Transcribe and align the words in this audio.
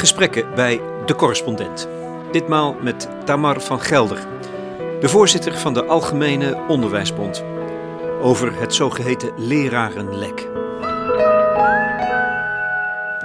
gesprekken 0.00 0.54
bij 0.54 0.80
De 1.06 1.14
Correspondent. 1.14 1.88
Ditmaal 2.32 2.76
met 2.80 3.08
Tamar 3.24 3.60
van 3.60 3.80
Gelder, 3.80 4.26
de 5.00 5.08
voorzitter 5.08 5.58
van 5.58 5.74
de 5.74 5.84
Algemene 5.84 6.64
Onderwijsbond. 6.68 7.44
Over 8.20 8.60
het 8.60 8.74
zogeheten 8.74 9.32
lerarenlek. 9.36 10.48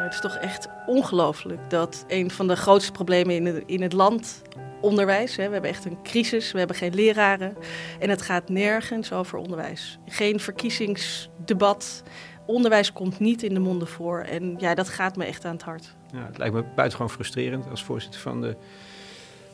Het 0.03 0.13
is 0.13 0.19
toch 0.19 0.35
echt 0.35 0.67
ongelooflijk 0.85 1.69
dat 1.69 2.05
een 2.07 2.31
van 2.31 2.47
de 2.47 2.55
grootste 2.55 2.91
problemen 2.91 3.35
in 3.35 3.45
het, 3.45 3.63
in 3.65 3.81
het 3.81 3.93
land 3.93 4.41
onderwijs. 4.81 5.35
We 5.35 5.41
hebben 5.41 5.63
echt 5.63 5.85
een 5.85 5.97
crisis, 6.03 6.51
we 6.51 6.57
hebben 6.57 6.75
geen 6.75 6.95
leraren. 6.95 7.57
En 7.99 8.09
het 8.09 8.21
gaat 8.21 8.49
nergens 8.49 9.11
over 9.11 9.37
onderwijs. 9.37 9.99
Geen 10.05 10.39
verkiezingsdebat. 10.39 12.03
Onderwijs 12.45 12.93
komt 12.93 13.19
niet 13.19 13.43
in 13.43 13.53
de 13.53 13.59
monden 13.59 13.87
voor. 13.87 14.19
En 14.19 14.55
ja, 14.57 14.75
dat 14.75 14.89
gaat 14.89 15.15
me 15.15 15.25
echt 15.25 15.45
aan 15.45 15.53
het 15.53 15.63
hart. 15.63 15.95
Ja, 16.15 16.25
het 16.25 16.37
lijkt 16.37 16.53
me 16.53 16.63
buitengewoon 16.75 17.13
frustrerend 17.13 17.69
als 17.69 17.83
voorzitter 17.83 18.21
van 18.21 18.41
de 18.41 18.55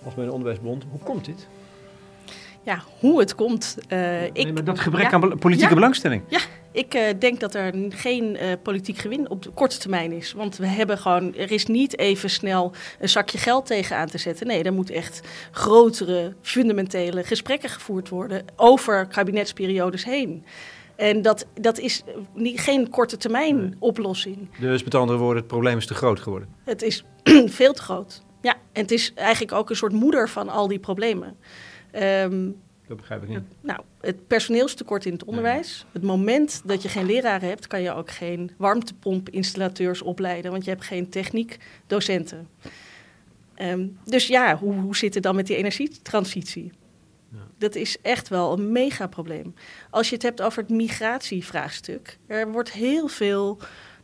Algemene 0.03 0.31
Onderwijsbond. 0.31 0.85
Hoe 0.91 0.99
komt 0.99 1.25
dit? 1.25 1.47
Ja, 2.63 2.83
hoe 2.99 3.19
het 3.19 3.35
komt. 3.35 3.77
Uh, 3.89 4.23
ik, 4.23 4.33
nee, 4.33 4.53
maar 4.53 4.63
dat 4.63 4.79
gebrek 4.79 5.13
aan 5.13 5.37
politieke 5.39 5.73
belangstelling. 5.73 6.23
Ja, 6.27 6.39
ik 6.71 6.95
uh, 6.95 7.01
denk 7.19 7.39
dat 7.39 7.55
er 7.55 7.73
geen 7.89 8.37
uh, 8.41 8.51
politiek 8.63 8.97
gewin 8.97 9.29
op 9.29 9.41
de 9.43 9.49
korte 9.49 9.77
termijn 9.77 10.11
is. 10.11 10.33
Want 10.33 10.57
we 10.57 10.67
hebben 10.67 10.97
gewoon, 10.97 11.35
er 11.35 11.51
is 11.51 11.65
niet 11.65 11.97
even 11.97 12.29
snel 12.29 12.73
een 12.99 13.09
zakje 13.09 13.37
geld 13.37 13.65
tegenaan 13.65 14.07
te 14.07 14.17
zetten. 14.17 14.47
Nee, 14.47 14.63
er 14.63 14.73
moet 14.73 14.89
echt 14.89 15.27
grotere, 15.51 16.33
fundamentele 16.41 17.23
gesprekken 17.23 17.69
gevoerd 17.69 18.09
worden 18.09 18.45
over 18.55 19.07
kabinetsperiodes 19.07 20.05
heen. 20.05 20.45
En 20.95 21.21
dat, 21.21 21.45
dat 21.53 21.79
is 21.79 22.03
niet, 22.33 22.59
geen 22.59 22.89
korte 22.89 23.17
termijn 23.17 23.61
nee. 23.61 23.75
oplossing. 23.79 24.49
Dus 24.59 24.83
met 24.83 24.95
andere 24.95 25.19
woorden, 25.19 25.37
het 25.37 25.47
probleem 25.47 25.77
is 25.77 25.85
te 25.85 25.93
groot 25.93 26.19
geworden? 26.19 26.49
Het 26.63 26.81
is 26.81 27.03
veel 27.45 27.73
te 27.73 27.81
groot. 27.81 28.23
Ja, 28.41 28.53
en 28.71 28.81
het 28.81 28.91
is 28.91 29.13
eigenlijk 29.13 29.53
ook 29.53 29.69
een 29.69 29.75
soort 29.75 29.93
moeder 29.93 30.29
van 30.29 30.49
al 30.49 30.67
die 30.67 30.79
problemen. 30.79 31.37
Um, 31.95 32.55
dat 32.87 32.99
begrijp 32.99 33.23
ik 33.23 33.29
niet. 33.29 33.39
Nou, 33.61 33.79
het 34.01 34.27
personeelstekort 34.27 35.05
in 35.05 35.13
het 35.13 35.23
onderwijs. 35.23 35.77
Nee. 35.83 35.91
Het 35.93 36.03
moment 36.03 36.61
dat 36.65 36.81
je 36.81 36.89
geen 36.89 37.05
leraren 37.05 37.47
hebt, 37.47 37.67
kan 37.67 37.81
je 37.81 37.93
ook 37.93 38.11
geen 38.11 38.51
warmtepompinstallateurs 38.57 40.01
opleiden, 40.01 40.51
want 40.51 40.63
je 40.63 40.69
hebt 40.69 40.83
geen 40.83 41.09
techniekdocenten. 41.09 42.47
Um, 43.61 43.97
dus 44.05 44.27
ja, 44.27 44.57
hoe, 44.57 44.73
hoe 44.73 44.95
zit 44.95 45.13
het 45.13 45.23
dan 45.23 45.35
met 45.35 45.47
die 45.47 45.55
energietransitie? 45.55 46.71
Ja. 47.31 47.39
Dat 47.57 47.75
is 47.75 47.97
echt 48.01 48.27
wel 48.27 48.53
een 48.53 48.71
megaprobleem. 48.71 49.53
Als 49.89 50.09
je 50.09 50.13
het 50.13 50.23
hebt 50.23 50.41
over 50.41 50.61
het 50.61 50.71
migratievraagstuk, 50.71 52.17
er 52.27 52.51
wordt 52.51 52.71
heel 52.71 53.07
veel 53.07 53.57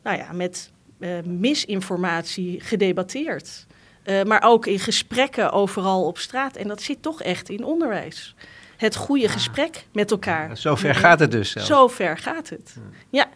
nou 0.04 0.18
ja, 0.18 0.32
met 0.32 0.72
uh, 1.00 1.22
misinformatie 1.22 2.62
gedebatteerd. 2.62 3.66
Uh, 4.06 4.24
maar 4.24 4.42
ook 4.44 4.66
in 4.66 4.80
gesprekken 4.80 5.52
overal 5.52 6.06
op 6.06 6.18
straat. 6.18 6.56
En 6.56 6.68
dat 6.68 6.82
zit 6.82 7.02
toch 7.02 7.22
echt 7.22 7.50
in 7.50 7.64
onderwijs. 7.64 8.36
Het 8.78 8.96
goede 8.96 9.30
gesprek 9.30 9.86
met 9.92 10.12
elkaar. 10.12 10.48
Ja, 10.50 10.56
zover 10.56 10.96
gaat 10.96 11.20
het 11.20 11.32
dus 11.32 11.52
zelf. 11.52 11.66
Zover 11.66 12.18
gaat 12.18 12.50
het. 12.50 12.76
Ja. 12.76 12.82
ja. 13.10 13.30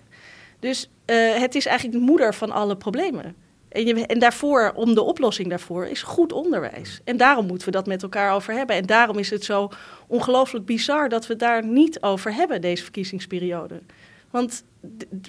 Dus 0.59 0.89
uh, 1.05 1.39
het 1.39 1.55
is 1.55 1.65
eigenlijk 1.65 1.99
de 1.99 2.05
moeder 2.05 2.33
van 2.33 2.51
alle 2.51 2.77
problemen. 2.77 3.35
En, 3.71 4.05
en 4.05 4.19
daarvoor, 4.19 4.71
om 4.75 4.93
de 4.93 5.01
oplossing 5.01 5.49
daarvoor, 5.49 5.85
is 5.85 6.03
goed 6.03 6.31
onderwijs. 6.31 7.01
En 7.03 7.17
daarom 7.17 7.45
moeten 7.45 7.65
we 7.65 7.73
dat 7.73 7.85
met 7.85 8.03
elkaar 8.03 8.33
over 8.33 8.53
hebben. 8.53 8.75
En 8.75 8.85
daarom 8.85 9.17
is 9.17 9.29
het 9.29 9.43
zo 9.43 9.69
ongelooflijk 10.07 10.65
bizar 10.65 11.09
dat 11.09 11.27
we 11.27 11.35
daar 11.35 11.65
niet 11.65 12.01
over 12.01 12.33
hebben, 12.33 12.61
deze 12.61 12.83
verkiezingsperiode. 12.83 13.81
Want 14.29 14.63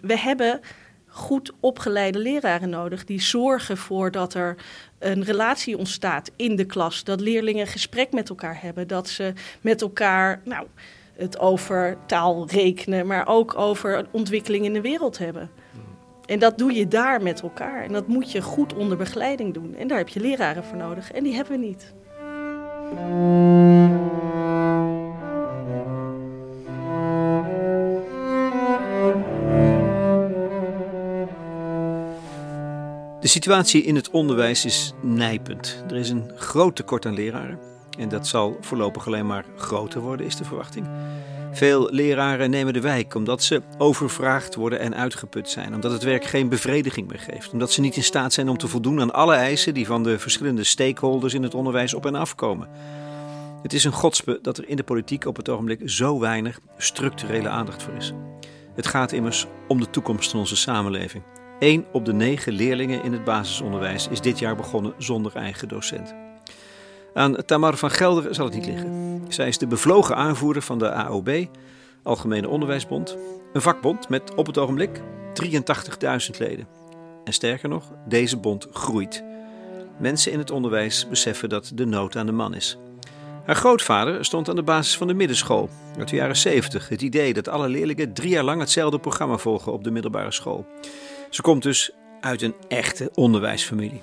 we 0.01 0.19
hebben 0.19 0.61
goed 1.07 1.53
opgeleide 1.61 2.19
leraren 2.19 2.71
nodig 2.71 3.05
die 3.05 3.21
zorgen 3.21 3.77
voor 3.77 4.11
dat 4.11 4.35
er 4.35 4.57
een 4.99 5.25
relatie 5.25 5.79
ontstaat 5.79 6.31
in 6.37 6.57
de 6.57 6.65
klas, 6.65 7.05
dat 7.05 7.21
leerlingen 7.21 7.67
gesprek 7.67 8.13
met 8.13 8.29
elkaar 8.29 8.63
hebben, 8.63 8.89
dat 8.89 9.09
ze 9.09 9.33
met 9.61 9.83
elkaar 9.83 10.41
nou, 10.45 10.67
het 11.17 11.39
over 11.39 11.97
taal 12.07 12.49
rekenen, 12.49 13.07
maar 13.07 13.27
ook 13.27 13.59
over 13.59 14.07
ontwikkeling 14.11 14.65
in 14.65 14.73
de 14.73 14.81
wereld 14.81 15.19
hebben. 15.19 15.51
En 16.33 16.39
dat 16.39 16.59
doe 16.59 16.73
je 16.73 16.89
daar 16.89 17.23
met 17.23 17.43
elkaar. 17.43 17.85
En 17.85 17.93
dat 17.93 18.07
moet 18.07 18.33
je 18.33 18.43
goed 18.43 18.75
onder 18.75 18.97
begeleiding 18.97 19.55
doen. 19.55 19.75
En 19.75 19.89
daar 19.89 19.99
heb 19.99 20.09
je 20.09 20.21
leraren 20.21 20.65
voor 20.65 20.77
nodig. 20.77 21.13
En 21.13 21.25
die 21.25 21.35
hebben 21.35 21.61
we 21.61 21.67
niet. 21.67 21.93
De 33.21 33.29
situatie 33.29 33.83
in 33.83 33.95
het 33.95 34.11
onderwijs 34.11 34.65
is 34.65 34.93
nijpend. 35.01 35.85
Er 35.89 35.97
is 35.97 36.11
een 36.11 36.31
groot 36.37 36.77
tekort 36.77 37.07
aan 37.07 37.15
leraren. 37.15 37.72
En 37.99 38.09
dat 38.09 38.27
zal 38.27 38.57
voorlopig 38.61 39.07
alleen 39.07 39.27
maar 39.27 39.45
groter 39.57 40.01
worden, 40.01 40.27
is 40.27 40.37
de 40.37 40.45
verwachting. 40.45 40.89
Veel 41.53 41.89
leraren 41.91 42.51
nemen 42.51 42.73
de 42.73 42.81
wijk 42.81 43.15
omdat 43.15 43.43
ze 43.43 43.63
overvraagd 43.79 44.55
worden 44.55 44.79
en 44.81 44.95
uitgeput 44.95 45.49
zijn. 45.49 45.75
Omdat 45.75 45.93
het 45.93 46.03
werk 46.03 46.25
geen 46.25 46.49
bevrediging 46.49 47.09
meer 47.09 47.19
geeft. 47.19 47.53
Omdat 47.53 47.73
ze 47.73 47.81
niet 47.81 47.97
in 47.97 48.03
staat 48.03 48.33
zijn 48.33 48.49
om 48.49 48.59
te 48.59 48.69
voldoen 48.69 49.01
aan 49.01 49.13
alle 49.13 49.35
eisen 49.35 49.75
die 49.75 49.87
van 49.87 50.03
de 50.03 50.19
verschillende 50.19 50.65
stakeholders 50.65 51.35
in 51.35 51.43
het 51.43 51.55
onderwijs 51.55 51.95
op 51.95 52.07
en 52.07 52.15
afkomen. 52.15 52.69
Het 53.63 53.73
is 53.73 53.85
een 53.85 53.93
godspe 53.93 54.39
dat 54.43 54.59
er 54.59 54.69
in 54.69 54.77
de 54.77 54.83
politiek 54.83 55.25
op 55.25 55.37
het 55.37 55.49
ogenblik 55.49 55.81
zo 55.85 56.19
weinig 56.19 56.61
structurele 56.77 57.49
aandacht 57.49 57.83
voor 57.83 57.95
is. 57.95 58.13
Het 58.75 58.87
gaat 58.87 59.13
immers 59.13 59.47
om 59.69 59.81
de 59.81 59.91
toekomst 59.91 60.31
van 60.31 60.41
onze 60.41 60.57
samenleving. 60.57 61.23
Eén 61.59 61.85
op 61.93 62.05
de 62.05 62.13
negen 62.13 62.53
leerlingen 62.53 63.03
in 63.03 63.13
het 63.13 63.25
basisonderwijs 63.25 64.09
is 64.09 64.21
dit 64.21 64.39
jaar 64.39 64.57
begonnen 64.57 64.95
zonder 64.99 65.37
eigen 65.37 65.69
docent. 65.69 66.15
Aan 67.15 67.45
Tamar 67.45 67.77
van 67.77 67.91
Gelder 67.91 68.35
zal 68.35 68.45
het 68.45 68.55
niet 68.55 68.67
liggen. 68.67 69.23
Zij 69.29 69.49
is 69.49 69.59
de 69.59 69.67
bevlogen 69.67 70.17
aanvoerder 70.17 70.63
van 70.63 70.79
de 70.79 70.93
AOB, 70.93 71.47
Algemene 72.03 72.49
Onderwijsbond. 72.49 73.17
Een 73.53 73.61
vakbond 73.61 74.09
met 74.09 74.35
op 74.35 74.47
het 74.47 74.59
ogenblik 74.59 75.01
83.000 75.01 76.39
leden. 76.39 76.67
En 77.25 77.33
sterker 77.33 77.69
nog, 77.69 77.93
deze 78.09 78.37
bond 78.37 78.69
groeit. 78.73 79.25
Mensen 79.99 80.33
in 80.33 80.39
het 80.39 80.51
onderwijs 80.51 81.09
beseffen 81.09 81.49
dat 81.49 81.73
de 81.75 81.87
nood 81.87 82.17
aan 82.17 82.27
de 82.27 82.33
man 82.33 82.55
is. 82.55 82.79
Haar 83.45 83.57
grootvader 83.57 84.25
stond 84.25 84.49
aan 84.49 84.57
de 84.57 84.63
basis 84.63 84.97
van 84.97 85.07
de 85.07 85.15
middenschool 85.15 85.69
uit 85.99 86.09
de 86.09 86.17
jaren 86.17 86.37
70. 86.37 86.89
Het 86.89 87.03
idee 87.03 87.35
dat 87.35 87.49
alle 87.49 87.69
leerlingen 87.69 88.13
drie 88.13 88.31
jaar 88.31 88.45
lang 88.45 88.61
hetzelfde 88.61 88.99
programma 88.99 89.37
volgen 89.37 89.73
op 89.73 89.85
de 89.85 89.91
middelbare 89.91 90.33
school. 90.33 90.67
Ze 91.31 91.43
komt 91.43 91.63
dus 91.63 91.91
uit 92.21 92.43
een 92.43 92.55
echte 92.69 93.11
onderwijsfamilie. 93.15 94.01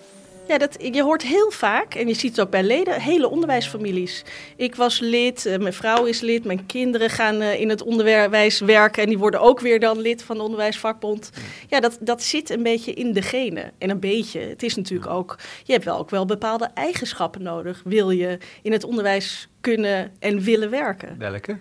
Ja, 0.49 0.57
dat, 0.57 0.77
je 0.91 1.03
hoort 1.03 1.21
heel 1.21 1.51
vaak, 1.51 1.93
en 1.95 2.07
je 2.07 2.13
ziet 2.13 2.31
het 2.31 2.45
ook 2.45 2.51
bij 2.51 2.63
leden, 2.63 3.01
hele 3.01 3.29
onderwijsfamilies. 3.29 4.23
Ik 4.55 4.75
was 4.75 4.99
lid, 4.99 5.45
uh, 5.45 5.57
mijn 5.57 5.73
vrouw 5.73 6.05
is 6.05 6.21
lid, 6.21 6.43
mijn 6.45 6.65
kinderen 6.65 7.09
gaan 7.09 7.41
uh, 7.41 7.59
in 7.59 7.69
het 7.69 7.81
onderwijs 7.81 8.59
werken 8.59 9.03
en 9.03 9.09
die 9.09 9.17
worden 9.17 9.41
ook 9.41 9.59
weer 9.59 9.79
dan 9.79 9.99
lid 9.99 10.23
van 10.23 10.37
de 10.37 10.43
onderwijsvakbond. 10.43 11.31
Ja, 11.67 11.79
dat, 11.79 11.97
dat 12.01 12.23
zit 12.23 12.49
een 12.49 12.63
beetje 12.63 12.93
in 12.93 13.13
de 13.13 13.21
genen. 13.21 13.71
En 13.77 13.89
een 13.89 13.99
beetje, 13.99 14.39
het 14.39 14.63
is 14.63 14.75
natuurlijk 14.75 15.09
ook, 15.09 15.39
je 15.63 15.71
hebt 15.71 15.85
wel 15.85 15.97
ook 15.97 16.09
wel 16.09 16.25
bepaalde 16.25 16.69
eigenschappen 16.73 17.43
nodig, 17.43 17.81
wil 17.85 18.09
je 18.09 18.37
in 18.61 18.71
het 18.71 18.83
onderwijs 18.83 19.49
kunnen 19.61 20.11
en 20.19 20.39
willen 20.41 20.69
werken. 20.69 21.15
Welke? 21.17 21.57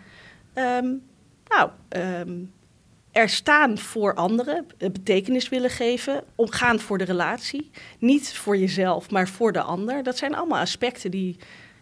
Um, 0.54 1.02
nou, 1.48 1.70
um, 2.28 2.52
er 3.18 3.28
staan 3.28 3.78
voor 3.78 4.14
anderen, 4.14 4.66
betekenis 4.78 5.48
willen 5.48 5.70
geven, 5.70 6.24
omgaan 6.34 6.80
voor 6.80 6.98
de 6.98 7.04
relatie. 7.04 7.70
Niet 7.98 8.34
voor 8.34 8.56
jezelf, 8.56 9.10
maar 9.10 9.28
voor 9.28 9.52
de 9.52 9.60
ander. 9.60 10.02
Dat 10.02 10.18
zijn 10.18 10.34
allemaal 10.34 10.60
aspecten 10.60 11.10
die 11.10 11.36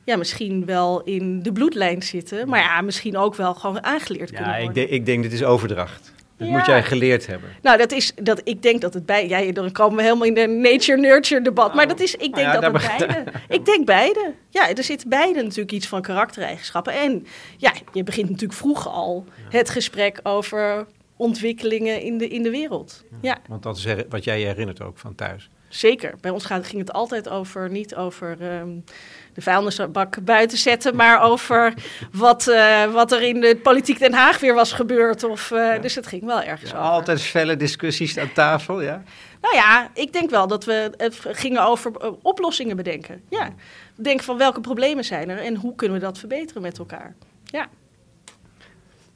ja, 0.05 0.17
misschien 0.17 0.65
wel 0.65 1.03
in 1.03 1.43
de 1.43 1.53
bloedlijn 1.53 2.03
zitten, 2.03 2.49
maar 2.49 2.61
ja, 2.61 2.81
misschien 2.81 3.17
ook 3.17 3.35
wel 3.35 3.55
gewoon 3.55 3.85
aangeleerd 3.85 4.31
ja, 4.31 4.37
kunnen 4.37 4.53
worden. 4.55 4.69
Ik, 4.69 4.75
denk, 4.75 4.89
ik 4.89 5.07
denk, 5.07 5.23
dit 5.23 5.33
is 5.33 5.45
overdracht. 5.45 6.15
Dat 6.37 6.49
ja. 6.49 6.57
moet 6.57 6.67
jij 6.67 6.83
geleerd 6.83 7.27
hebben. 7.27 7.49
Nou, 7.63 7.79
dat 7.79 7.93
is, 7.93 8.13
dat, 8.23 8.41
ik 8.45 8.63
denk 8.63 8.81
dat 8.81 8.95
het 8.95 9.07
bij... 9.07 9.29
Ja, 9.29 9.53
dan 9.53 9.73
komen 9.73 9.97
we 9.97 10.03
helemaal 10.03 10.27
in 10.27 10.35
de 10.35 10.47
nature-nurture 10.47 11.43
debat. 11.43 11.65
Nou, 11.65 11.77
maar 11.77 11.89
dat 11.89 12.01
is, 12.01 12.15
ik 12.15 12.21
denk 12.35 12.35
nou 12.35 12.63
ja, 12.63 12.71
dat 12.71 12.83
het 12.83 12.99
beide... 12.99 13.25
ik 13.57 13.65
denk 13.65 13.87
beide. 13.87 14.35
Ja, 14.49 14.75
er 14.75 14.85
zit 14.85 15.09
beide 15.09 15.43
natuurlijk 15.43 15.73
iets 15.73 15.87
van 15.87 16.03
karaktereigenschappen. 16.03 16.93
En 16.93 17.27
ja, 17.57 17.73
je 17.93 18.03
begint 18.03 18.31
natuurlijk 18.31 18.59
vroeg 18.59 18.89
al 18.89 19.25
het 19.49 19.71
gesprek 19.71 20.21
over 20.23 20.87
ontwikkelingen 21.17 22.01
in 22.01 22.19
de, 22.19 22.29
in 22.29 22.43
de 22.43 22.51
wereld. 22.51 23.05
Ja, 23.11 23.19
ja. 23.21 23.39
Want 23.49 23.63
dat 23.63 23.77
is 23.77 23.87
wat 24.09 24.25
jij 24.25 24.41
je 24.41 24.47
herinnert 24.47 24.83
ook 24.83 24.99
van 24.99 25.15
thuis. 25.15 25.51
Zeker. 25.69 26.15
Bij 26.21 26.31
ons 26.31 26.45
gaat, 26.45 26.67
ging 26.67 26.81
het 26.81 26.93
altijd 26.93 27.29
over, 27.29 27.71
niet 27.71 27.95
over 27.95 28.59
um, 28.61 28.85
de 29.33 29.41
vuilnisbak 29.41 30.25
buiten 30.25 30.59
zetten, 30.59 30.97
maar 30.97 31.23
over 31.31 31.75
wat, 32.13 32.47
uh, 32.47 32.93
wat 32.93 33.13
er 33.13 33.23
in 33.23 33.41
de 33.41 33.57
politiek 33.63 33.99
Den 33.99 34.13
Haag 34.13 34.41
weer 34.41 34.55
was 34.55 34.73
gebeurd. 34.73 35.25
Of, 35.25 35.51
uh, 35.51 35.59
ja. 35.59 35.79
Dus 35.79 35.95
het 35.95 36.07
ging 36.07 36.25
wel 36.25 36.43
ergens 36.43 36.71
ja, 36.71 36.77
over. 36.77 36.91
Altijd 36.91 37.23
felle 37.23 37.57
discussies 37.57 38.19
aan 38.19 38.33
tafel, 38.33 38.81
ja? 38.81 39.03
Nou 39.41 39.55
ja, 39.55 39.91
ik 39.95 40.13
denk 40.13 40.31
wel 40.31 40.47
dat 40.47 40.65
we 40.65 40.93
het 40.97 41.21
gingen 41.31 41.67
over 41.67 41.93
uh, 42.03 42.11
oplossingen 42.23 42.77
bedenken. 42.77 43.23
Ja. 43.29 43.55
Denk 43.95 44.23
van 44.23 44.39
welke 44.39 44.61
problemen 44.61 45.05
zijn 45.05 45.29
er 45.29 45.39
en 45.39 45.57
hoe 45.57 45.75
kunnen 45.75 45.99
we 45.99 46.05
dat 46.05 46.19
verbeteren 46.19 46.63
met 46.63 46.79
elkaar. 46.79 47.15
Ja. 47.45 47.69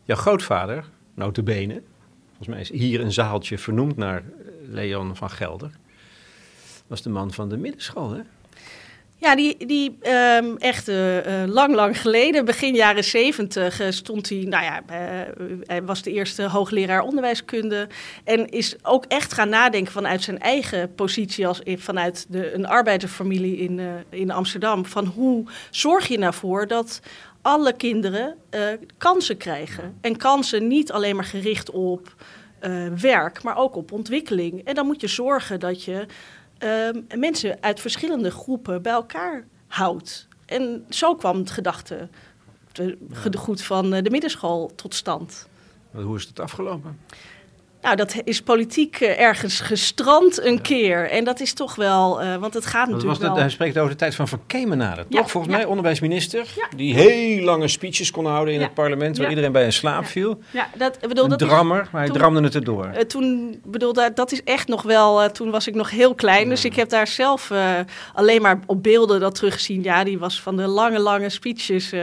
Jouw 0.05 0.17
grootvader, 0.17 0.85
notabene, 1.15 1.83
volgens 2.41 2.71
mij 2.71 2.79
is 2.79 2.83
hier 2.83 3.01
een 3.01 3.13
zaaltje 3.13 3.59
vernoemd 3.59 3.97
naar 3.97 4.23
Leon 4.69 5.17
van 5.17 5.31
Gelder. 5.31 5.71
was 6.87 7.03
de 7.03 7.09
man 7.09 7.33
van 7.33 7.49
de 7.49 7.57
middenschool, 7.57 8.11
hè? 8.11 8.21
Ja, 9.17 9.37
die, 9.37 9.67
die 9.67 9.99
um, 10.39 10.57
echt 10.57 10.89
uh, 10.89 11.45
lang, 11.47 11.75
lang 11.75 12.01
geleden, 12.01 12.45
begin 12.45 12.75
jaren 12.75 13.05
zeventig, 13.05 13.81
uh, 13.81 13.91
stond 13.91 14.29
hij, 14.29 14.39
nou 14.39 14.65
ja, 14.65 14.83
hij 15.65 15.83
was 15.83 16.03
de 16.03 16.13
eerste 16.13 16.43
hoogleraar 16.49 17.03
onderwijskunde. 17.03 17.89
En 18.25 18.49
is 18.49 18.77
ook 18.83 19.05
echt 19.05 19.33
gaan 19.33 19.49
nadenken 19.49 19.93
vanuit 19.93 20.23
zijn 20.23 20.39
eigen 20.39 20.95
positie, 20.95 21.47
als, 21.47 21.61
vanuit 21.65 22.27
de, 22.29 22.55
een 22.55 22.67
arbeidersfamilie 22.67 23.57
in, 23.57 23.81
in 24.09 24.31
Amsterdam. 24.31 24.87
Van 24.87 25.07
hoe 25.07 25.45
zorg 25.71 26.09
je 26.09 26.19
nou 26.19 26.35
voor 26.35 26.67
dat 26.67 27.01
alle 27.43 27.73
kinderen 27.73 28.37
kansen 28.99 29.37
krijgen? 29.37 29.97
En 30.01 30.17
kansen 30.17 30.67
niet 30.67 30.93
alleen 30.93 31.17
maar 31.17 31.25
gericht 31.25 31.71
op 31.71 32.15
werk, 33.01 33.43
maar 33.43 33.57
ook 33.57 33.77
op 33.77 33.93
ontwikkeling. 33.93 34.65
En 34.65 34.75
dan 34.75 34.87
moet 34.87 35.01
je 35.01 35.09
zorgen 35.09 35.61
dat 35.61 35.85
je 35.85 36.07
Ehm, 36.61 37.01
mensen 37.19 37.57
uit 37.61 37.81
verschillende 37.81 38.31
groepen 38.31 38.83
bij 38.83 38.93
elkaar 38.93 39.45
houdt. 39.67 40.29
En 40.47 40.85
zo 40.89 41.15
kwam 41.15 41.39
het 41.39 41.51
gedachte, 41.51 42.09
de, 42.73 42.99
goed 43.37 43.63
van 43.63 43.95
eh, 43.95 44.03
de 44.03 44.11
middenschool 44.11 44.75
tot 44.75 44.95
stand. 44.95 45.49
hoe 45.91 46.17
is 46.17 46.25
het 46.25 46.41
afgelopen? 46.41 46.99
Nou, 47.83 47.97
dat 47.97 48.15
is 48.25 48.43
politiek 48.43 49.01
eh, 49.01 49.21
ergens 49.21 49.61
gestrand 49.61 50.45
een 50.45 50.61
keer. 50.61 51.11
En 51.11 51.25
dat 51.25 51.41
is 51.41 51.53
toch 51.53 51.75
wel, 51.75 52.23
uh, 52.23 52.37
want 52.37 52.55
het 52.55 52.67
gaat 52.67 52.89
natuurlijk 52.89 53.19
was 53.19 53.29
wel... 53.29 53.37
Hij 53.37 53.49
spreekt 53.49 53.79
over 53.79 53.91
de 53.91 53.97
tijd 53.97 54.15
van 54.15 54.29
Van 54.29 54.41
Kemenade, 54.47 55.07
toch? 55.09 55.31
Volgens 55.31 55.55
mij 55.55 55.65
onderwijsminister, 55.65 56.47
die 56.77 56.95
heel 56.95 57.45
lange 57.45 57.69
speeches 57.69 58.11
kon 58.11 58.27
houden 58.27 58.55
in 58.55 58.61
het 58.61 58.75
parlement... 58.75 59.19
waar 59.19 59.29
iedereen 59.29 59.53
bij 59.53 59.65
een 59.65 59.73
slaap 59.73 60.07
viel. 60.07 60.39
Ja, 60.51 60.69
dat, 60.77 60.99
bedoel, 61.01 61.25
een 61.25 61.31
dat 61.31 61.39
drammer, 61.39 61.89
maar 61.93 62.03
hij 62.03 62.11
dramde 62.11 62.43
het 62.43 62.55
erdoor. 62.55 62.91
Uh, 62.95 62.99
toen, 62.99 63.61
bedoel, 63.65 63.93
dat, 63.93 64.17
dat 64.17 64.33
is 64.33 64.43
echt 64.43 64.69
nog 64.69 64.83
wel... 64.83 65.31
toen 65.31 65.51
was 65.51 65.67
ik 65.67 65.75
nog 65.75 65.91
heel 65.91 66.15
klein, 66.15 66.49
dus 66.49 66.65
ik 66.65 66.75
heb 66.75 66.89
daar 66.89 67.07
zelf 67.07 67.53
alleen 68.15 68.43
maar 68.43 68.61
op 68.67 68.83
beelden 68.83 69.21
dat 69.21 69.35
teruggezien. 69.35 69.83
Ja, 69.83 70.05
die 70.05 70.19
was 70.19 70.43
van 70.43 70.57
de 70.57 70.67
lange, 70.67 70.99
lange 70.99 71.29
speeches... 71.29 71.93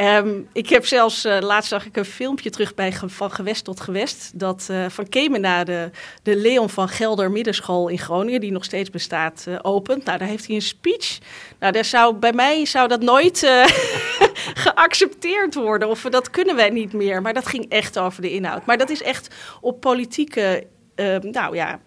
Um, 0.00 0.48
ik 0.52 0.68
heb 0.68 0.86
zelfs, 0.86 1.24
uh, 1.24 1.38
laatst 1.40 1.68
zag 1.68 1.86
ik 1.86 1.96
een 1.96 2.04
filmpje 2.04 2.50
terug 2.50 2.74
bij 2.74 2.92
Van 2.92 3.30
Gewest 3.30 3.64
tot 3.64 3.80
Gewest. 3.80 4.38
Dat 4.38 4.68
uh, 4.70 4.88
Van 4.88 5.08
Kemenade 5.08 5.90
de 6.22 6.36
Leon 6.36 6.70
van 6.70 6.88
Gelder 6.88 7.30
Middenschool 7.30 7.88
in 7.88 7.98
Groningen, 7.98 8.40
die 8.40 8.52
nog 8.52 8.64
steeds 8.64 8.90
bestaat, 8.90 9.44
uh, 9.48 9.58
opent. 9.62 10.04
Nou, 10.04 10.18
daar 10.18 10.28
heeft 10.28 10.46
hij 10.46 10.54
een 10.54 10.62
speech. 10.62 11.18
Nou, 11.58 11.72
daar 11.72 11.84
zou, 11.84 12.14
bij 12.14 12.32
mij 12.32 12.66
zou 12.66 12.88
dat 12.88 13.00
nooit 13.02 13.38
geaccepteerd 14.64 15.54
worden. 15.54 15.88
Of 15.88 16.02
dat 16.02 16.30
kunnen 16.30 16.56
wij 16.56 16.70
niet 16.70 16.92
meer. 16.92 17.22
Maar 17.22 17.34
dat 17.34 17.46
ging 17.46 17.68
echt 17.68 17.98
over 17.98 18.22
de 18.22 18.30
inhoud. 18.30 18.66
Maar 18.66 18.78
dat 18.78 18.90
is 18.90 19.02
echt 19.02 19.34
op 19.60 19.80
politieke, 19.80 20.66
ehm, 20.94 21.30
nou 21.30 21.54
ja... 21.54 21.80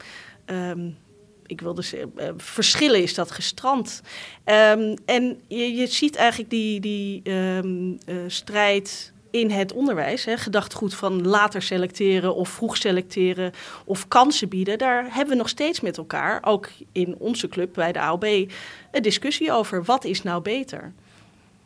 Um, 0.46 0.98
ik 1.50 1.62
wilde 1.62 1.82
zeggen, 1.82 2.12
uh, 2.18 2.30
verschillen 2.38 3.02
is 3.02 3.14
dat 3.14 3.32
gestrand. 3.32 4.02
Um, 4.46 4.94
en 5.06 5.42
je, 5.48 5.74
je 5.74 5.88
ziet 5.88 6.16
eigenlijk 6.16 6.50
die, 6.50 6.80
die 6.80 7.32
um, 7.32 7.98
uh, 8.06 8.16
strijd 8.28 9.12
in 9.32 9.52
het 9.52 9.74
onderwijs, 9.74 10.26
hè, 10.26 10.38
gedachtgoed 10.38 10.94
van 10.94 11.28
later 11.28 11.62
selecteren 11.62 12.36
of 12.36 12.50
vroeg 12.50 12.78
selecteren 12.78 13.52
of 13.86 14.08
kansen 14.08 14.50
bieden, 14.50 14.78
daar 14.78 15.04
hebben 15.10 15.30
we 15.30 15.36
nog 15.36 15.50
steeds 15.50 15.80
met 15.80 15.98
elkaar, 15.98 16.40
ook 16.44 16.70
in 16.92 17.16
onze 17.18 17.48
club 17.48 17.74
bij 17.74 17.92
de 17.92 18.00
AOB, 18.00 18.24
een 18.92 19.02
discussie 19.02 19.52
over 19.52 19.84
wat 19.84 20.06
is 20.06 20.24
nou 20.24 20.42
beter. 20.42 20.94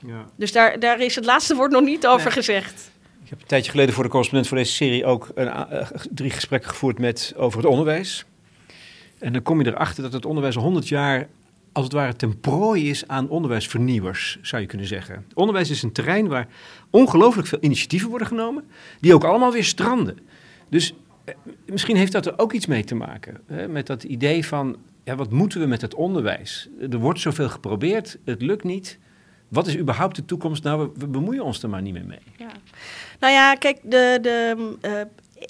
Ja. 0.05 0.25
Dus 0.35 0.51
daar, 0.51 0.79
daar 0.79 0.99
is 0.99 1.15
het 1.15 1.25
laatste 1.25 1.55
woord 1.55 1.71
nog 1.71 1.83
niet 1.83 2.07
over 2.07 2.31
gezegd. 2.31 2.91
Ik 3.23 3.29
heb 3.29 3.39
een 3.41 3.47
tijdje 3.47 3.71
geleden 3.71 3.93
voor 3.93 4.03
de 4.03 4.09
correspondent 4.09 4.49
voor 4.49 4.57
deze 4.57 4.73
serie 4.73 5.05
ook 5.05 5.31
een, 5.35 5.47
uh, 5.47 5.89
drie 6.09 6.29
gesprekken 6.31 6.69
gevoerd 6.69 6.99
met, 6.99 7.33
over 7.37 7.57
het 7.57 7.67
onderwijs. 7.67 8.25
En 9.23 9.33
dan 9.33 9.41
kom 9.41 9.61
je 9.61 9.67
erachter 9.67 10.03
dat 10.03 10.13
het 10.13 10.25
onderwijs 10.25 10.55
100 10.55 10.87
jaar 10.87 11.27
als 11.71 11.83
het 11.83 11.93
ware 11.93 12.15
ten 12.15 12.39
prooi 12.39 12.89
is 12.89 13.07
aan 13.07 13.29
onderwijsvernieuwers, 13.29 14.37
zou 14.41 14.61
je 14.61 14.67
kunnen 14.67 14.87
zeggen. 14.87 15.25
Onderwijs 15.33 15.69
is 15.69 15.83
een 15.83 15.91
terrein 15.91 16.27
waar 16.27 16.47
ongelooflijk 16.89 17.47
veel 17.47 17.57
initiatieven 17.61 18.09
worden 18.09 18.27
genomen, 18.27 18.63
die 18.99 19.13
ook 19.13 19.23
allemaal 19.23 19.51
weer 19.51 19.63
stranden. 19.63 20.17
Dus 20.69 20.93
eh, 21.25 21.35
misschien 21.65 21.95
heeft 21.95 22.11
dat 22.11 22.25
er 22.25 22.39
ook 22.39 22.53
iets 22.53 22.65
mee 22.65 22.83
te 22.83 22.95
maken, 22.95 23.41
hè, 23.47 23.67
met 23.67 23.87
dat 23.87 24.03
idee 24.03 24.45
van, 24.45 24.77
ja, 25.03 25.15
wat 25.15 25.31
moeten 25.31 25.59
we 25.59 25.65
met 25.65 25.81
het 25.81 25.95
onderwijs? 25.95 26.69
Er 26.91 26.97
wordt 26.97 27.19
zoveel 27.19 27.49
geprobeerd, 27.49 28.17
het 28.25 28.41
lukt 28.41 28.63
niet. 28.63 28.99
Wat 29.47 29.67
is 29.67 29.77
überhaupt 29.77 30.15
de 30.15 30.25
toekomst? 30.25 30.63
Nou, 30.63 30.89
we, 30.95 31.07
bemoeien 31.07 31.43
ons 31.43 31.63
er 31.63 31.69
maar 31.69 31.81
niet 31.81 31.93
meer 31.93 32.05
mee. 32.05 32.23
Ja. 32.37 32.51
Nou 33.19 33.33
ja, 33.33 33.55
kijk, 33.55 33.79
de, 33.83 34.17
de, 34.21 34.55
uh, 34.81 34.91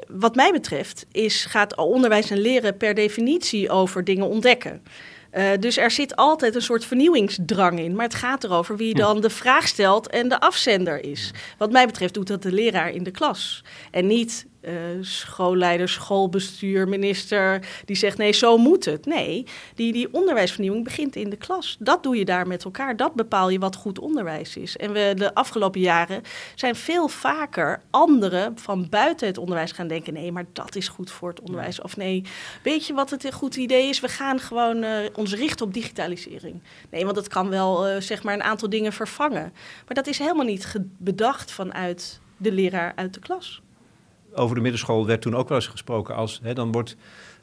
wat 0.07 0.35
mij 0.35 0.51
betreft 0.51 1.05
is, 1.11 1.45
gaat 1.45 1.75
onderwijs 1.75 2.29
en 2.29 2.39
leren 2.39 2.77
per 2.77 2.93
definitie 2.93 3.69
over 3.69 4.03
dingen 4.03 4.27
ontdekken. 4.27 4.81
Uh, 5.33 5.49
dus 5.59 5.77
er 5.77 5.91
zit 5.91 6.15
altijd 6.15 6.55
een 6.55 6.61
soort 6.61 6.85
vernieuwingsdrang 6.85 7.79
in. 7.79 7.95
Maar 7.95 8.05
het 8.05 8.15
gaat 8.15 8.43
erover 8.43 8.77
wie 8.77 8.93
dan 8.93 9.21
de 9.21 9.29
vraag 9.29 9.67
stelt 9.67 10.09
en 10.09 10.29
de 10.29 10.39
afzender 10.39 11.03
is. 11.03 11.31
Wat 11.57 11.71
mij 11.71 11.85
betreft 11.85 12.13
doet 12.13 12.27
dat 12.27 12.43
de 12.43 12.51
leraar 12.51 12.89
in 12.89 13.03
de 13.03 13.11
klas. 13.11 13.63
En 13.91 14.07
niet 14.07 14.45
uh, 14.67 14.73
schoolleider, 15.01 15.89
schoolbestuur, 15.89 16.87
minister, 16.87 17.65
die 17.85 17.95
zegt 17.95 18.17
nee, 18.17 18.31
zo 18.31 18.57
moet 18.57 18.85
het. 18.85 19.05
Nee, 19.05 19.45
die, 19.75 19.93
die 19.93 20.13
onderwijsvernieuwing 20.13 20.83
begint 20.83 21.15
in 21.15 21.29
de 21.29 21.35
klas. 21.35 21.75
Dat 21.79 22.03
doe 22.03 22.17
je 22.17 22.25
daar 22.25 22.47
met 22.47 22.63
elkaar. 22.63 22.97
Dat 22.97 23.13
bepaal 23.13 23.49
je 23.49 23.59
wat 23.59 23.75
goed 23.75 23.99
onderwijs 23.99 24.57
is. 24.57 24.77
En 24.77 24.93
we 24.93 25.13
de 25.15 25.33
afgelopen 25.33 25.79
jaren 25.79 26.21
zijn 26.55 26.75
veel 26.75 27.07
vaker 27.07 27.81
anderen 27.89 28.57
van 28.57 28.89
buiten 28.89 29.27
het 29.27 29.37
onderwijs 29.37 29.71
gaan 29.71 29.87
denken: 29.87 30.13
nee, 30.13 30.31
maar 30.31 30.45
dat 30.53 30.75
is 30.75 30.87
goed 30.87 31.11
voor 31.11 31.29
het 31.29 31.39
onderwijs. 31.39 31.81
Of 31.81 31.97
nee, 31.97 32.23
weet 32.63 32.87
je 32.87 32.93
wat 32.93 33.09
het 33.09 33.23
een 33.23 33.31
goed 33.31 33.55
idee 33.55 33.89
is? 33.89 33.99
We 33.99 34.07
gaan 34.07 34.39
gewoon 34.39 34.83
uh, 34.83 34.97
ons 35.15 35.33
richten 35.33 35.65
op 35.65 35.73
digitalisering. 35.73 36.61
Nee, 36.89 37.03
want 37.03 37.15
dat 37.15 37.27
kan 37.27 37.49
wel 37.49 37.89
uh, 37.89 38.01
zeg 38.01 38.23
maar 38.23 38.33
een 38.33 38.43
aantal 38.43 38.69
dingen 38.69 38.93
vervangen. 38.93 39.53
Maar 39.85 39.95
dat 39.95 40.07
is 40.07 40.17
helemaal 40.17 40.45
niet 40.45 40.75
bedacht 40.97 41.51
vanuit 41.51 42.19
de 42.37 42.51
leraar 42.51 42.93
uit 42.95 43.13
de 43.13 43.19
klas 43.19 43.61
over 44.35 44.55
de 44.55 44.61
middenschool 44.61 45.05
werd 45.05 45.21
toen 45.21 45.35
ook 45.35 45.47
wel 45.47 45.57
eens 45.57 45.67
gesproken 45.67 46.15
als, 46.15 46.39
hè, 46.43 46.53
dan 46.53 46.71
wordt 46.71 46.95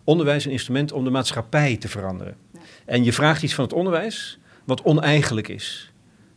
onderwijs 0.04 0.44
een 0.44 0.50
instrument 0.50 0.92
om 0.92 1.04
de 1.04 1.10
maatschappij 1.10 1.76
te 1.76 1.88
veranderen. 1.88 2.36
En 2.84 3.04
je 3.04 3.12
vraagt 3.12 3.42
iets 3.42 3.54
van 3.54 3.64
het 3.64 3.72
onderwijs 3.72 4.38
wat 4.64 4.82
oneigenlijk 4.82 5.48
is. 5.48 5.92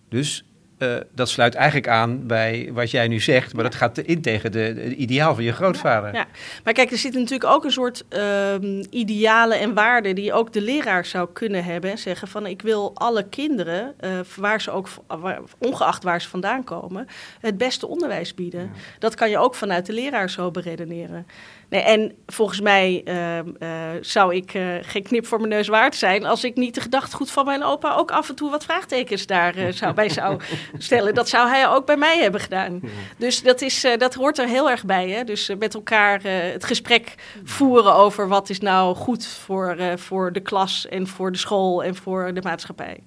Dus 0.10 0.46
uh, 0.78 0.96
dat 1.12 1.30
sluit 1.30 1.56
eigenlijk 1.56 1.88
aan 1.88 2.28
bij 2.28 2.70
wat 2.74 2.92
jij 2.92 3.08
nu 3.08 3.20
zegt, 3.20 3.54
maar 3.54 3.64
dat 3.64 3.76
gaat 3.76 3.98
in 3.98 4.22
tegen 4.22 4.52
de, 4.52 4.74
de 4.74 4.96
ideaal 4.96 5.36
van 5.36 5.44
je 5.44 5.54
grootvader. 5.54 6.14
Ja, 6.14 6.28
maar 6.64 6.74
kijk, 6.74 6.92
er 6.92 6.98
zit 6.98 7.14
natuurlijk 7.14 7.52
ook 7.52 7.64
een 7.64 7.72
soort 7.72 8.04
uh, 8.10 8.82
idealen 8.90 9.60
en 9.60 9.74
waarden 9.74 10.16
die 10.16 10.34
ook 10.34 10.54
de 10.54 10.62
leraar 10.62 11.06
zou 11.06 11.30
kunnen 11.34 11.64
hebben. 11.64 11.92
En 11.92 11.98
zeggen 11.98 12.28
van 12.28 12.46
ik 12.46 12.62
wil 12.62 12.92
alle 12.94 13.24
kinderen, 13.30 13.94
uh, 14.02 14.12
waar 14.36 14.62
ze 14.62 14.72
ook, 14.72 14.88
waar, 15.08 15.40
ongeacht 15.58 16.04
waar 16.04 16.22
ze 16.22 16.30
vandaan 16.30 16.64
komen, 16.64 17.08
het 17.40 17.58
beste 17.58 17.88
onderwijs 17.88 18.34
bieden. 18.34 18.72
Dat 19.00 19.16
kan 19.16 19.30
je 19.30 19.38
ook 19.38 19.56
vanuit 19.56 19.86
de 19.86 19.94
leraar 19.94 20.30
zo 20.30 20.52
beredeneren. 20.52 21.28
Nee, 21.74 21.82
en 21.82 22.16
volgens 22.26 22.62
mij 22.62 23.02
ehm, 23.06 23.50
eh, 23.60 23.90
zou 24.02 24.36
ik 24.36 24.54
uh, 24.54 24.76
geen 24.82 25.04
knip 25.04 25.26
voor 25.26 25.38
mijn 25.38 25.50
neus 25.50 25.68
waard 25.68 25.96
zijn 25.96 26.26
als 26.26 26.44
ik 26.44 26.56
niet 26.56 26.76
de 26.76 26.82
gedachtegoed 26.82 27.32
van 27.32 27.46
mijn 27.46 27.64
opa 27.64 27.96
ook 27.96 28.12
af 28.12 28.30
en 28.30 28.36
toe 28.36 28.50
wat 28.50 28.64
vraagtekens 28.64 29.26
daar 29.26 29.58
uh, 29.58 29.72
zou, 29.72 29.94
bij 29.94 30.10
zou 30.10 30.42
stellen. 30.78 31.14
Dat 31.14 31.30
zou 31.30 31.50
hij 31.50 31.68
ook 31.68 31.86
bij 31.86 31.98
mij 31.98 32.22
hebben 32.22 32.42
gedaan. 32.42 32.82
Dus 33.18 33.42
dat, 33.42 33.62
is, 33.62 33.86
dat 33.98 34.14
hoort 34.14 34.38
er 34.38 34.48
heel 34.48 34.70
erg 34.70 34.86
bij. 34.86 35.10
Hè? 35.10 35.24
Dus 35.24 35.52
met 35.60 35.74
elkaar 35.74 36.22
het 36.24 36.64
gesprek 36.64 37.16
voeren 37.44 37.96
over 37.96 38.28
wat 38.28 38.50
is 38.50 38.60
nou 38.60 38.96
goed 38.96 39.28
voor, 39.28 39.78
voor 39.96 40.32
de 40.32 40.40
klas 40.40 40.88
en 40.88 41.08
voor 41.08 41.32
de 41.32 41.38
school 41.38 41.84
en 41.84 41.96
voor 41.96 42.34
de 42.34 42.42
maatschappij. 42.42 43.04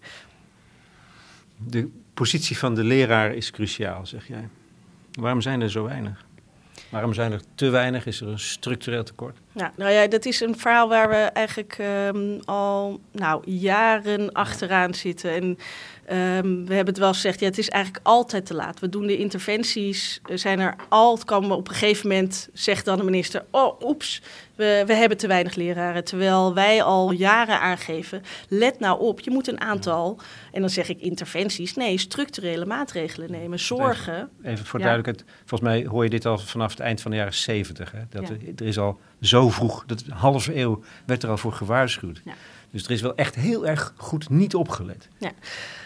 De 1.57 1.89
positie 2.15 2.59
van 2.59 2.75
de 2.75 2.85
leraar 2.85 3.35
is 3.35 3.51
cruciaal, 3.51 4.07
zeg 4.07 4.29
jij. 4.29 4.49
Waarom 5.13 5.41
zijn 5.41 5.61
er 5.61 5.71
zo 5.71 5.85
weinig? 5.85 6.25
Waarom 6.88 7.14
zijn 7.14 7.33
er 7.33 7.40
te 7.55 7.69
weinig? 7.69 8.07
Is 8.07 8.21
er 8.21 8.28
een 8.28 8.38
structureel 8.38 9.05
tekort? 9.05 9.38
Ja, 9.57 9.73
nou 9.77 9.93
ja, 9.93 10.07
dat 10.07 10.25
is 10.25 10.41
een 10.41 10.59
verhaal 10.59 10.89
waar 10.89 11.09
we 11.09 11.15
eigenlijk 11.15 11.79
um, 12.15 12.41
al 12.45 13.01
nou, 13.13 13.51
jaren 13.51 14.33
achteraan 14.33 14.95
zitten. 14.95 15.31
En 15.31 15.45
um, 15.45 16.67
we 16.67 16.75
hebben 16.75 16.95
het 16.95 16.99
wel 16.99 17.13
gezegd, 17.13 17.41
ja, 17.41 17.47
het 17.47 17.59
is 17.59 17.69
eigenlijk 17.69 18.07
altijd 18.07 18.47
te 18.47 18.55
laat. 18.55 18.81
We 18.81 18.89
doen 18.89 19.07
de 19.07 19.17
interventies, 19.17 20.21
zijn 20.35 20.61
er 20.61 20.75
al, 20.89 21.19
komen 21.25 21.57
op 21.57 21.69
een 21.69 21.75
gegeven 21.75 22.09
moment, 22.09 22.49
zegt 22.53 22.85
dan 22.85 22.99
de 22.99 23.05
minister, 23.05 23.45
oh, 23.51 23.81
oeps, 23.83 24.23
we, 24.55 24.83
we 24.87 24.95
hebben 24.95 25.19
te 25.19 25.27
weinig 25.27 25.55
leraren. 25.55 26.05
Terwijl 26.05 26.55
wij 26.55 26.83
al 26.83 27.11
jaren 27.11 27.61
aangeven, 27.61 28.23
let 28.49 28.79
nou 28.79 29.01
op, 29.01 29.21
je 29.21 29.31
moet 29.31 29.49
een 29.49 29.61
aantal, 29.61 30.19
en 30.53 30.61
dan 30.61 30.71
zeg 30.71 30.89
ik 30.89 31.01
interventies, 31.01 31.75
nee, 31.75 31.99
structurele 31.99 32.67
maatregelen 32.67 33.31
nemen, 33.31 33.59
zorgen. 33.59 34.15
Even, 34.15 34.53
even 34.53 34.67
voor 34.67 34.81
ja. 34.81 34.85
duidelijkheid, 34.85 35.31
volgens 35.45 35.71
mij 35.71 35.87
hoor 35.87 36.05
je 36.05 36.11
dit 36.11 36.27
al 36.27 36.39
vanaf 36.39 36.71
het 36.71 36.81
eind 36.81 37.01
van 37.01 37.11
de 37.11 37.17
jaren 37.17 37.35
zeventig. 37.35 37.95
Dat 38.11 38.29
ja. 38.29 38.35
er 38.57 38.67
is 38.67 38.79
al 38.79 38.99
zo 39.21 39.51
vroeg, 39.51 39.85
dat 39.87 40.05
halve 40.09 40.57
eeuw 40.57 40.83
werd 41.07 41.23
er 41.23 41.31
al 41.31 41.39
voor 41.39 41.53
gewaarschuwd. 41.53 42.21
Ja. 42.25 42.35
Dus 42.71 42.85
er 42.85 42.91
is 42.91 43.01
wel 43.01 43.15
echt 43.15 43.35
heel 43.35 43.67
erg 43.67 43.95
goed 43.97 44.29
niet 44.29 44.55
opgelet. 44.55 45.09
Ja. 45.19 45.33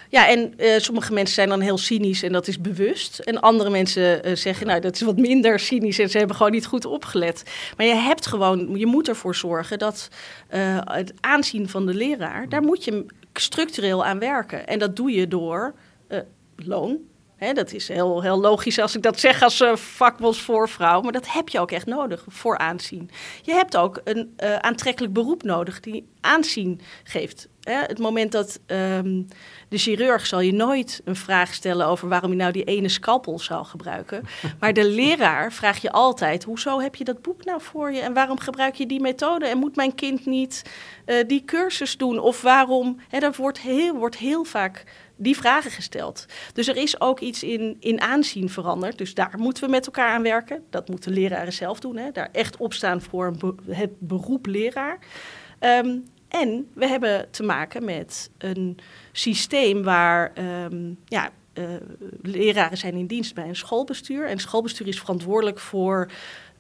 Ja, 0.09 0.29
en 0.29 0.55
uh, 0.57 0.79
sommige 0.79 1.13
mensen 1.13 1.35
zijn 1.35 1.49
dan 1.49 1.61
heel 1.61 1.79
cynisch 1.79 2.23
en 2.23 2.33
dat 2.33 2.49
is 2.49 2.61
bewust. 2.61 3.19
En 3.19 3.41
andere 3.41 3.71
mensen 3.71 4.29
uh, 4.29 4.37
zeggen, 4.37 4.67
nou, 4.67 4.81
dat 4.81 4.95
is 4.95 5.01
wat 5.01 5.17
minder 5.17 5.61
cynisch 5.61 5.99
en 5.99 6.11
ze 6.11 6.19
hebben 6.19 6.37
gewoon 6.37 6.53
niet 6.53 6.67
goed 6.67 6.85
opgelet. 6.85 7.43
Maar 7.77 7.87
je 7.87 7.95
hebt 7.95 8.27
gewoon, 8.27 8.79
je 8.79 8.87
moet 8.87 9.09
ervoor 9.09 9.35
zorgen 9.35 9.79
dat 9.79 10.09
uh, 10.55 10.79
het 10.85 11.13
aanzien 11.21 11.69
van 11.69 11.87
de 11.87 11.95
leraar, 11.95 12.49
daar 12.49 12.63
moet 12.63 12.85
je 12.85 13.07
structureel 13.33 14.05
aan 14.05 14.19
werken. 14.19 14.67
En 14.67 14.79
dat 14.79 14.97
doe 14.97 15.11
je 15.11 15.29
door 15.29 15.75
loon, 16.57 16.99
dat 17.40 17.73
is 17.73 17.88
heel, 17.88 18.23
heel 18.23 18.40
logisch 18.40 18.78
als 18.78 18.97
ik 18.97 19.02
dat 19.02 19.20
zeg 19.20 19.42
als 19.42 19.61
uh, 19.61 19.76
vakbondsvoorvrouw. 19.76 21.00
Maar 21.00 21.12
dat 21.12 21.32
heb 21.32 21.49
je 21.49 21.61
ook 21.61 21.70
echt 21.70 21.87
nodig 21.87 22.25
voor 22.28 22.59
aanzien. 22.59 23.11
Je 23.42 23.52
hebt 23.52 23.76
ook 23.76 24.00
een 24.04 24.35
uh, 24.38 24.56
aantrekkelijk 24.56 25.12
beroep 25.12 25.42
nodig 25.42 25.80
die 25.80 26.09
aanzien 26.20 26.80
geeft. 27.04 27.49
Hè? 27.61 27.75
Het 27.75 27.99
moment 27.99 28.32
dat 28.32 28.61
um, 28.66 29.26
de 29.68 29.78
chirurg 29.78 30.26
zal 30.26 30.40
je 30.40 30.52
nooit 30.52 31.00
een 31.04 31.16
vraag 31.16 31.54
stellen 31.54 31.87
over 31.87 32.09
waarom 32.09 32.30
je 32.30 32.37
nou 32.37 32.52
die 32.52 32.64
ene 32.64 32.88
scalpel 32.88 33.38
zou 33.38 33.64
gebruiken. 33.64 34.23
Maar 34.61 34.73
de 34.73 34.85
leraar 34.85 35.52
vraag 35.52 35.82
je 35.82 35.92
altijd: 35.92 36.44
hoezo 36.44 36.80
heb 36.80 36.94
je 36.94 37.04
dat 37.04 37.23
boek 37.23 37.44
nou 37.44 37.61
voor 37.62 37.92
je? 37.92 38.00
En 38.00 38.14
waarom 38.14 38.38
gebruik 38.38 38.75
je 38.75 38.87
die 38.87 39.00
methode? 39.00 39.47
En 39.47 39.59
moet 39.59 39.76
mijn 39.76 39.94
kind 39.94 40.26
niet 40.26 40.62
uh, 41.06 41.16
die 41.26 41.44
cursus 41.44 41.97
doen? 41.97 42.18
Of 42.18 42.42
waarom? 42.42 43.00
Hè, 43.09 43.18
dat 43.18 43.37
wordt 43.37 43.61
heel, 43.61 43.94
wordt 43.94 44.16
heel 44.16 44.44
vaak 44.44 44.85
die 45.21 45.37
vragen 45.37 45.71
gesteld. 45.71 46.27
Dus 46.53 46.69
er 46.69 46.77
is 46.77 47.00
ook 47.00 47.21
iets 47.21 47.43
in, 47.43 47.77
in 47.81 48.00
aanzien 48.00 48.49
veranderd. 48.49 48.99
Dus 48.99 49.15
daar 49.15 49.35
moeten 49.39 49.65
we 49.65 49.71
met 49.71 49.87
elkaar 49.87 50.15
aan 50.15 50.23
werken. 50.23 50.65
Dat 50.71 50.89
moeten 50.89 51.12
leraren 51.12 51.53
zelf 51.53 51.81
doen. 51.81 51.97
Hè. 51.97 52.11
Daar 52.11 52.29
echt 52.33 52.57
opstaan 52.57 53.00
voor 53.00 53.35
het 53.67 53.91
beroep 53.99 54.47
leraar. 54.47 54.99
Um, 55.61 56.05
en 56.29 56.71
we 56.75 56.87
hebben 56.87 57.31
te 57.31 57.43
maken 57.43 57.85
met 57.85 58.31
een 58.39 58.79
systeem 59.12 59.83
waar 59.83 60.33
um, 60.65 60.99
ja, 61.05 61.31
uh, 61.55 61.65
leraren 62.23 62.79
zijn 62.79 62.95
in 62.95 63.07
dienst 63.07 63.35
bij 63.35 63.49
een 63.49 63.57
schoolbestuur. 63.57 64.27
En 64.27 64.39
schoolbestuur 64.39 64.87
is 64.87 65.00
verantwoordelijk 65.00 65.59
voor, 65.59 66.11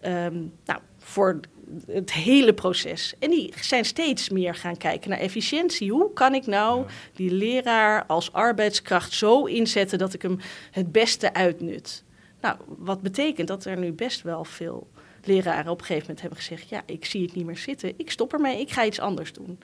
um, 0.04 0.52
nou, 0.64 0.80
voor 0.98 1.40
het 1.86 2.12
hele 2.12 2.54
proces. 2.54 3.14
En 3.18 3.30
die 3.30 3.52
zijn 3.60 3.84
steeds 3.84 4.28
meer 4.28 4.54
gaan 4.54 4.76
kijken 4.76 5.10
naar 5.10 5.18
efficiëntie. 5.18 5.90
Hoe 5.90 6.12
kan 6.12 6.34
ik 6.34 6.46
nou 6.46 6.86
die 7.14 7.30
leraar 7.30 8.04
als 8.06 8.32
arbeidskracht 8.32 9.12
zo 9.12 9.44
inzetten 9.44 9.98
dat 9.98 10.14
ik 10.14 10.22
hem 10.22 10.38
het 10.70 10.92
beste 10.92 11.34
uitnut? 11.34 12.04
Nou, 12.40 12.56
wat 12.66 13.00
betekent 13.00 13.48
dat 13.48 13.64
er 13.64 13.76
nu 13.76 13.92
best 13.92 14.22
wel 14.22 14.44
veel 14.44 14.88
leraren 15.24 15.72
op 15.72 15.78
een 15.78 15.86
gegeven 15.86 16.06
moment 16.06 16.20
hebben 16.20 16.38
gezegd: 16.38 16.68
Ja, 16.68 16.82
ik 16.86 17.04
zie 17.04 17.22
het 17.22 17.34
niet 17.34 17.46
meer 17.46 17.58
zitten, 17.58 17.92
ik 17.96 18.10
stop 18.10 18.32
ermee, 18.32 18.60
ik 18.60 18.70
ga 18.70 18.84
iets 18.84 19.00
anders 19.00 19.32
doen. 19.32 19.58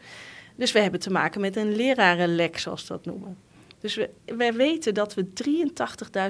Dus 0.57 0.73
we 0.73 0.81
hebben 0.81 1.01
te 1.01 1.11
maken 1.11 1.41
met 1.41 1.57
een 1.57 1.77
lerarenlek, 1.77 2.59
zoals 2.59 2.87
ze 2.87 2.93
dat 2.93 3.05
noemen. 3.05 3.37
Dus 3.81 3.95
we, 3.95 4.11
wij 4.37 4.55
weten 4.55 4.95
dat 4.95 5.15
we 5.15 5.27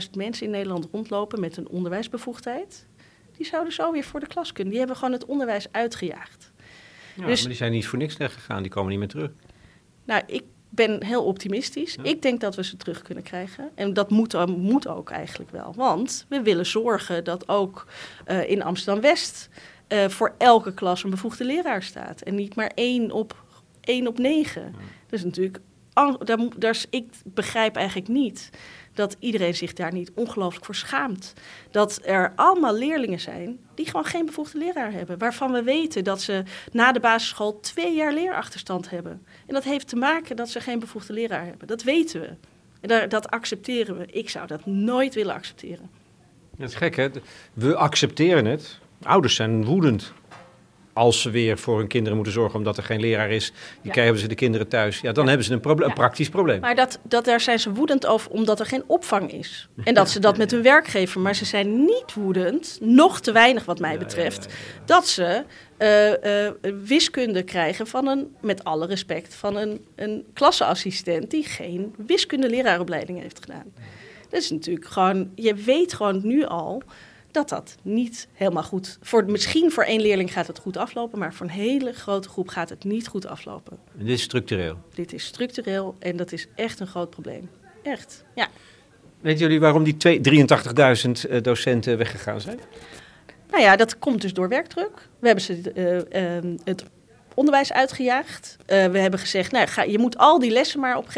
83.000 0.05 0.11
mensen 0.17 0.47
in 0.47 0.53
Nederland 0.53 0.89
rondlopen 0.93 1.41
met 1.41 1.57
een 1.57 1.69
onderwijsbevoegdheid 1.69 2.87
die 3.37 3.47
zouden 3.47 3.73
zo 3.73 3.93
weer 3.93 4.05
voor 4.05 4.21
de 4.21 4.27
klas 4.27 4.53
kunnen. 4.53 4.71
Die 4.71 4.79
hebben 4.79 4.99
gewoon 4.99 5.13
het 5.13 5.25
onderwijs 5.25 5.67
uitgejaagd. 5.71 6.53
Ja, 7.15 7.27
dus, 7.27 7.41
maar 7.41 7.49
die 7.49 7.59
zijn 7.59 7.73
niet 7.73 7.87
voor 7.87 7.99
niks 7.99 8.17
weggegaan, 8.17 8.63
die 8.63 8.71
komen 8.71 8.91
niet 8.91 8.99
meer 8.99 9.09
terug. 9.09 9.31
Nou, 10.05 10.23
ik 10.27 10.43
ben 10.69 11.05
heel 11.05 11.25
optimistisch. 11.25 11.97
Ik 12.03 12.23
denk 12.23 12.41
dat 12.41 12.55
we 12.57 12.65
ze 12.65 12.77
terug 12.77 13.03
kunnen 13.03 13.25
krijgen. 13.25 13.71
En 13.75 13.95
dat 13.95 14.11
moet, 14.11 14.47
moet 14.57 14.89
ook 14.89 15.11
eigenlijk 15.11 15.51
wel. 15.51 15.75
Want 15.77 16.27
we 16.29 16.43
willen 16.43 16.67
zorgen 16.67 17.25
dat 17.25 17.49
ook 17.49 17.87
uh, 18.27 18.51
in 18.51 18.63
Amsterdam-West... 18.63 19.49
Uh, 19.89 20.09
voor 20.09 20.35
elke 20.39 20.75
klas 20.75 21.05
een 21.05 21.11
bevoegde 21.11 21.45
leraar 21.45 21.83
staat. 21.83 22.21
En 22.21 22.35
niet 22.35 22.55
maar 22.55 22.71
één 22.75 23.11
op, 23.11 23.45
één 23.81 24.07
op 24.07 24.19
negen. 24.19 24.63
Ja. 24.63 24.79
Dat 25.07 25.19
is 25.19 25.25
natuurlijk... 25.25 25.59
Daar, 26.19 26.39
daar, 26.59 26.85
ik 26.91 27.13
begrijp 27.25 27.77
eigenlijk 27.77 28.09
niet 28.09 28.51
dat 28.97 29.17
iedereen 29.19 29.55
zich 29.55 29.73
daar 29.73 29.93
niet 29.93 30.11
ongelooflijk 30.15 30.65
voor 30.65 30.75
schaamt. 30.75 31.33
Dat 31.71 32.01
er 32.05 32.33
allemaal 32.37 32.75
leerlingen 32.75 33.21
zijn 33.21 33.59
die 33.75 33.87
gewoon 33.87 34.05
geen 34.05 34.27
bevoegde 34.27 34.59
leraar 34.59 34.93
hebben. 34.93 35.19
Waarvan 35.19 35.53
we 35.53 35.63
weten 35.63 36.05
dat 36.05 36.21
ze 36.21 36.43
na 36.73 36.93
de 36.93 37.01
basisschool 37.01 37.61
twee 37.61 37.95
jaar 37.95 38.13
leerachterstand 38.13 38.91
hebben. 38.91 39.27
En 39.47 39.55
dat 39.55 39.65
heeft 39.65 39.89
te 39.89 39.97
maken 39.97 40.37
dat 40.37 40.49
ze 40.49 40.61
geen 40.61 40.79
bevoegde 40.79 41.13
leraar 41.13 41.45
hebben. 41.45 41.67
Dat 41.67 41.83
weten 41.83 42.21
we. 42.21 42.31
En 42.81 43.09
dat 43.09 43.31
accepteren 43.31 43.99
we. 43.99 44.07
Ik 44.07 44.31
zou 44.31 44.47
dat 44.47 44.67
nooit 44.67 45.15
willen 45.15 45.35
accepteren. 45.35 45.91
Dat 46.57 46.69
is 46.69 46.75
gek, 46.75 46.97
hè? 46.97 47.09
We 47.53 47.77
accepteren 47.77 48.45
het. 48.45 48.79
Ouders 49.03 49.35
zijn 49.35 49.65
woedend 49.65 50.13
als 50.97 51.21
ze 51.21 51.31
weer 51.31 51.59
voor 51.59 51.79
hun 51.79 51.87
kinderen 51.87 52.15
moeten 52.15 52.35
zorgen 52.35 52.59
omdat 52.59 52.77
er 52.77 52.83
geen 52.83 53.01
leraar 53.01 53.31
is, 53.31 53.53
die 53.83 53.93
hebben 53.93 54.21
ze 54.21 54.27
de 54.27 54.35
kinderen 54.35 54.69
thuis. 54.69 55.01
Ja, 55.01 55.13
dan 55.13 55.29
hebben 55.29 55.47
ze 55.47 55.53
een, 55.53 55.93
praktisch 55.95 56.29
probleem. 56.29 56.61
Maar 56.61 56.75
dat, 56.75 56.99
dat, 57.03 57.25
daar 57.25 57.41
zijn 57.41 57.59
ze 57.59 57.73
woedend 57.73 58.07
over 58.07 58.31
omdat 58.31 58.61
er 58.61 58.67
geen 58.67 58.85
opvang 58.87 59.33
is. 59.33 59.69
En 59.85 59.95
dat 59.95 60.11
ze 60.11 60.21
dat 60.21 60.37
met 60.37 60.51
hun 60.51 60.63
werkgever. 60.63 61.21
Maar 61.21 61.35
ze 61.35 61.45
zijn 61.45 61.85
niet 61.85 62.15
woedend, 62.15 62.79
nog 62.81 63.21
te 63.21 63.33
weinig 63.33 63.65
wat 63.65 63.79
mij 63.79 63.99
betreft, 63.99 64.55
dat 64.85 65.09
ze 65.09 65.45
uh, 65.79 66.11
uh, 66.11 66.75
wiskunde 66.85 67.43
krijgen 67.43 67.87
van 67.87 68.07
een, 68.07 68.35
met 68.41 68.65
alle 68.65 68.87
respect, 68.87 69.35
van 69.35 69.57
een, 69.57 69.85
een 69.95 70.25
klasseassistent 70.33 71.31
die 71.31 71.45
geen 71.45 71.95
wiskunde-leraaropleiding 72.07 73.21
heeft 73.21 73.39
gedaan. 73.41 73.73
Dat 74.29 74.41
is 74.41 74.51
natuurlijk 74.51 74.87
gewoon, 74.87 75.31
je 75.35 75.55
weet 75.55 75.95
gewoon 75.95 76.21
nu 76.23 76.45
al 76.45 76.83
dat 77.37 77.49
dat 77.49 77.77
niet 77.83 78.29
helemaal 78.33 78.63
goed... 78.63 78.99
Voor, 79.01 79.25
misschien 79.25 79.71
voor 79.71 79.85
één 79.85 80.01
leerling 80.01 80.33
gaat 80.33 80.47
het 80.47 80.59
goed 80.59 80.77
aflopen... 80.77 81.19
maar 81.19 81.35
voor 81.35 81.47
een 81.47 81.53
hele 81.53 81.93
grote 81.93 82.29
groep 82.29 82.49
gaat 82.49 82.69
het 82.69 82.85
niet 82.85 83.09
goed 83.09 83.27
aflopen. 83.27 83.79
En 83.99 84.05
dit 84.05 84.15
is 84.15 84.23
structureel? 84.23 84.79
Dit 84.95 85.13
is 85.13 85.25
structureel 85.25 85.97
en 85.99 86.17
dat 86.17 86.33
is 86.33 86.47
echt 86.55 86.81
een 86.81 86.87
groot 86.87 87.11
probleem. 87.11 87.51
Echt, 87.83 88.25
ja. 88.35 88.49
Weten 89.21 89.41
jullie 89.41 89.61
waarom 89.61 89.85
die 89.85 89.97
83.000 89.97 91.31
uh, 91.31 91.43
docenten 91.43 91.99
weggegaan 91.99 92.41
zijn? 92.41 92.59
Nou 93.51 93.63
ja, 93.63 93.77
dat 93.77 93.99
komt 93.99 94.21
dus 94.21 94.33
door 94.33 94.49
werkdruk. 94.49 95.09
We 95.19 95.27
hebben 95.27 95.45
ze 95.45 95.73
uh, 95.75 96.45
uh, 96.45 96.59
het 96.65 96.85
onderwijs 97.35 97.73
uitgejaagd. 97.73 98.57
we 98.67 98.75
hebben 98.99 99.21
gezegd, 99.21 99.53
nou, 99.53 99.67
ga, 99.67 99.83
je 99.83 99.99
moet 99.99 100.19
al 100.19 100.39
die 100.39 100.51
lessen 100.51 100.81
maar 100.81 100.97
op 100.97 101.09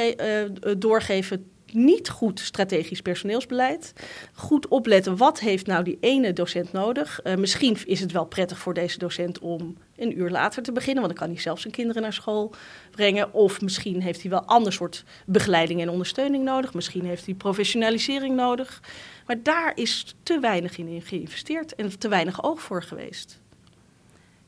doorgeven 0.79 1.51
niet 1.73 2.09
goed 2.09 2.41
strategisch 2.41 3.01
personeelsbeleid. 3.01 3.93
Goed 4.35 4.69
opletten, 4.69 5.17
wat 5.17 5.41
heeft 5.41 5.67
nou 5.67 5.85
die 5.85 5.99
ene 6.01 6.33
docent 6.33 6.73
nodig? 6.73 7.21
Uh, 7.25 7.35
misschien 7.35 7.77
is 7.85 8.01
het 8.01 8.13
wel 8.13 8.27
prettig 8.27 8.59
voor 8.59 8.75
deze 8.75 8.99
docent 8.99 9.39
om 9.39 9.77
een 9.97 10.19
uur 10.19 10.31
later 10.31 10.63
te 10.63 10.73
beginnen, 10.73 11.03
want 11.03 11.17
dan 11.17 11.25
kan 11.25 11.35
hij 11.35 11.43
zelf 11.43 11.61
zijn 11.61 11.73
kinderen 11.73 12.03
naar 12.03 12.13
school 12.13 12.55
brengen. 12.91 13.33
Of 13.33 13.61
misschien 13.61 14.03
heeft 14.03 14.23
hij 14.23 14.31
wel 14.31 14.45
ander 14.45 14.73
soort 14.73 15.05
begeleiding 15.27 15.81
en 15.81 15.91
ondersteuning 15.91 16.45
nodig. 16.45 16.75
Misschien 16.75 17.05
heeft 17.05 17.25
hij 17.25 17.35
professionalisering 17.35 18.37
nodig. 18.37 18.83
Maar 19.27 19.43
daar 19.43 19.73
is 19.75 20.15
te 20.23 20.41
weinig 20.41 20.79
in 20.79 21.03
geïnvesteerd 21.03 21.75
en 21.75 21.99
te 21.99 22.09
weinig 22.09 22.45
oog 22.45 22.61
voor 22.61 22.83
geweest. 22.83 23.41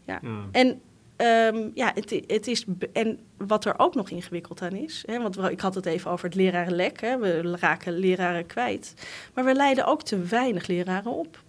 Ja. 0.05 0.19
ja. 0.23 0.49
En 0.53 0.81
Um, 1.21 1.71
ja, 1.75 1.93
het, 1.95 2.23
het, 2.27 2.47
is. 2.47 2.65
En 2.93 3.19
wat 3.37 3.65
er 3.65 3.79
ook 3.79 3.95
nog 3.95 4.11
ingewikkeld 4.11 4.63
aan 4.63 4.73
is. 4.73 5.03
Hè, 5.07 5.21
want 5.21 5.39
ik 5.39 5.61
had 5.61 5.75
het 5.75 5.87
even 5.87 6.11
over 6.11 6.25
het 6.25 6.35
lerarenlek. 6.35 7.01
Hè, 7.01 7.19
we 7.19 7.57
raken 7.57 7.99
leraren 7.99 8.47
kwijt. 8.47 8.95
Maar 9.35 9.45
we 9.45 9.55
leiden 9.55 9.87
ook 9.87 10.03
te 10.03 10.19
weinig 10.19 10.67
leraren 10.67 11.13
op. 11.13 11.43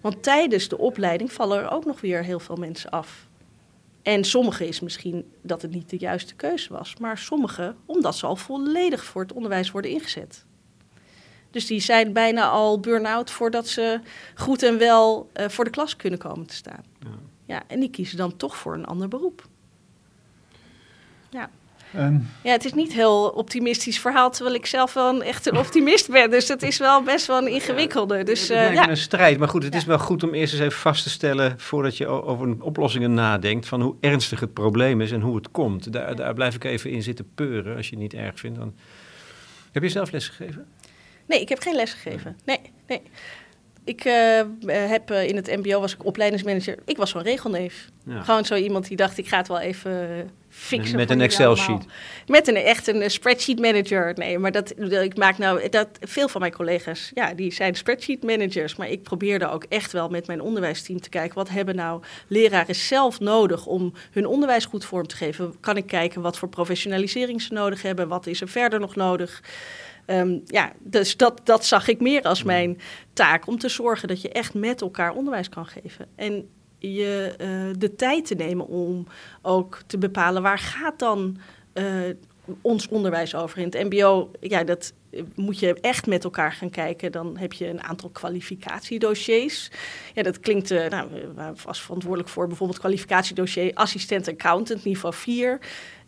Want 0.00 0.22
tijdens 0.22 0.68
de 0.68 0.78
opleiding 0.78 1.32
vallen 1.32 1.58
er 1.58 1.70
ook 1.70 1.84
nog 1.84 2.00
weer 2.00 2.24
heel 2.24 2.40
veel 2.40 2.56
mensen 2.56 2.90
af. 2.90 3.28
En 4.02 4.24
sommige 4.24 4.66
is 4.66 4.80
misschien 4.80 5.32
dat 5.42 5.62
het 5.62 5.70
niet 5.70 5.90
de 5.90 5.98
juiste 5.98 6.34
keuze 6.34 6.72
was. 6.72 6.96
Maar 7.00 7.18
sommige 7.18 7.74
omdat 7.86 8.16
ze 8.16 8.26
al 8.26 8.36
volledig 8.36 9.04
voor 9.04 9.22
het 9.22 9.32
onderwijs 9.32 9.70
worden 9.70 9.90
ingezet. 9.90 10.44
Dus 11.50 11.66
die 11.66 11.80
zijn 11.80 12.12
bijna 12.12 12.48
al 12.48 12.80
burn-out 12.80 13.30
voordat 13.30 13.68
ze 13.68 14.00
goed 14.34 14.62
en 14.62 14.78
wel 14.78 15.30
uh, 15.34 15.48
voor 15.48 15.64
de 15.64 15.70
klas 15.70 15.96
kunnen 15.96 16.18
komen 16.18 16.46
te 16.46 16.54
staan. 16.54 16.84
Ja. 16.98 17.08
Ja, 17.48 17.62
en 17.66 17.80
die 17.80 17.90
kiezen 17.90 18.16
dan 18.16 18.36
toch 18.36 18.56
voor 18.56 18.74
een 18.74 18.86
ander 18.86 19.08
beroep. 19.08 19.46
Ja. 21.30 21.50
Um, 21.96 22.28
ja, 22.42 22.52
het 22.52 22.64
is 22.64 22.72
niet 22.72 22.92
heel 22.92 23.28
optimistisch 23.28 24.00
verhaal, 24.00 24.30
terwijl 24.30 24.54
ik 24.54 24.66
zelf 24.66 24.94
wel 24.94 25.14
een, 25.14 25.22
echt 25.22 25.46
een 25.46 25.56
optimist 25.56 26.10
ben. 26.10 26.30
Dus 26.30 26.48
het 26.48 26.62
is 26.62 26.78
wel 26.78 27.02
best 27.02 27.26
wel 27.26 27.38
een 27.38 27.48
ingewikkelde. 27.48 28.22
Dus, 28.22 28.50
uh, 28.50 28.72
ja. 28.72 28.88
een 28.88 28.96
strijd, 28.96 29.38
maar 29.38 29.48
goed, 29.48 29.62
het 29.62 29.74
is 29.74 29.84
wel 29.84 29.98
goed 29.98 30.22
om 30.22 30.34
eerst 30.34 30.52
eens 30.52 30.62
even 30.62 30.78
vast 30.78 31.02
te 31.02 31.10
stellen... 31.10 31.60
voordat 31.60 31.96
je 31.96 32.06
over 32.06 32.62
oplossingen 32.62 33.14
nadenkt, 33.14 33.66
van 33.66 33.80
hoe 33.80 33.94
ernstig 34.00 34.40
het 34.40 34.52
probleem 34.52 35.00
is 35.00 35.12
en 35.12 35.20
hoe 35.20 35.36
het 35.36 35.50
komt. 35.50 35.92
Daar, 35.92 36.16
daar 36.16 36.34
blijf 36.34 36.54
ik 36.54 36.64
even 36.64 36.90
in 36.90 37.02
zitten 37.02 37.30
peuren, 37.34 37.76
als 37.76 37.88
je 37.88 37.92
het 37.92 38.02
niet 38.02 38.14
erg 38.14 38.38
vindt. 38.38 38.58
Dan... 38.58 38.74
Heb 39.72 39.82
je 39.82 39.88
zelf 39.88 40.10
les 40.10 40.28
gegeven? 40.28 40.66
Nee, 41.26 41.40
ik 41.40 41.48
heb 41.48 41.60
geen 41.60 41.74
les 41.74 41.92
gegeven. 41.92 42.36
Nee, 42.44 42.60
nee. 42.86 43.02
Ik 43.88 44.04
uh, 44.04 44.40
heb 44.90 45.10
uh, 45.10 45.28
in 45.28 45.36
het 45.36 45.46
MBO 45.46 45.80
was 45.80 45.94
ik 45.94 46.04
opleidingsmanager. 46.04 46.78
Ik 46.84 46.96
was 46.96 47.10
zo'n 47.10 47.22
regelneef. 47.22 47.88
Ja. 48.06 48.20
Gewoon 48.20 48.44
zo 48.44 48.54
iemand 48.54 48.88
die 48.88 48.96
dacht, 48.96 49.18
ik 49.18 49.28
ga 49.28 49.36
het 49.36 49.48
wel 49.48 49.60
even 49.60 50.30
fixen. 50.48 50.96
Met 50.96 51.10
een 51.10 51.20
Excel-sheet. 51.20 51.84
Met 52.26 52.48
een 52.48 52.56
echt 52.56 52.86
een 52.86 53.10
spreadsheet 53.10 53.58
manager. 53.58 54.12
Nee, 54.14 54.38
maar 54.38 54.52
dat, 54.52 54.74
ik 54.90 55.16
maak 55.16 55.38
nou 55.38 55.68
dat 55.68 55.88
veel 56.00 56.28
van 56.28 56.40
mijn 56.40 56.52
collega's, 56.52 57.10
ja, 57.14 57.34
die 57.34 57.52
zijn 57.52 57.74
spreadsheet 57.74 58.22
managers. 58.22 58.76
Maar 58.76 58.88
ik 58.88 59.02
probeerde 59.02 59.50
ook 59.50 59.64
echt 59.68 59.92
wel 59.92 60.08
met 60.08 60.26
mijn 60.26 60.40
onderwijsteam 60.40 61.00
te 61.00 61.08
kijken, 61.08 61.34
wat 61.34 61.48
hebben 61.48 61.76
nou 61.76 62.02
leraren 62.26 62.74
zelf 62.74 63.20
nodig 63.20 63.66
om 63.66 63.92
hun 64.10 64.26
onderwijs 64.26 64.64
goed 64.64 64.84
vorm 64.84 65.06
te 65.06 65.16
geven? 65.16 65.54
Kan 65.60 65.76
ik 65.76 65.86
kijken 65.86 66.22
wat 66.22 66.38
voor 66.38 66.48
professionalisering 66.48 67.42
ze 67.42 67.52
nodig 67.52 67.82
hebben? 67.82 68.08
Wat 68.08 68.26
is 68.26 68.40
er 68.40 68.48
verder 68.48 68.80
nog 68.80 68.96
nodig? 68.96 69.42
Ehm, 70.08 70.38
ja, 70.44 70.72
dus 70.78 71.16
dat, 71.16 71.40
dat 71.44 71.64
zag 71.64 71.88
ik 71.88 72.00
meer 72.00 72.22
als 72.22 72.42
mijn 72.42 72.78
taak 73.12 73.46
om 73.46 73.58
te 73.58 73.68
zorgen 73.68 74.08
dat 74.08 74.20
je 74.20 74.28
echt 74.28 74.54
met 74.54 74.80
elkaar 74.80 75.14
onderwijs 75.14 75.48
kan 75.48 75.66
geven. 75.66 76.06
En 76.14 76.48
je 76.78 77.34
uh, 77.40 77.74
de 77.78 77.94
tijd 77.94 78.26
te 78.26 78.34
nemen 78.34 78.66
om 78.66 79.06
ook 79.42 79.80
te 79.86 79.98
bepalen 79.98 80.42
waar 80.42 80.58
gaat 80.58 80.98
dan 80.98 81.38
uh, 81.74 81.84
ons 82.60 82.88
onderwijs 82.88 83.34
over. 83.34 83.58
In 83.58 83.64
het 83.64 83.92
MBO, 83.92 84.30
ja, 84.40 84.64
dat 84.64 84.92
moet 85.34 85.58
je 85.58 85.74
echt 85.80 86.06
met 86.06 86.24
elkaar 86.24 86.52
gaan 86.52 86.70
kijken. 86.70 87.12
Dan 87.12 87.36
heb 87.36 87.52
je 87.52 87.68
een 87.68 87.82
aantal 87.82 88.08
kwalificatiedossiers. 88.08 89.70
Ja, 90.14 90.22
dat 90.22 90.40
klinkt, 90.40 90.70
uh, 90.70 90.86
nou, 90.86 91.08
we 91.10 91.52
was 91.64 91.82
verantwoordelijk 91.82 92.30
voor 92.30 92.46
bijvoorbeeld 92.46 92.78
kwalificatiedossier 92.78 93.74
assistent 93.74 94.28
accountant 94.28 94.84
niveau 94.84 95.14
4 95.14 95.60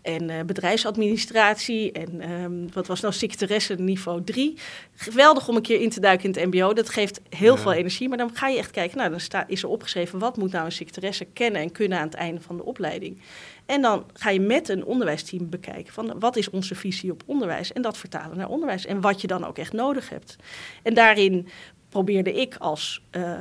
en 0.02 0.30
uh, 0.30 0.40
bedrijfsadministratie 0.46 1.92
en 1.92 2.30
um, 2.30 2.68
wat 2.72 2.86
was 2.86 3.00
nou 3.00 3.14
secretaresse 3.14 3.74
niveau 3.74 4.24
3. 4.24 4.56
Geweldig 4.94 5.48
om 5.48 5.56
een 5.56 5.62
keer 5.62 5.80
in 5.80 5.90
te 5.90 6.00
duiken 6.00 6.32
in 6.32 6.40
het 6.40 6.54
mbo. 6.54 6.72
Dat 6.72 6.88
geeft 6.88 7.20
heel 7.28 7.56
veel 7.56 7.72
energie, 7.72 8.08
maar 8.08 8.18
dan 8.18 8.30
ga 8.34 8.48
je 8.48 8.58
echt 8.58 8.70
kijken. 8.70 8.98
Nou, 8.98 9.10
dan 9.10 9.20
staat, 9.20 9.50
is 9.50 9.62
er 9.62 9.68
opgeschreven 9.68 10.18
wat 10.18 10.36
moet 10.36 10.52
nou 10.52 10.64
een 10.64 10.72
secretaresse 10.72 11.24
kennen 11.24 11.60
en 11.60 11.72
kunnen 11.72 11.98
aan 11.98 12.04
het 12.04 12.14
einde 12.14 12.40
van 12.40 12.56
de 12.56 12.64
opleiding. 12.64 13.20
En 13.66 13.82
dan 13.82 14.04
ga 14.12 14.30
je 14.30 14.40
met 14.40 14.68
een 14.68 14.84
onderwijsteam 14.84 15.48
bekijken 15.48 15.92
van 15.92 16.18
wat 16.18 16.36
is 16.36 16.50
onze 16.50 16.74
visie 16.74 17.12
op 17.12 17.22
onderwijs 17.26 17.72
en 17.72 17.82
dat 17.82 17.96
vertalen 17.96 18.36
naar 18.36 18.48
onderwijs 18.48 18.86
en 18.86 19.00
wat 19.00 19.20
je 19.20 19.26
dan 19.26 19.44
ook 19.44 19.58
echt 19.58 19.72
nodig 19.72 20.08
hebt. 20.08 20.36
En 20.82 20.94
daarin 20.94 21.48
probeerde 21.88 22.32
ik 22.32 22.56
als 22.56 23.02
uh, 23.16 23.40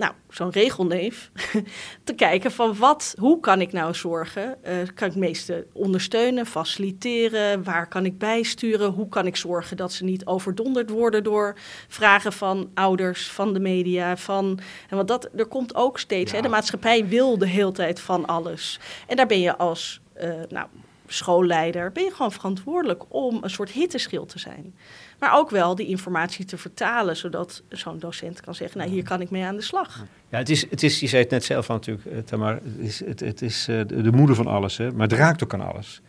nou, 0.00 0.12
zo'n 0.28 0.50
regelneef, 0.50 1.30
te 2.04 2.14
kijken 2.14 2.52
van 2.52 2.76
wat, 2.76 3.14
hoe 3.18 3.40
kan 3.40 3.60
ik 3.60 3.72
nou 3.72 3.94
zorgen? 3.94 4.56
Uh, 4.64 4.74
kan 4.94 5.08
ik 5.08 5.14
meeste 5.14 5.66
ondersteunen, 5.72 6.46
faciliteren? 6.46 7.64
Waar 7.64 7.88
kan 7.88 8.04
ik 8.04 8.18
bijsturen? 8.18 8.90
Hoe 8.90 9.08
kan 9.08 9.26
ik 9.26 9.36
zorgen 9.36 9.76
dat 9.76 9.92
ze 9.92 10.04
niet 10.04 10.26
overdonderd 10.26 10.90
worden 10.90 11.24
door 11.24 11.56
vragen 11.88 12.32
van 12.32 12.70
ouders, 12.74 13.30
van 13.30 13.52
de 13.52 13.60
media? 13.60 14.16
Van, 14.16 14.58
en 14.88 14.96
want 14.96 15.08
dat, 15.08 15.28
er 15.36 15.46
komt 15.46 15.74
ook 15.74 15.98
steeds, 15.98 16.30
ja. 16.30 16.36
hè, 16.36 16.42
de 16.42 16.48
maatschappij 16.48 17.06
wil 17.06 17.38
de 17.38 17.48
hele 17.48 17.72
tijd 17.72 18.00
van 18.00 18.26
alles. 18.26 18.80
En 19.06 19.16
daar 19.16 19.26
ben 19.26 19.40
je 19.40 19.56
als 19.56 20.00
uh, 20.22 20.34
nou, 20.48 20.66
schoolleider, 21.06 21.92
ben 21.92 22.04
je 22.04 22.10
gewoon 22.10 22.32
verantwoordelijk 22.32 23.04
om 23.08 23.38
een 23.42 23.50
soort 23.50 23.70
hitteschild 23.70 24.28
te 24.28 24.38
zijn. 24.38 24.74
Maar 25.20 25.36
ook 25.36 25.50
wel 25.50 25.74
die 25.74 25.86
informatie 25.86 26.44
te 26.44 26.58
vertalen, 26.58 27.16
zodat 27.16 27.62
zo'n 27.68 27.98
docent 27.98 28.40
kan 28.40 28.54
zeggen, 28.54 28.78
nou 28.78 28.90
hier 28.90 29.02
kan 29.02 29.20
ik 29.20 29.30
mee 29.30 29.44
aan 29.44 29.56
de 29.56 29.62
slag. 29.62 30.04
Ja, 30.28 30.38
het 30.38 30.48
is, 30.48 30.70
het 30.70 30.82
is 30.82 31.00
je 31.00 31.06
zei 31.06 31.22
het 31.22 31.30
net 31.30 31.44
zelf 31.44 31.70
al 31.70 31.76
natuurlijk, 31.76 32.06
eh, 32.06 32.18
Tamar, 32.18 32.54
het 32.54 32.78
is, 32.78 33.04
het, 33.04 33.20
het 33.20 33.42
is 33.42 33.68
uh, 33.68 33.80
de 33.86 34.12
moeder 34.12 34.36
van 34.36 34.46
alles, 34.46 34.76
hè, 34.76 34.92
maar 34.92 35.08
het 35.08 35.18
raakt 35.18 35.42
ook 35.42 35.54
aan 35.54 35.72
alles. 35.72 36.02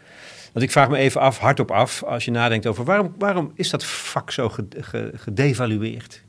Want 0.54 0.66
ik 0.66 0.72
vraag 0.72 0.90
me 0.90 0.98
even 0.98 1.22
af, 1.22 1.38
hardop 1.38 1.72
af, 1.72 2.04
als 2.04 2.26
je 2.26 2.32
nadenkt 2.32 2.68
over 2.68 2.84
waarom, 2.84 3.16
waarom 3.18 3.52
is 3.56 3.70
dat 3.70 3.86
vak 3.86 4.32
zo 4.32 4.52
gedevalueerd? 5.14 6.24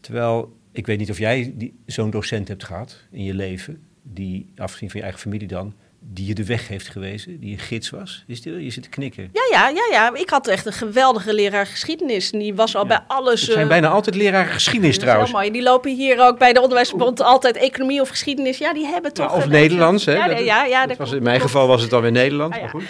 Terwijl, 0.00 0.56
ik 0.72 0.86
weet 0.86 0.98
niet 0.98 1.10
of 1.10 1.18
jij 1.18 1.54
zo'n 1.86 2.10
docent 2.10 2.48
hebt 2.48 2.64
gehad 2.64 3.04
in 3.10 3.24
je 3.24 3.34
leven, 3.34 3.82
die 4.02 4.52
afgezien 4.56 4.88
van 4.88 4.98
je 4.98 5.04
eigen 5.04 5.22
familie 5.22 5.48
dan, 5.48 5.74
die 6.12 6.26
je 6.26 6.34
de 6.34 6.44
weg 6.44 6.68
heeft 6.68 6.88
gewezen, 6.88 7.40
die 7.40 7.52
een 7.52 7.58
gids 7.58 7.90
was? 7.90 8.24
Is 8.26 8.42
die, 8.42 8.64
je 8.64 8.70
zit 8.70 8.82
te 8.82 8.88
knikken. 8.88 9.30
Ja, 9.32 9.42
ja, 9.50 9.68
ja, 9.68 9.86
ja. 9.90 10.14
Ik 10.14 10.30
had 10.30 10.46
echt 10.46 10.66
een 10.66 10.72
geweldige 10.72 11.34
leraar 11.34 11.66
geschiedenis. 11.66 12.30
Die 12.30 12.54
was 12.54 12.76
al 12.76 12.82
ja. 12.82 12.88
bij 12.88 13.00
alles... 13.06 13.40
Het 13.40 13.50
zijn 13.50 13.62
uh, 13.62 13.68
bijna 13.68 13.88
altijd 13.88 14.16
leraren 14.16 14.52
geschiedenis 14.52 14.98
trouwens. 14.98 15.32
mooi. 15.32 15.50
Die 15.50 15.62
lopen 15.62 15.94
hier 15.94 16.20
ook 16.20 16.38
bij 16.38 16.52
de 16.52 16.60
Onderwijsbond 16.60 17.20
altijd 17.20 17.56
economie 17.56 18.00
of 18.00 18.08
geschiedenis. 18.08 18.58
Ja, 18.58 18.72
die 18.72 18.86
hebben 18.86 19.12
toch... 19.12 19.30
Ja, 19.30 19.36
of 19.36 19.48
Nederlands, 19.48 20.04
hè? 20.04 20.12
Ja, 20.12 20.26
ja, 20.38 20.64
ja, 20.64 20.86
dat 20.86 20.96
was, 20.96 21.12
in 21.12 21.22
mijn 21.22 21.40
geval 21.40 21.66
was 21.66 21.80
het 21.80 21.90
dan 21.90 22.02
weer 22.02 22.12
Nederlands, 22.12 22.56
ah, 22.56 22.62
maar 22.62 22.70
goed. 22.70 22.84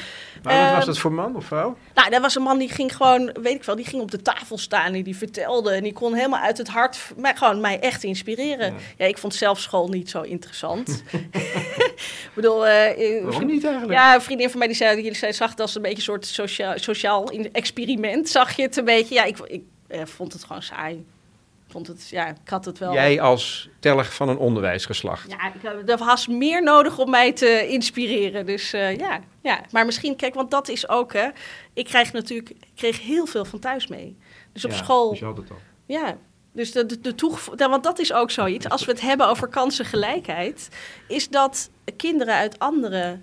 Maar 0.47 0.67
wat 0.67 0.77
was 0.77 0.87
dat 0.87 0.99
voor 0.99 1.13
man 1.13 1.37
of 1.37 1.45
vrouw? 1.45 1.77
Nou, 1.95 2.11
dat 2.11 2.21
was 2.21 2.35
een 2.35 2.43
man 2.43 2.59
die 2.59 2.69
ging 2.69 2.97
gewoon, 2.97 3.37
weet 3.43 3.55
ik 3.55 3.65
wel, 3.65 3.77
die 3.77 3.85
ging 3.85 4.03
op 4.03 4.11
de 4.11 4.23
tafel 4.23 4.59
staan 4.59 4.95
en 4.95 5.03
die 5.03 5.17
vertelde. 5.17 5.71
En 5.71 5.83
die 5.83 5.93
kon 5.93 6.15
helemaal 6.15 6.41
uit 6.41 6.59
het 6.59 6.69
hart 6.69 6.99
mij, 7.17 7.37
gewoon 7.37 7.61
mij 7.61 7.81
echt 7.81 8.05
inspireren. 8.05 8.73
Ja, 8.73 8.79
ja 8.97 9.05
ik 9.07 9.19
vond 9.19 9.35
zelf 9.35 9.61
school 9.61 9.89
niet 9.89 10.11
zo 10.11 10.23
interessant. 10.23 11.03
ik 11.33 12.31
bedoel... 12.35 12.67
Uh, 12.67 13.23
Waarom 13.23 13.47
niet 13.47 13.65
eigenlijk? 13.65 13.99
Ja, 13.99 14.15
een 14.15 14.21
vriendin 14.21 14.51
van 14.51 14.59
mij 14.59 14.69
die 14.69 14.77
zei, 14.77 15.03
die 15.03 15.15
zei 15.15 15.33
zag 15.33 15.51
het 15.51 15.61
als 15.61 15.75
een 15.75 15.83
beetje 15.83 15.97
een 15.97 16.03
soort 16.03 16.27
sociaal, 16.27 16.79
sociaal 16.79 17.31
experiment. 17.53 18.29
Zag 18.29 18.57
je 18.57 18.63
het 18.63 18.77
een 18.77 18.85
beetje? 18.85 19.15
Ja, 19.15 19.25
ik, 19.25 19.39
ik 19.39 19.63
uh, 19.89 20.01
vond 20.05 20.33
het 20.33 20.45
gewoon 20.45 20.63
saai 20.63 21.05
vond 21.69 21.87
het, 21.87 22.09
ja, 22.09 22.27
ik 22.27 22.49
had 22.49 22.65
het 22.65 22.79
wel. 22.79 22.93
Jij 22.93 23.21
als 23.21 23.69
teller 23.79 24.05
van 24.05 24.29
een 24.29 24.39
onderwijsgeslacht. 24.39 25.31
Ja, 25.31 25.53
er 25.87 25.99
was 25.99 26.27
meer 26.27 26.63
nodig 26.63 26.99
om 26.99 27.11
mij 27.11 27.33
te 27.33 27.69
inspireren. 27.69 28.47
Dus 28.47 28.75
uh, 28.75 28.97
ja, 28.97 29.21
ja, 29.43 29.61
maar 29.71 29.87
misschien, 29.87 30.17
kijk, 30.17 30.35
want 30.35 30.51
dat 30.51 30.69
is 30.69 30.89
ook, 30.89 31.13
hè. 31.13 31.29
Ik 31.73 31.85
krijg 31.85 32.13
natuurlijk, 32.13 32.51
ik 32.51 32.73
kreeg 32.75 33.03
heel 33.03 33.27
veel 33.27 33.45
van 33.45 33.59
thuis 33.59 33.87
mee. 33.87 34.17
Dus 34.53 34.65
op 34.65 34.71
ja, 34.71 34.77
school. 34.77 35.11
Dus 35.11 35.19
je 35.19 35.25
had 35.25 35.37
het 35.37 35.51
al. 35.51 35.57
Ja, 35.87 36.17
dus 36.53 36.73
de, 36.73 36.87
de, 36.87 37.01
de 37.01 37.69
want 37.69 37.85
dat 37.85 37.99
is 37.99 38.13
ook 38.13 38.31
zoiets. 38.31 38.69
Als 38.69 38.85
we 38.85 38.91
het 38.91 39.01
hebben 39.01 39.29
over 39.29 39.49
kansengelijkheid, 39.49 40.69
is 41.09 41.29
dat 41.29 41.71
kinderen 41.97 42.35
uit 42.35 42.59
andere 42.59 43.21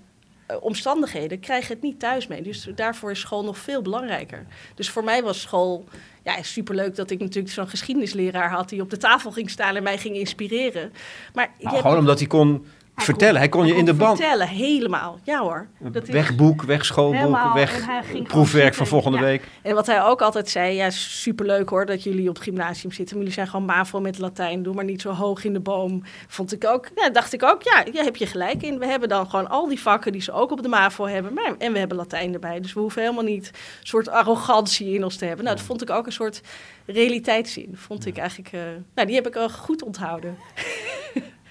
uh, 0.50 0.56
omstandigheden 0.60 1.40
krijgen 1.40 1.74
het 1.74 1.82
niet 1.82 2.00
thuis 2.00 2.26
mee. 2.26 2.42
Dus 2.42 2.68
daarvoor 2.74 3.10
is 3.10 3.20
school 3.20 3.44
nog 3.44 3.58
veel 3.58 3.82
belangrijker. 3.82 4.46
Dus 4.74 4.90
voor 4.90 5.04
mij 5.04 5.22
was 5.22 5.40
school 5.40 5.84
ja, 6.24 6.42
superleuk 6.42 6.96
dat 6.96 7.10
ik 7.10 7.20
natuurlijk 7.20 7.54
zo'n 7.54 7.68
geschiedenisleraar 7.68 8.50
had 8.50 8.68
die 8.68 8.80
op 8.80 8.90
de 8.90 8.96
tafel 8.96 9.30
ging 9.30 9.50
staan 9.50 9.76
en 9.76 9.82
mij 9.82 9.98
ging 9.98 10.16
inspireren. 10.16 10.92
Maar 11.34 11.54
nou, 11.58 11.76
gewoon 11.76 11.98
omdat 11.98 12.18
hij 12.18 12.28
kon 12.28 12.66
hij 12.94 13.04
vertellen, 13.04 13.32
kon, 13.32 13.40
hij 13.40 13.48
kon 13.48 13.66
je 13.66 13.74
in 13.74 13.84
de 13.84 13.94
band. 13.94 14.18
Vertellen, 14.18 14.48
helemaal. 14.48 15.18
Ja 15.22 15.40
hoor. 15.40 15.66
Dat 15.78 16.06
wegboek, 16.06 16.62
wegschoolboek, 16.62 17.52
weg 17.54 17.86
proefwerk 18.22 18.74
van 18.74 18.86
volgende 18.86 19.18
ja. 19.18 19.24
week. 19.24 19.48
En 19.62 19.74
wat 19.74 19.86
hij 19.86 20.02
ook 20.02 20.22
altijd 20.22 20.48
zei, 20.48 20.74
ja, 20.74 20.90
superleuk 20.90 21.68
hoor 21.68 21.86
dat 21.86 22.02
jullie 22.02 22.28
op 22.28 22.34
het 22.34 22.44
gymnasium 22.44 22.92
zitten. 22.92 23.16
Maar 23.16 23.24
jullie 23.24 23.32
zijn 23.32 23.48
gewoon 23.48 23.64
MAVO 23.64 24.00
met 24.00 24.18
Latijn, 24.18 24.62
doe 24.62 24.74
maar 24.74 24.84
niet 24.84 25.00
zo 25.00 25.10
hoog 25.10 25.44
in 25.44 25.52
de 25.52 25.60
boom. 25.60 26.02
Vond 26.28 26.52
ik 26.52 26.64
ook, 26.66 26.88
ja, 26.94 27.10
dacht 27.10 27.32
ik 27.32 27.42
ook, 27.42 27.62
ja, 27.62 27.84
daar 27.92 28.04
heb 28.04 28.16
je 28.16 28.26
gelijk 28.26 28.62
in. 28.62 28.78
We 28.78 28.86
hebben 28.86 29.08
dan 29.08 29.30
gewoon 29.30 29.48
al 29.48 29.68
die 29.68 29.80
vakken 29.80 30.12
die 30.12 30.22
ze 30.22 30.32
ook 30.32 30.50
op 30.50 30.62
de 30.62 30.68
MAVO 30.68 31.06
hebben. 31.06 31.32
Maar, 31.32 31.54
en 31.58 31.72
we 31.72 31.78
hebben 31.78 31.96
Latijn 31.96 32.34
erbij, 32.34 32.60
dus 32.60 32.72
we 32.72 32.80
hoeven 32.80 33.02
helemaal 33.02 33.24
niet 33.24 33.46
een 33.46 33.86
soort 33.86 34.08
arrogantie 34.08 34.94
in 34.94 35.04
ons 35.04 35.16
te 35.16 35.24
hebben. 35.24 35.44
Nou, 35.44 35.56
dat 35.56 35.66
vond 35.66 35.82
ik 35.82 35.90
ook 35.90 36.06
een 36.06 36.12
soort 36.12 36.40
realiteitszin. 36.86 37.70
Vond 37.74 38.06
ik 38.06 38.16
eigenlijk, 38.16 38.52
uh, 38.52 38.60
nou, 38.94 39.06
die 39.06 39.16
heb 39.16 39.26
ik 39.26 39.36
al 39.36 39.50
goed 39.50 39.82
onthouden. 39.82 40.36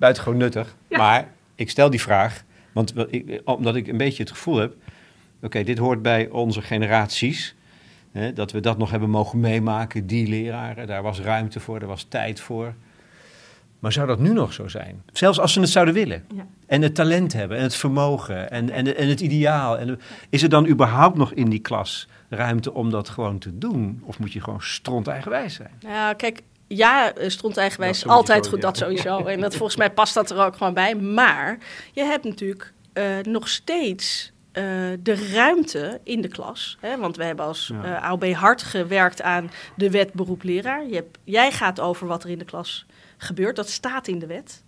buitengewoon 0.00 0.38
nuttig. 0.38 0.76
Ja. 0.88 0.98
Maar 0.98 1.28
ik 1.54 1.70
stel 1.70 1.90
die 1.90 2.00
vraag, 2.00 2.44
want 2.72 2.94
ik, 3.08 3.40
omdat 3.44 3.76
ik 3.76 3.86
een 3.86 3.96
beetje 3.96 4.22
het 4.22 4.32
gevoel 4.32 4.56
heb... 4.56 4.74
oké, 5.42 5.62
dit 5.62 5.78
hoort 5.78 6.02
bij 6.02 6.28
onze 6.28 6.62
generaties... 6.62 7.54
Hè, 8.12 8.32
dat 8.32 8.52
we 8.52 8.60
dat 8.60 8.78
nog 8.78 8.90
hebben 8.90 9.10
mogen 9.10 9.40
meemaken, 9.40 10.06
die 10.06 10.28
leraren. 10.28 10.86
Daar 10.86 11.02
was 11.02 11.20
ruimte 11.20 11.60
voor, 11.60 11.80
er 11.80 11.86
was 11.86 12.06
tijd 12.08 12.40
voor. 12.40 12.74
Maar 13.78 13.92
zou 13.92 14.06
dat 14.06 14.18
nu 14.18 14.32
nog 14.32 14.52
zo 14.52 14.68
zijn? 14.68 15.02
Zelfs 15.12 15.40
als 15.40 15.52
ze 15.52 15.60
het 15.60 15.68
zouden 15.68 15.94
willen. 15.94 16.24
Ja. 16.34 16.46
En 16.66 16.82
het 16.82 16.94
talent 16.94 17.32
hebben 17.32 17.56
en 17.56 17.62
het 17.62 17.74
vermogen 17.74 18.50
en, 18.50 18.70
en, 18.70 18.96
en 18.96 19.08
het 19.08 19.20
ideaal. 19.20 19.78
En, 19.78 20.00
is 20.30 20.42
er 20.42 20.48
dan 20.48 20.66
überhaupt 20.66 21.16
nog 21.16 21.32
in 21.32 21.48
die 21.48 21.58
klas 21.58 22.08
ruimte 22.28 22.72
om 22.72 22.90
dat 22.90 23.08
gewoon 23.08 23.38
te 23.38 23.58
doen? 23.58 24.02
Of 24.04 24.18
moet 24.18 24.32
je 24.32 24.40
gewoon 24.40 24.62
stront 24.62 25.08
eigenwijs 25.08 25.54
zijn? 25.54 25.72
Nou, 25.80 26.14
kijk, 26.14 26.40
ja, 26.74 27.12
stond 27.26 27.56
eigenwijs 27.56 28.06
altijd 28.06 28.48
goed, 28.48 28.62
ja. 28.62 28.66
dat 28.66 28.76
sowieso. 28.76 29.18
En 29.24 29.40
dat, 29.40 29.56
volgens 29.56 29.78
mij 29.78 29.90
past 29.90 30.14
dat 30.14 30.30
er 30.30 30.44
ook 30.44 30.56
gewoon 30.56 30.74
bij. 30.74 30.94
Maar 30.94 31.58
je 31.92 32.02
hebt 32.02 32.24
natuurlijk 32.24 32.72
uh, 32.94 33.18
nog 33.22 33.48
steeds 33.48 34.32
uh, 34.52 34.64
de 35.00 35.30
ruimte 35.32 36.00
in 36.04 36.20
de 36.20 36.28
klas. 36.28 36.76
Hè? 36.80 36.98
Want 36.98 37.16
we 37.16 37.24
hebben 37.24 37.44
als 37.44 37.72
ja. 37.82 37.84
uh, 37.84 38.02
AOB 38.02 38.32
hard 38.32 38.62
gewerkt 38.62 39.22
aan 39.22 39.50
de 39.76 39.90
wet 39.90 40.12
beroep 40.12 40.42
leraar. 40.42 40.86
Je 40.86 40.94
hebt, 40.94 41.18
jij 41.24 41.52
gaat 41.52 41.80
over 41.80 42.06
wat 42.06 42.24
er 42.24 42.30
in 42.30 42.38
de 42.38 42.44
klas 42.44 42.86
gebeurt. 43.16 43.56
Dat 43.56 43.70
staat 43.70 44.08
in 44.08 44.18
de 44.18 44.26
wet. 44.26 44.62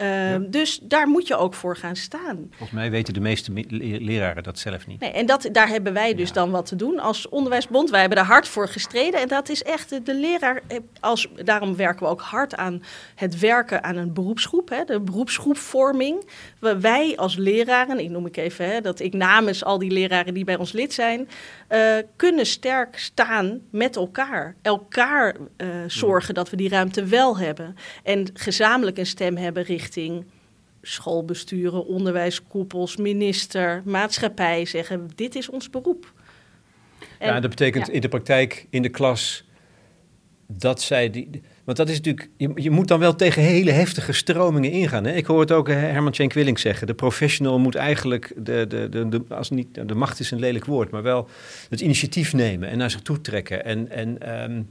Uh, 0.00 0.30
ja. 0.30 0.38
Dus 0.38 0.78
daar 0.82 1.08
moet 1.08 1.26
je 1.26 1.36
ook 1.36 1.54
voor 1.54 1.76
gaan 1.76 1.96
staan. 1.96 2.46
Volgens 2.48 2.70
mij 2.70 2.90
weten 2.90 3.14
de 3.14 3.20
meeste 3.20 3.52
leraren 4.00 4.42
dat 4.42 4.58
zelf 4.58 4.86
niet. 4.86 5.00
Nee, 5.00 5.10
en 5.10 5.26
dat, 5.26 5.48
daar 5.52 5.68
hebben 5.68 5.92
wij 5.92 6.14
dus 6.14 6.28
ja. 6.28 6.34
dan 6.34 6.50
wat 6.50 6.66
te 6.66 6.76
doen 6.76 6.98
als 6.98 7.28
onderwijsbond. 7.28 7.90
Wij 7.90 8.00
hebben 8.00 8.18
daar 8.18 8.26
hard 8.26 8.48
voor 8.48 8.68
gestreden. 8.68 9.20
En 9.20 9.28
dat 9.28 9.48
is 9.48 9.62
echt 9.62 10.06
de 10.06 10.14
leraar. 10.14 10.62
Als, 11.00 11.28
daarom 11.44 11.76
werken 11.76 12.06
we 12.06 12.12
ook 12.12 12.20
hard 12.20 12.56
aan 12.56 12.82
het 13.14 13.38
werken 13.38 13.84
aan 13.84 13.96
een 13.96 14.12
beroepsgroep. 14.12 14.68
Hè, 14.68 14.84
de 14.84 15.00
beroepsgroepvorming. 15.00 16.28
Wij 16.60 17.16
als 17.16 17.36
leraren, 17.36 17.98
ik 17.98 18.10
noem 18.10 18.26
ik 18.26 18.36
even 18.36 18.70
hè, 18.70 18.80
dat 18.80 19.00
ik 19.00 19.12
namens 19.12 19.64
al 19.64 19.78
die 19.78 19.90
leraren 19.90 20.34
die 20.34 20.44
bij 20.44 20.56
ons 20.56 20.72
lid 20.72 20.92
zijn, 20.92 21.28
uh, 21.70 21.96
kunnen 22.16 22.46
sterk 22.46 22.98
staan 22.98 23.60
met 23.70 23.96
elkaar. 23.96 24.56
Elkaar 24.62 25.36
uh, 25.56 25.68
zorgen 25.86 26.34
dat 26.34 26.50
we 26.50 26.56
die 26.56 26.68
ruimte 26.68 27.04
wel 27.04 27.38
hebben. 27.38 27.76
En 28.02 28.30
gezamenlijk 28.34 28.98
een 28.98 29.06
stem 29.06 29.36
hebben 29.36 29.62
richting 29.62 29.86
richting 29.88 30.24
schoolbesturen, 30.82 31.86
onderwijskoepels, 31.86 32.96
minister, 32.96 33.82
maatschappij 33.84 34.64
zeggen: 34.64 35.10
dit 35.14 35.34
is 35.34 35.48
ons 35.48 35.70
beroep. 35.70 36.12
En, 37.18 37.28
ja, 37.28 37.40
dat 37.40 37.50
betekent 37.50 37.86
ja. 37.86 37.92
in 37.92 38.00
de 38.00 38.08
praktijk 38.08 38.66
in 38.70 38.82
de 38.82 38.88
klas 38.88 39.44
dat 40.46 40.82
zij 40.82 41.10
die. 41.10 41.42
Want 41.64 41.76
dat 41.76 41.88
is 41.88 41.96
natuurlijk. 41.96 42.28
Je, 42.36 42.52
je 42.54 42.70
moet 42.70 42.88
dan 42.88 42.98
wel 42.98 43.14
tegen 43.14 43.42
hele 43.42 43.70
heftige 43.70 44.12
stromingen 44.12 44.70
ingaan. 44.70 45.04
Hè? 45.04 45.12
Ik 45.12 45.26
hoor 45.26 45.40
het 45.40 45.52
ook 45.52 45.68
Herman 45.68 46.14
Cenk 46.14 46.32
Willink 46.32 46.58
zeggen. 46.58 46.86
De 46.86 46.94
professional 46.94 47.58
moet 47.58 47.74
eigenlijk. 47.74 48.32
De, 48.36 48.64
de, 48.68 48.88
de, 48.88 49.08
de, 49.08 49.22
als 49.28 49.50
niet, 49.50 49.88
de 49.88 49.94
macht 49.94 50.20
is 50.20 50.30
een 50.30 50.38
lelijk 50.38 50.64
woord, 50.64 50.90
maar 50.90 51.02
wel 51.02 51.28
het 51.68 51.80
initiatief 51.80 52.32
nemen 52.32 52.68
en 52.68 52.78
naar 52.78 52.90
zich 52.90 53.02
toe 53.02 53.20
trekken. 53.20 53.64
En, 53.64 53.90
en, 53.90 54.42
um, 54.42 54.68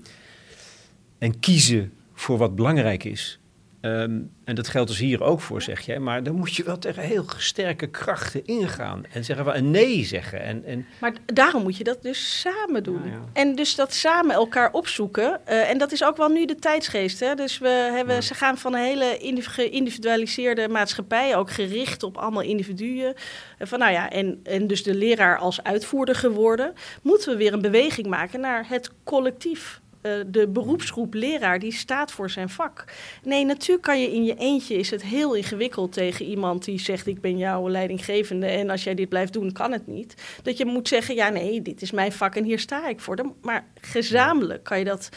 en 1.18 1.40
kiezen 1.40 1.94
voor 2.14 2.38
wat 2.38 2.56
belangrijk 2.56 3.04
is. 3.04 3.40
Um, 3.82 4.32
en 4.44 4.56
dat 4.56 4.68
geldt 4.68 4.90
dus 4.90 5.00
hier 5.00 5.24
ook 5.24 5.42
voor, 5.42 5.62
zeg 5.62 5.82
jij. 5.82 6.00
Maar 6.00 6.24
dan 6.24 6.36
moet 6.36 6.56
je 6.56 6.64
wel 6.64 6.78
tegen 6.78 7.04
heel 7.04 7.26
sterke 7.38 7.88
krachten 7.88 8.46
ingaan. 8.46 9.06
En 9.12 9.24
zeggen 9.26 9.46
we 9.46 9.54
een 9.54 9.72
nee 9.72 10.04
zeggen. 10.04 10.42
En, 10.42 10.66
en... 10.66 10.86
Maar 11.00 11.14
daarom 11.26 11.64
moet 11.64 11.78
je 11.78 11.84
dat 11.84 12.02
dus 12.02 12.40
samen 12.40 12.84
doen. 12.84 13.02
Ja. 13.06 13.20
En 13.34 13.56
dus 13.56 13.76
dat 13.76 13.94
samen 13.94 14.36
elkaar 14.36 14.72
opzoeken. 14.72 15.40
Uh, 15.50 15.70
en 15.70 15.78
dat 15.78 15.92
is 15.92 16.04
ook 16.04 16.18
wel 16.18 16.30
nu 16.30 16.46
de 16.46 16.56
tijdsgeest. 16.56 17.20
Hè? 17.20 17.36
Dus 17.36 17.58
we 17.58 17.90
hebben, 17.94 18.16
ja. 18.16 18.22
ze 18.22 18.34
gaan 18.34 18.58
van 18.58 18.74
een 18.74 18.84
hele 18.84 19.18
geïndividualiseerde 19.42 20.68
maatschappij. 20.68 21.36
Ook 21.36 21.52
gericht 21.52 22.04
op 22.04 22.18
allemaal 22.18 22.44
individuen. 22.44 23.14
Uh, 23.60 23.68
van, 23.68 23.80
nou 23.80 23.92
ja, 23.92 24.10
en, 24.10 24.40
en 24.44 24.68
dus 24.68 24.84
de 24.84 24.96
leraar 24.96 25.38
als 25.38 25.64
uitvoerder 25.64 26.16
geworden. 26.16 26.74
Moeten 27.02 27.32
we 27.32 27.38
weer 27.38 27.54
een 27.54 27.62
beweging 27.62 28.08
maken 28.08 28.40
naar 28.40 28.66
het 28.70 28.92
collectief 29.04 29.82
de 30.28 30.48
beroepsgroep 30.48 31.14
leraar 31.14 31.60
die 31.60 31.72
staat 31.72 32.12
voor 32.12 32.30
zijn 32.30 32.50
vak. 32.50 32.84
Nee, 33.24 33.46
natuurlijk 33.46 33.82
kan 33.82 34.02
je 34.02 34.14
in 34.14 34.24
je 34.24 34.36
eentje 34.36 34.76
is 34.76 34.90
het 34.90 35.04
heel 35.04 35.36
ingewikkeld 35.36 35.94
tegen 35.94 36.26
iemand 36.26 36.66
die 36.66 36.80
zegt 36.80 37.08
ik 37.08 37.22
ben 37.22 37.38
jouw 37.38 37.70
leidinggevende 37.70 38.46
en 38.46 38.70
als 38.70 38.84
jij 38.84 38.96
dit 38.96 39.10
blijft 39.10 39.34
doen 39.34 39.52
kan 39.52 39.72
het 39.72 39.88
niet. 39.88 40.40
Dat 40.44 40.58
je 40.58 40.66
moet 40.66 40.88
zeggen 40.88 41.16
ja 41.16 41.30
nee, 41.30 41.62
dit 41.62 41.82
is 41.82 41.92
mijn 41.92 42.12
vak 42.12 42.36
en 42.36 42.44
hier 42.44 42.60
sta 42.60 42.88
ik 42.88 43.00
voor. 43.00 43.16
Maar 43.42 43.66
gezamenlijk 43.82 44.64
kan 44.64 44.80
je 44.80 44.86
dat 44.86 45.10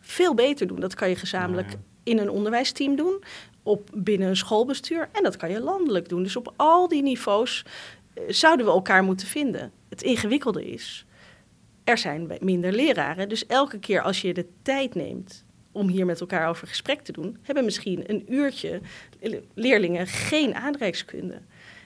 veel 0.00 0.34
beter 0.34 0.66
doen. 0.66 0.80
Dat 0.80 0.94
kan 0.94 1.08
je 1.08 1.16
gezamenlijk 1.16 1.74
in 2.02 2.18
een 2.18 2.30
onderwijsteam 2.30 2.96
doen, 2.96 3.22
op 3.62 3.90
binnen 3.94 4.28
een 4.28 4.36
schoolbestuur 4.36 5.08
en 5.12 5.22
dat 5.22 5.36
kan 5.36 5.50
je 5.50 5.60
landelijk 5.60 6.08
doen. 6.08 6.22
Dus 6.22 6.36
op 6.36 6.52
al 6.56 6.88
die 6.88 7.02
niveaus 7.02 7.64
zouden 8.28 8.66
we 8.66 8.72
elkaar 8.72 9.02
moeten 9.02 9.26
vinden. 9.26 9.72
Het 9.88 10.02
ingewikkelde 10.02 10.64
is 10.64 11.05
er 11.86 11.98
zijn 11.98 12.30
minder 12.40 12.72
leraren. 12.72 13.28
Dus 13.28 13.46
elke 13.46 13.78
keer 13.78 14.00
als 14.00 14.20
je 14.20 14.34
de 14.34 14.46
tijd 14.62 14.94
neemt 14.94 15.44
om 15.72 15.88
hier 15.88 16.06
met 16.06 16.20
elkaar 16.20 16.48
over 16.48 16.68
gesprek 16.68 17.00
te 17.00 17.12
doen, 17.12 17.36
hebben 17.42 17.64
misschien 17.64 18.02
een 18.06 18.24
uurtje 18.28 18.80
leerlingen 19.54 20.06
geen 20.06 20.54
aardrijkskunde. 20.54 21.40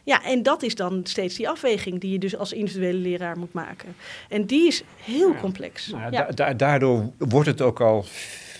Ja, 0.04 0.24
en 0.24 0.42
dat 0.42 0.62
is 0.62 0.74
dan 0.74 1.00
steeds 1.02 1.36
die 1.36 1.48
afweging 1.48 2.00
die 2.00 2.12
je 2.12 2.18
dus 2.18 2.36
als 2.36 2.52
individuele 2.52 2.98
leraar 2.98 3.38
moet 3.38 3.52
maken. 3.52 3.94
En 4.28 4.46
die 4.46 4.66
is 4.66 4.82
heel 5.04 5.34
complex. 5.34 5.86
Nou 5.86 6.12
ja, 6.12 6.52
daardoor 6.52 7.10
wordt 7.18 7.48
het 7.48 7.60
ook 7.60 7.80
al 7.80 8.04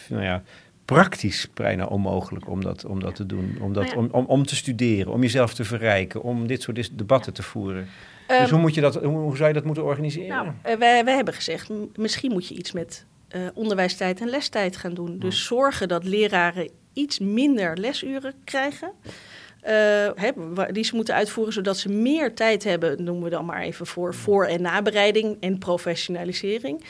nou 0.08 0.22
ja, 0.22 0.42
praktisch 0.84 1.48
bijna 1.54 1.86
onmogelijk 1.86 2.48
om 2.48 2.62
dat, 2.62 2.84
om 2.84 3.00
dat 3.00 3.14
te 3.14 3.26
doen. 3.26 3.58
Om, 3.60 3.72
dat, 3.72 3.94
om, 3.94 4.08
om, 4.12 4.24
om 4.24 4.46
te 4.46 4.56
studeren, 4.56 5.12
om 5.12 5.22
jezelf 5.22 5.54
te 5.54 5.64
verrijken, 5.64 6.22
om 6.22 6.46
dit 6.46 6.62
soort 6.62 6.98
debatten 6.98 7.32
te 7.32 7.42
voeren 7.42 7.88
dus 8.38 8.48
hoe, 8.48 8.48
Ehm, 8.48 8.60
moet 8.60 8.74
je 8.74 8.80
dat, 8.80 8.94
hoe, 8.94 9.18
hoe 9.18 9.36
zou 9.36 9.48
je 9.48 9.54
dat 9.54 9.64
moeten 9.64 9.84
organiseren? 9.84 10.28
Nou, 10.28 10.46
uh, 10.46 10.52
wij, 10.62 11.04
wij 11.04 11.14
hebben 11.14 11.34
gezegd, 11.34 11.70
misschien 11.96 12.32
moet 12.32 12.48
je 12.48 12.54
iets 12.54 12.72
met 12.72 13.06
uh, 13.36 13.42
onderwijstijd 13.54 14.20
en 14.20 14.28
lestijd 14.28 14.76
gaan 14.76 14.94
doen. 14.94 15.18
Dus 15.18 15.44
zorgen 15.46 15.88
dat 15.88 16.04
leraren 16.04 16.70
iets 16.92 17.18
minder 17.18 17.78
lesuren 17.78 18.34
krijgen. 18.44 18.92
Uh, 19.62 19.70
hè, 20.14 20.30
die 20.70 20.84
ze 20.84 20.94
moeten 20.94 21.14
uitvoeren 21.14 21.52
zodat 21.52 21.78
ze 21.78 21.88
meer 21.88 22.34
tijd 22.34 22.64
hebben, 22.64 23.04
noemen 23.04 23.24
we 23.24 23.30
dan 23.30 23.44
maar 23.44 23.62
even 23.62 23.86
voor 23.86 24.14
voor- 24.14 24.46
en 24.46 24.62
nabereiding 24.62 25.36
en 25.40 25.58
professionalisering. 25.58 26.84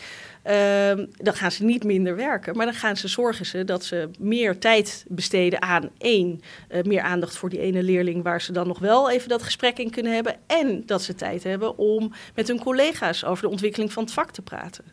Uh, 0.46 1.06
dan 1.16 1.34
gaan 1.34 1.52
ze 1.52 1.64
niet 1.64 1.84
minder 1.84 2.16
werken, 2.16 2.56
maar 2.56 2.66
dan 2.66 2.74
gaan 2.74 2.96
ze 2.96 3.08
zorgen 3.08 3.46
ze 3.46 3.64
dat 3.64 3.84
ze 3.84 4.10
meer 4.18 4.58
tijd 4.58 5.04
besteden 5.08 5.62
aan 5.62 5.90
één, 5.98 6.40
uh, 6.70 6.82
meer 6.82 7.00
aandacht 7.00 7.36
voor 7.36 7.48
die 7.48 7.60
ene 7.60 7.82
leerling 7.82 8.22
waar 8.22 8.40
ze 8.40 8.52
dan 8.52 8.66
nog 8.66 8.78
wel 8.78 9.10
even 9.10 9.28
dat 9.28 9.42
gesprek 9.42 9.78
in 9.78 9.90
kunnen 9.90 10.14
hebben. 10.14 10.36
En 10.46 10.82
dat 10.86 11.02
ze 11.02 11.14
tijd 11.14 11.44
hebben 11.44 11.78
om 11.78 12.12
met 12.34 12.48
hun 12.48 12.60
collega's 12.60 13.24
over 13.24 13.42
de 13.42 13.50
ontwikkeling 13.50 13.92
van 13.92 14.02
het 14.02 14.12
vak 14.12 14.30
te 14.30 14.42
praten. 14.42 14.84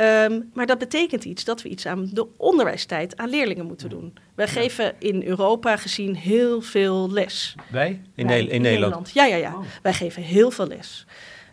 Um, 0.00 0.50
maar 0.54 0.66
dat 0.66 0.78
betekent 0.78 1.24
iets 1.24 1.44
dat 1.44 1.62
we 1.62 1.68
iets 1.68 1.86
aan 1.86 2.10
de 2.12 2.26
onderwijstijd 2.36 3.16
aan 3.16 3.30
leerlingen 3.30 3.66
moeten 3.66 3.88
doen. 3.88 4.14
Wij 4.34 4.46
ja. 4.46 4.52
geven 4.52 4.94
in 4.98 5.22
Europa 5.22 5.76
gezien 5.76 6.16
heel 6.16 6.60
veel 6.60 7.10
les. 7.10 7.54
Wij? 7.70 8.00
In, 8.14 8.26
Wij, 8.26 8.36
ne 8.36 8.48
in, 8.48 8.50
in 8.50 8.62
Nederland? 8.62 8.94
Nederland? 8.94 9.10
Ja, 9.14 9.24
ja, 9.24 9.36
ja. 9.36 9.54
Oh. 9.54 9.64
Wij 9.82 9.92
geven 9.92 10.22
heel 10.22 10.50
veel 10.50 10.66
les. 10.66 11.06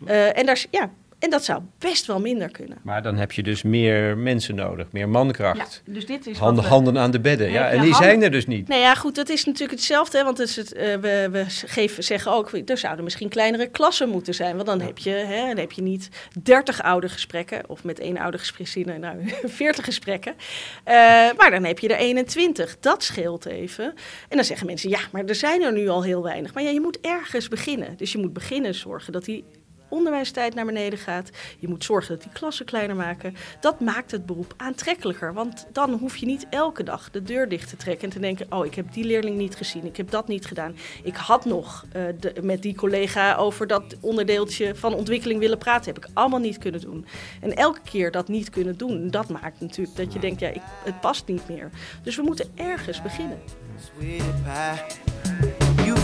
Uh, 0.06 0.38
en 0.38 0.46
daar 0.46 0.54
is, 0.54 0.66
ja, 0.70 0.90
en 1.18 1.30
dat 1.30 1.44
zou 1.44 1.62
best 1.78 2.06
wel 2.06 2.20
minder 2.20 2.50
kunnen. 2.50 2.78
Maar 2.82 3.02
dan 3.02 3.16
heb 3.16 3.32
je 3.32 3.42
dus 3.42 3.62
meer 3.62 4.18
mensen 4.18 4.54
nodig, 4.54 4.86
meer 4.92 5.08
mankracht. 5.08 5.82
Ja, 5.84 5.92
dus 5.92 6.06
dit 6.06 6.26
is 6.26 6.38
handen, 6.38 6.64
we, 6.64 6.70
handen 6.70 6.98
aan 6.98 7.10
de 7.10 7.20
bedden. 7.20 7.50
Ja, 7.50 7.64
en 7.64 7.80
die 7.80 7.90
handen, 7.90 8.08
zijn 8.08 8.22
er 8.22 8.30
dus 8.30 8.46
niet. 8.46 8.68
Nee, 8.68 8.80
ja, 8.80 8.94
goed, 8.94 9.14
dat 9.14 9.28
is 9.28 9.44
natuurlijk 9.44 9.78
hetzelfde. 9.78 10.18
Hè, 10.18 10.24
want 10.24 10.38
het 10.38 10.56
uh, 10.56 10.82
we, 10.94 11.28
we 11.30 11.44
geven, 11.48 12.04
zeggen 12.04 12.32
ook, 12.32 12.50
er 12.66 12.78
zouden 12.78 13.04
misschien 13.04 13.28
kleinere 13.28 13.66
klassen 13.66 14.08
moeten 14.08 14.34
zijn. 14.34 14.54
Want 14.54 14.66
dan 14.66 14.80
heb 14.80 14.98
je, 14.98 15.10
hè, 15.10 15.46
dan 15.46 15.56
heb 15.56 15.72
je 15.72 15.82
niet 15.82 16.08
30 16.42 16.82
oude 16.82 17.08
gesprekken. 17.08 17.68
Of 17.68 17.84
met 17.84 18.00
één 18.00 18.18
oude 18.18 18.38
gesprekszinnen, 18.38 19.00
nou 19.06 19.16
40 19.44 19.84
gesprekken. 19.84 20.34
Uh, 20.34 20.94
maar 21.36 21.50
dan 21.50 21.64
heb 21.64 21.78
je 21.78 21.88
er 21.88 21.98
21. 21.98 22.76
Dat 22.80 23.02
scheelt 23.02 23.46
even. 23.46 23.84
En 24.28 24.36
dan 24.36 24.44
zeggen 24.44 24.66
mensen, 24.66 24.90
ja, 24.90 25.00
maar 25.12 25.24
er 25.24 25.34
zijn 25.34 25.62
er 25.62 25.72
nu 25.72 25.88
al 25.88 26.02
heel 26.02 26.22
weinig. 26.22 26.54
Maar 26.54 26.62
ja, 26.62 26.70
je 26.70 26.80
moet 26.80 27.00
ergens 27.00 27.48
beginnen. 27.48 27.96
Dus 27.96 28.12
je 28.12 28.18
moet 28.18 28.32
beginnen 28.32 28.74
zorgen 28.74 29.12
dat 29.12 29.24
die 29.24 29.44
onderwijstijd 29.88 30.54
naar 30.54 30.64
beneden 30.64 30.98
gaat. 30.98 31.30
Je 31.58 31.68
moet 31.68 31.84
zorgen 31.84 32.14
dat 32.14 32.22
die 32.22 32.32
klassen 32.32 32.66
kleiner 32.66 32.96
maken. 32.96 33.36
Dat 33.60 33.80
maakt 33.80 34.10
het 34.10 34.26
beroep 34.26 34.54
aantrekkelijker. 34.56 35.34
Want 35.34 35.66
dan 35.72 35.92
hoef 35.92 36.16
je 36.16 36.26
niet 36.26 36.46
elke 36.50 36.82
dag 36.82 37.10
de 37.10 37.22
deur 37.22 37.48
dicht 37.48 37.68
te 37.68 37.76
trekken 37.76 38.04
en 38.08 38.14
te 38.14 38.20
denken: 38.20 38.46
oh, 38.50 38.66
ik 38.66 38.74
heb 38.74 38.92
die 38.92 39.04
leerling 39.04 39.36
niet 39.36 39.56
gezien, 39.56 39.84
ik 39.84 39.96
heb 39.96 40.10
dat 40.10 40.28
niet 40.28 40.46
gedaan. 40.46 40.76
Ik 41.02 41.16
had 41.16 41.44
nog 41.44 41.84
de, 41.90 42.32
met 42.42 42.62
die 42.62 42.74
collega 42.74 43.34
over 43.34 43.66
dat 43.66 43.96
onderdeeltje 44.00 44.74
van 44.74 44.94
ontwikkeling 44.94 45.40
willen 45.40 45.58
praten. 45.58 45.94
Heb 45.94 46.04
ik 46.04 46.10
allemaal 46.14 46.40
niet 46.40 46.58
kunnen 46.58 46.80
doen. 46.80 47.06
En 47.40 47.56
elke 47.56 47.80
keer 47.90 48.10
dat 48.10 48.28
niet 48.28 48.50
kunnen 48.50 48.76
doen, 48.76 49.10
dat 49.10 49.28
maakt 49.28 49.60
natuurlijk 49.60 49.96
dat 49.96 50.12
je 50.12 50.18
denkt: 50.18 50.40
ja, 50.40 50.48
ik, 50.48 50.62
het 50.84 51.00
past 51.00 51.26
niet 51.26 51.48
meer. 51.48 51.70
Dus 52.02 52.16
we 52.16 52.22
moeten 52.22 52.50
ergens 52.54 53.02
beginnen. 53.02 53.38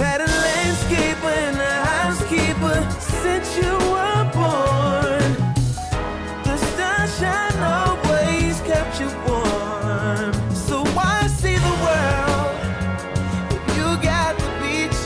Had 0.02 0.20
a 0.20 0.26
landscaper 0.26 1.32
and 1.46 1.56
a 1.60 1.74
housekeeper 1.94 2.76
since 3.00 3.56
you 3.56 3.72
were 3.94 4.24
born. 4.34 5.30
The 6.42 6.56
sunshine 6.76 7.58
always 7.62 8.60
kept 8.62 8.98
you 9.00 9.08
warm. 9.26 10.32
So 10.52 10.84
why 10.96 11.28
see 11.28 11.54
the 11.54 11.74
world 11.86 12.56
if 13.56 13.62
you 13.78 13.88
got 14.02 14.36
the 14.42 14.50
beach? 14.60 15.00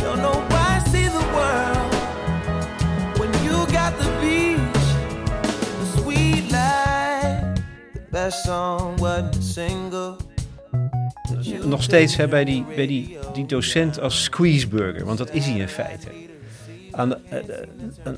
Don't 0.00 0.20
know 0.20 0.38
why 0.50 0.80
see 0.90 1.06
the 1.06 1.26
world 1.38 1.94
when 3.18 3.32
you 3.44 3.56
got 3.72 3.96
the 3.98 4.10
beach. 4.20 4.86
The 5.78 5.86
sweet 6.00 6.50
life, 6.50 7.62
the 7.94 8.00
best 8.10 8.44
song 8.44 8.96
wasn't 8.96 9.42
single. 9.42 10.21
Nog 11.64 11.82
steeds 11.82 12.16
hè, 12.16 12.28
bij, 12.28 12.44
die, 12.44 12.64
bij 12.76 12.86
die, 12.86 13.18
die 13.32 13.46
docent 13.46 14.00
als 14.00 14.22
squeezeburger, 14.22 15.04
want 15.04 15.18
dat 15.18 15.32
is 15.34 15.46
hij 15.46 15.58
in 15.58 15.68
feite. 15.68 16.08
Aan 16.90 17.14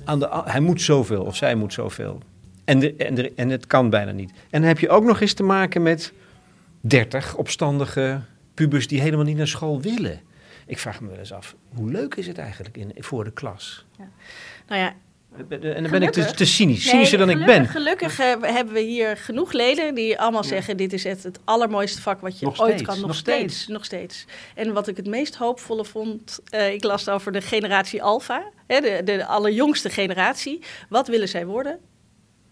aan 0.05 0.18
de, 0.18 0.42
hij 0.44 0.61
moet 0.61 0.81
zoveel 0.81 1.23
of 1.23 1.37
zij 1.37 1.55
moet 1.55 1.73
zoveel. 1.73 2.20
En, 2.64 2.99
en, 2.99 3.37
en 3.37 3.49
het 3.49 3.66
kan 3.66 3.90
bijna 3.90 4.11
niet. 4.11 4.31
En 4.31 4.61
dan 4.61 4.68
heb 4.68 4.79
je 4.79 4.88
ook 4.88 5.05
nog 5.05 5.20
eens 5.20 5.33
te 5.33 5.42
maken 5.42 5.83
met 5.83 6.12
30 6.81 7.37
opstandige 7.37 8.20
pubers 8.55 8.88
die 8.88 9.01
helemaal 9.01 9.25
niet 9.25 9.37
naar 9.37 9.49
school 9.49 9.81
willen. 9.81 10.20
Ik 10.66 10.79
vraag 10.79 11.01
me 11.01 11.09
wel 11.09 11.18
eens 11.18 11.33
af, 11.33 11.55
hoe 11.75 11.90
leuk 11.90 12.14
is 12.14 12.27
het 12.27 12.38
eigenlijk 12.38 12.77
in, 12.77 12.92
voor 12.97 13.25
de 13.25 13.31
klas? 13.31 13.85
Ja. 13.99 14.09
Nou 14.68 14.81
ja, 14.81 14.94
en 15.37 15.49
dan 15.49 15.59
gelukkig. 15.61 15.90
ben 15.90 16.03
ik 16.03 16.12
te, 16.12 16.35
te 16.35 16.44
cynisch, 16.44 16.88
cynischer 16.88 17.18
dan 17.18 17.31
ik 17.31 17.47
ben. 17.47 17.66
Gelukkig 17.66 18.20
uh, 18.20 18.27
hebben 18.40 18.75
we 18.75 18.81
hier 18.81 19.16
genoeg 19.16 19.53
leden 19.53 19.94
die 19.94 20.18
allemaal 20.18 20.42
ja. 20.42 20.49
zeggen... 20.49 20.77
dit 20.77 20.92
is 20.92 21.05
het, 21.05 21.23
het 21.23 21.38
allermooiste 21.44 22.03
vak 22.03 22.20
wat 22.20 22.38
je 22.38 22.44
nog 22.44 22.61
ooit 22.61 22.70
steeds, 22.70 22.83
kan. 22.83 22.97
Nog, 22.99 23.07
nog 23.07 23.16
steeds, 23.16 23.55
steeds, 23.55 23.66
nog 23.66 23.85
steeds. 23.85 24.25
En 24.55 24.73
wat 24.73 24.88
ik 24.88 24.97
het 24.97 25.07
meest 25.07 25.35
hoopvolle 25.35 25.85
vond... 25.85 26.40
Uh, 26.51 26.73
ik 26.73 26.85
las 26.85 27.09
over 27.09 27.33
de 27.33 27.40
generatie 27.40 28.03
Alpha, 28.03 28.51
hè, 28.66 28.81
de, 28.81 29.01
de 29.05 29.27
allerjongste 29.27 29.90
generatie. 29.90 30.61
Wat 30.88 31.09
willen 31.09 31.29
zij 31.29 31.47
worden? 31.47 31.79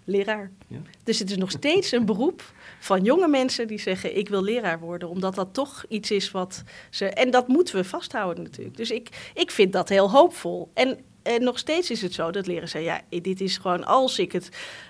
Leraar. 0.04 0.50
Ja. 0.66 0.78
Dus 1.04 1.18
het 1.18 1.30
is 1.30 1.36
nog 1.36 1.50
steeds 1.50 1.92
een 1.92 2.04
beroep 2.04 2.52
van 2.78 3.02
jonge 3.02 3.28
mensen 3.28 3.66
die 3.66 3.80
zeggen... 3.80 4.16
ik 4.16 4.28
wil 4.28 4.42
leraar 4.42 4.78
worden, 4.78 5.08
omdat 5.08 5.34
dat 5.34 5.48
toch 5.52 5.84
iets 5.88 6.10
is 6.10 6.30
wat 6.30 6.62
ze... 6.90 7.06
En 7.06 7.30
dat 7.30 7.48
moeten 7.48 7.74
we 7.74 7.84
vasthouden 7.84 8.44
natuurlijk. 8.44 8.76
Dus 8.76 8.90
ik, 8.90 9.08
ik 9.34 9.50
vind 9.50 9.72
dat 9.72 9.88
heel 9.88 10.10
hoopvol. 10.10 10.70
En 10.74 10.98
en 11.22 11.42
nog 11.42 11.58
steeds 11.58 11.90
is 11.90 12.02
het 12.02 12.14
zo 12.14 12.30
dat 12.30 12.46
leren 12.46 12.68
zeggen: 12.68 12.92
ja, 13.10 13.20
dit 13.20 13.40
is 13.40 13.56
gewoon 13.56 13.84
als 13.84 14.18
ik 14.18 14.32
het 14.32 14.48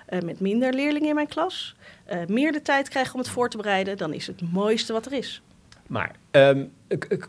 uh, 0.09 0.19
met 0.19 0.39
minder 0.39 0.73
leerlingen 0.73 1.09
in 1.09 1.15
mijn 1.15 1.27
klas 1.27 1.75
uh, 2.11 2.25
meer 2.27 2.51
de 2.51 2.61
tijd 2.61 2.89
krijg 2.89 3.13
om 3.13 3.19
het 3.19 3.29
voor 3.29 3.49
te 3.49 3.57
bereiden, 3.57 3.97
dan 3.97 4.13
is 4.13 4.27
het 4.27 4.39
het 4.39 4.51
mooiste 4.51 4.93
wat 4.93 5.05
er 5.05 5.13
is. 5.13 5.41
Maar 5.87 6.15
um, 6.31 6.71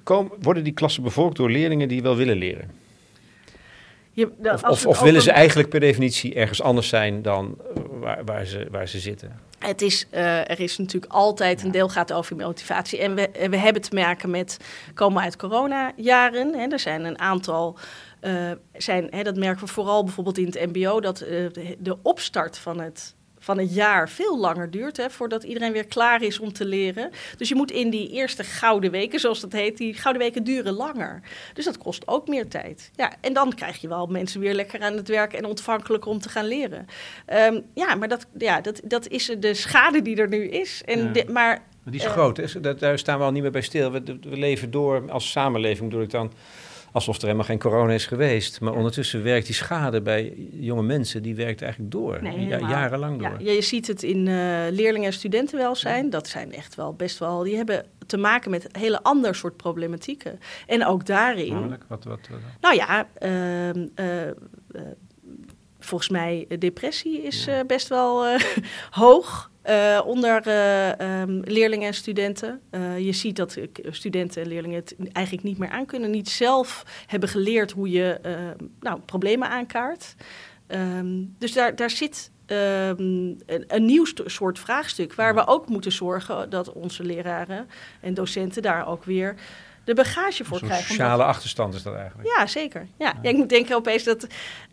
kom, 0.02 0.32
worden 0.40 0.64
die 0.64 0.72
klassen 0.72 1.02
bevolkt 1.02 1.36
door 1.36 1.50
leerlingen 1.50 1.88
die 1.88 2.02
wel 2.02 2.16
willen 2.16 2.36
leren? 2.36 2.70
Je, 4.12 4.30
of 4.42 4.62
of, 4.62 4.86
of 4.86 5.00
willen 5.00 5.22
ze 5.22 5.30
eigenlijk 5.32 5.68
per 5.68 5.80
definitie 5.80 6.34
ergens 6.34 6.62
anders 6.62 6.88
zijn 6.88 7.22
dan 7.22 7.56
waar, 7.90 8.24
waar, 8.24 8.44
ze, 8.44 8.66
waar 8.70 8.88
ze 8.88 8.98
zitten. 8.98 9.40
Het 9.58 9.82
is, 9.82 10.06
uh, 10.14 10.50
er 10.50 10.60
is 10.60 10.78
natuurlijk 10.78 11.12
altijd 11.12 11.62
een 11.62 11.70
deel 11.70 11.88
gaat 11.88 12.12
over 12.12 12.36
motivatie. 12.36 12.98
En 12.98 13.14
we, 13.14 13.30
we 13.50 13.56
hebben 13.56 13.82
te 13.82 13.94
maken 13.94 14.30
met, 14.30 14.56
komen 14.94 15.22
uit 15.22 15.36
coronajaren. 15.36 16.54
Hè, 16.54 16.66
er 16.66 16.78
zijn 16.78 17.04
een 17.04 17.18
aantal, 17.18 17.78
uh, 18.26 18.50
zijn, 18.72 19.06
hè, 19.10 19.22
dat 19.22 19.36
merken 19.36 19.66
we 19.66 19.72
vooral 19.72 20.04
bijvoorbeeld 20.04 20.38
in 20.38 20.46
het 20.46 20.66
mbo, 20.66 21.00
dat 21.00 21.22
uh, 21.22 21.28
de, 21.28 21.76
de 21.78 21.96
opstart 22.02 22.58
van 22.58 22.80
het 22.80 23.14
van 23.44 23.58
een 23.58 23.66
jaar 23.66 24.08
veel 24.08 24.38
langer 24.38 24.70
duurt 24.70 24.96
hè, 24.96 25.10
voordat 25.10 25.42
iedereen 25.42 25.72
weer 25.72 25.86
klaar 25.86 26.22
is 26.22 26.38
om 26.38 26.52
te 26.52 26.64
leren. 26.64 27.10
Dus 27.36 27.48
je 27.48 27.54
moet 27.54 27.70
in 27.70 27.90
die 27.90 28.10
eerste 28.10 28.44
gouden 28.44 28.90
weken, 28.90 29.20
zoals 29.20 29.40
dat 29.40 29.52
heet, 29.52 29.76
die 29.76 29.94
gouden 29.94 30.22
weken 30.22 30.44
duren 30.44 30.72
langer. 30.72 31.22
Dus 31.54 31.64
dat 31.64 31.78
kost 31.78 32.08
ook 32.08 32.28
meer 32.28 32.48
tijd. 32.48 32.90
Ja, 32.94 33.12
en 33.20 33.32
dan 33.32 33.54
krijg 33.54 33.80
je 33.80 33.88
wel 33.88 34.06
mensen 34.06 34.40
weer 34.40 34.54
lekker 34.54 34.80
aan 34.80 34.96
het 34.96 35.08
werk 35.08 35.32
en 35.32 35.44
ontvankelijk 35.44 36.06
om 36.06 36.18
te 36.18 36.28
gaan 36.28 36.46
leren. 36.46 36.86
Um, 37.32 37.64
ja, 37.74 37.94
maar 37.94 38.08
dat, 38.08 38.26
ja, 38.38 38.60
dat, 38.60 38.80
dat 38.84 39.08
is 39.08 39.30
de 39.38 39.54
schade 39.54 40.02
die 40.02 40.16
er 40.16 40.28
nu 40.28 40.48
is. 40.48 40.82
En 40.84 40.98
ja. 40.98 41.12
de, 41.12 41.24
maar 41.32 41.62
die 41.84 42.00
is 42.00 42.06
uh, 42.06 42.12
groot, 42.12 42.36
hè? 42.36 42.74
daar 42.74 42.98
staan 42.98 43.18
we 43.18 43.24
al 43.24 43.32
niet 43.32 43.42
meer 43.42 43.50
bij 43.50 43.60
stil. 43.60 43.90
We, 43.90 44.02
we 44.04 44.36
leven 44.36 44.70
door 44.70 45.10
als 45.10 45.30
samenleving, 45.30 45.88
bedoel 45.88 46.04
ik 46.04 46.10
dan 46.10 46.32
alsof 46.94 47.16
er 47.16 47.22
helemaal 47.22 47.44
geen 47.44 47.58
corona 47.58 47.92
is 47.92 48.06
geweest. 48.06 48.60
Maar 48.60 48.72
ondertussen 48.72 49.22
werkt 49.22 49.46
die 49.46 49.54
schade 49.54 50.02
bij 50.02 50.32
jonge 50.50 50.82
mensen, 50.82 51.22
die 51.22 51.34
werkt 51.34 51.62
eigenlijk 51.62 51.92
door. 51.92 52.22
Nee, 52.22 52.46
ja, 52.46 52.58
jarenlang 52.58 53.18
door. 53.18 53.34
Ja, 53.38 53.52
je 53.52 53.62
ziet 53.62 53.86
het 53.86 54.02
in 54.02 54.26
uh, 54.26 54.34
leerlingen- 54.70 55.06
en 55.06 55.12
studentenwelzijn. 55.12 56.10
Dat 56.10 56.28
zijn 56.28 56.52
echt 56.52 56.74
wel 56.74 56.94
best 56.94 57.18
wel... 57.18 57.42
Die 57.42 57.56
hebben 57.56 57.86
te 58.06 58.16
maken 58.16 58.50
met 58.50 58.66
hele 58.72 59.02
ander 59.02 59.34
soort 59.34 59.56
problematieken. 59.56 60.38
En 60.66 60.86
ook 60.86 61.06
daarin... 61.06 61.52
Namelijk? 61.52 61.84
Wat, 61.88 62.04
wat, 62.04 62.28
wat? 62.30 62.40
Nou 62.60 62.74
ja... 62.74 63.08
Uh, 63.22 63.68
uh, 63.68 64.32
volgens 65.84 66.10
mij 66.10 66.46
depressie 66.58 67.22
is 67.22 67.44
ja. 67.44 67.64
best 67.64 67.88
wel 67.88 68.26
hoog. 68.90 69.52
Uh, 69.68 70.00
onder 70.04 70.46
uh, 70.46 71.20
um, 71.20 71.40
leerlingen 71.44 71.86
en 71.86 71.94
studenten. 71.94 72.60
Uh, 72.70 72.98
je 72.98 73.12
ziet 73.12 73.36
dat 73.36 73.58
studenten 73.90 74.42
en 74.42 74.48
leerlingen 74.48 74.76
het 74.76 74.96
eigenlijk 75.12 75.46
niet 75.46 75.58
meer 75.58 75.68
aankunnen. 75.68 76.10
Niet 76.10 76.28
zelf 76.28 76.84
hebben 77.06 77.28
geleerd 77.28 77.72
hoe 77.72 77.90
je 77.90 78.20
nou, 78.80 79.00
problemen 79.00 79.48
aankaart. 79.48 80.14
Um, 80.68 81.34
dus 81.38 81.52
daar, 81.52 81.76
daar 81.76 81.90
zit 81.90 82.30
um, 82.46 83.36
een, 83.46 83.64
een, 83.66 83.84
nieuw 83.84 84.04
soort 84.24 84.58
vraagstuk. 84.58 85.14
Waar 85.14 85.34
we 85.34 85.46
ook 85.46 85.68
moeten 85.68 85.92
zorgen 85.92 86.50
dat 86.50 86.72
onze 86.72 87.04
leraren 87.04 87.68
en 88.00 88.14
docenten 88.14 88.62
daar 88.62 88.86
ook 88.86 89.04
weer 89.04 89.34
de 89.84 89.94
bagage 89.94 90.44
voor 90.44 90.58
krijgen. 90.58 90.86
sociale 90.86 91.12
omdat... 91.12 91.26
achterstand 91.26 91.74
is 91.74 91.82
dat 91.82 91.94
eigenlijk. 91.94 92.28
Ja, 92.36 92.46
zeker. 92.46 92.86
Ja. 92.98 93.06
ja. 93.06 93.18
ja 93.22 93.30
ik 93.30 93.36
moet 93.36 93.48
denken 93.48 93.76
opeens 93.76 94.04
dat, 94.04 94.26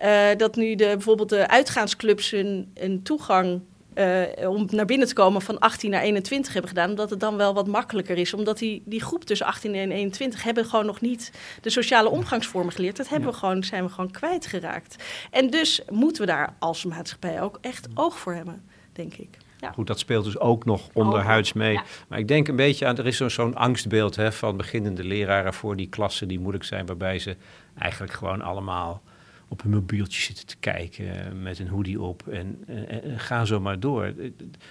uh, 0.04 0.28
dat 0.38 0.56
nu 0.56 0.76
de, 0.76 0.86
bijvoorbeeld 0.86 1.30
de 1.30 1.47
uitgaansclubs 1.47 2.32
hun, 2.32 2.71
een 2.74 3.04
toegang 3.04 3.62
uh, 3.95 4.50
om 4.50 4.67
naar 4.69 4.86
binnen 4.86 5.08
te 5.08 5.13
komen 5.13 5.41
van 5.41 5.60
18 5.60 5.89
naar 5.89 6.02
21 6.02 6.54
hebben 6.54 6.71
gedaan. 6.71 6.89
Omdat 6.89 7.10
het 7.10 7.19
dan 7.19 7.38
wel 7.38 7.54
wat 7.54 7.67
makkelijker 7.67 8.17
is. 8.17 8.34
Omdat 8.34 8.58
die, 8.58 8.82
die 8.86 9.02
groep 9.02 9.24
tussen 9.24 9.47
18 9.47 9.76
en 9.76 9.91
21 9.91 10.43
hebben 10.43 10.65
gewoon 10.65 10.86
nog 10.86 11.02
niet 11.02 11.32
de 11.62 11.69
sociale 11.69 12.10
omgangsvormen 12.10 12.74
geleerd. 12.74 12.97
Dat 12.97 13.10
hebben 13.10 13.28
ja. 13.28 13.34
we 13.34 13.39
gewoon, 13.39 13.63
zijn 13.63 13.84
we 13.84 13.89
gewoon 13.89 14.12
kwijtgeraakt. 14.12 14.95
En 15.32 15.50
dus 15.50 15.82
moeten 15.89 16.21
we 16.21 16.28
daar 16.28 16.56
als 16.60 16.86
maatschappij 16.86 17.41
ook 17.41 17.58
echt 17.62 17.88
oog 17.93 18.19
voor 18.19 18.34
hebben, 18.34 18.63
denk 18.93 19.13
ik. 19.13 19.38
Ja. 19.62 19.71
Goed, 19.71 19.88
dat 19.88 20.00
speelt 20.00 20.26
dus 20.26 20.38
ook 20.38 20.65
nog 20.65 20.89
onderhuids 20.93 21.54
mee. 21.54 21.74
Ja. 21.74 21.84
Maar 22.08 22.19
ik 22.19 22.28
denk 22.28 22.47
een 22.47 22.56
beetje 22.56 22.86
aan, 22.86 22.97
er 22.97 23.08
is 23.08 23.17
zo'n 23.17 23.56
angstbeeld 23.56 24.15
hè, 24.15 24.32
van 24.32 24.58
beginnende 24.58 25.04
leraren 25.04 25.54
voor 25.54 25.76
die 25.76 25.89
klassen 25.89 26.28
die 26.28 26.39
moeilijk 26.39 26.63
zijn, 26.63 26.86
waarbij 26.86 27.19
ze 27.19 27.36
eigenlijk 27.78 28.13
gewoon 28.13 28.41
allemaal 28.41 29.02
op 29.47 29.63
een 29.63 29.69
mobieltje 29.69 30.21
zitten 30.21 30.45
te 30.45 30.58
kijken 30.60 31.41
met 31.41 31.60
een 31.60 31.67
hoodie 31.67 32.02
op 32.02 32.28
en, 32.28 32.63
en, 32.67 33.04
en 33.04 33.19
ga 33.19 33.45
zo 33.45 33.60
maar 33.60 33.80
door. 33.80 34.13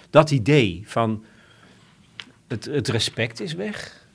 Dat 0.09 0.31
idee 0.31 0.83
van 0.85 1.23
het, 2.47 2.65
het 2.65 2.87
respect 2.87 3.39
is 3.39 3.53
weg, 3.53 4.07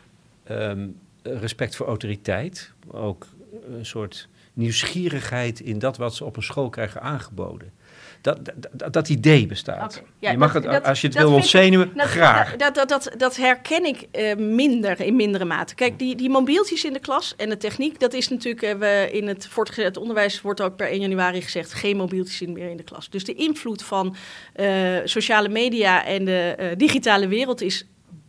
um, 0.50 0.98
respect 1.22 1.76
voor 1.76 1.86
autoriteit, 1.86 2.72
ook 2.86 3.26
een 3.70 3.86
soort 3.86 4.28
nieuwsgierigheid 4.52 5.60
in 5.60 5.78
dat 5.78 5.96
wat 5.96 6.14
ze 6.14 6.24
op 6.24 6.36
een 6.36 6.42
school 6.42 6.68
krijgen 6.68 7.02
aangeboden. 7.02 7.72
Dat, 8.20 8.38
dat, 8.72 8.92
dat, 8.92 9.08
idee 9.08 9.46
bestaat. 9.46 9.96
Okay. 9.96 10.08
Ja, 10.18 10.30
je 10.30 10.38
mag 10.38 10.52
dat, 10.52 10.64
het, 10.64 10.84
als 10.84 11.00
je 11.00 11.06
het 11.06 11.16
wil 11.16 11.32
ontzenuwen, 11.32 11.92
ik, 11.94 12.00
graag. 12.00 12.56
Dat, 12.56 12.74
dat, 12.74 12.88
dat, 12.88 13.10
dat 13.16 13.36
herken 13.36 13.84
ik 13.84 14.06
uh, 14.12 14.34
minder, 14.36 15.00
in 15.00 15.16
mindere 15.16 15.44
mate. 15.44 15.74
Kijk, 15.74 15.98
die, 15.98 16.16
die 16.16 16.30
mobieltjes 16.30 16.84
in 16.84 16.92
de 16.92 16.98
klas 16.98 17.34
en 17.36 17.48
de 17.48 17.56
techniek, 17.56 18.00
dat 18.00 18.12
is 18.12 18.28
natuurlijk, 18.28 18.62
uh, 18.62 18.74
we 18.74 19.08
in 19.12 19.28
het 19.28 19.48
voortgezet 19.48 19.96
onderwijs 19.96 20.40
wordt 20.40 20.60
ook 20.60 20.76
per 20.76 20.88
1 20.88 21.00
januari 21.00 21.42
gezegd, 21.42 21.72
geen 21.72 21.96
mobieltjes 21.96 22.48
meer 22.48 22.70
in 22.70 22.76
de 22.76 22.82
klas. 22.82 23.10
Dus 23.10 23.24
de 23.24 23.34
invloed 23.34 23.82
van 23.82 24.16
uh, 24.56 24.98
sociale 25.04 25.48
media 25.48 26.04
en 26.04 26.24
de 26.24 26.74
digitale 26.76 27.28
wereld 27.28 27.60
is 27.60 27.86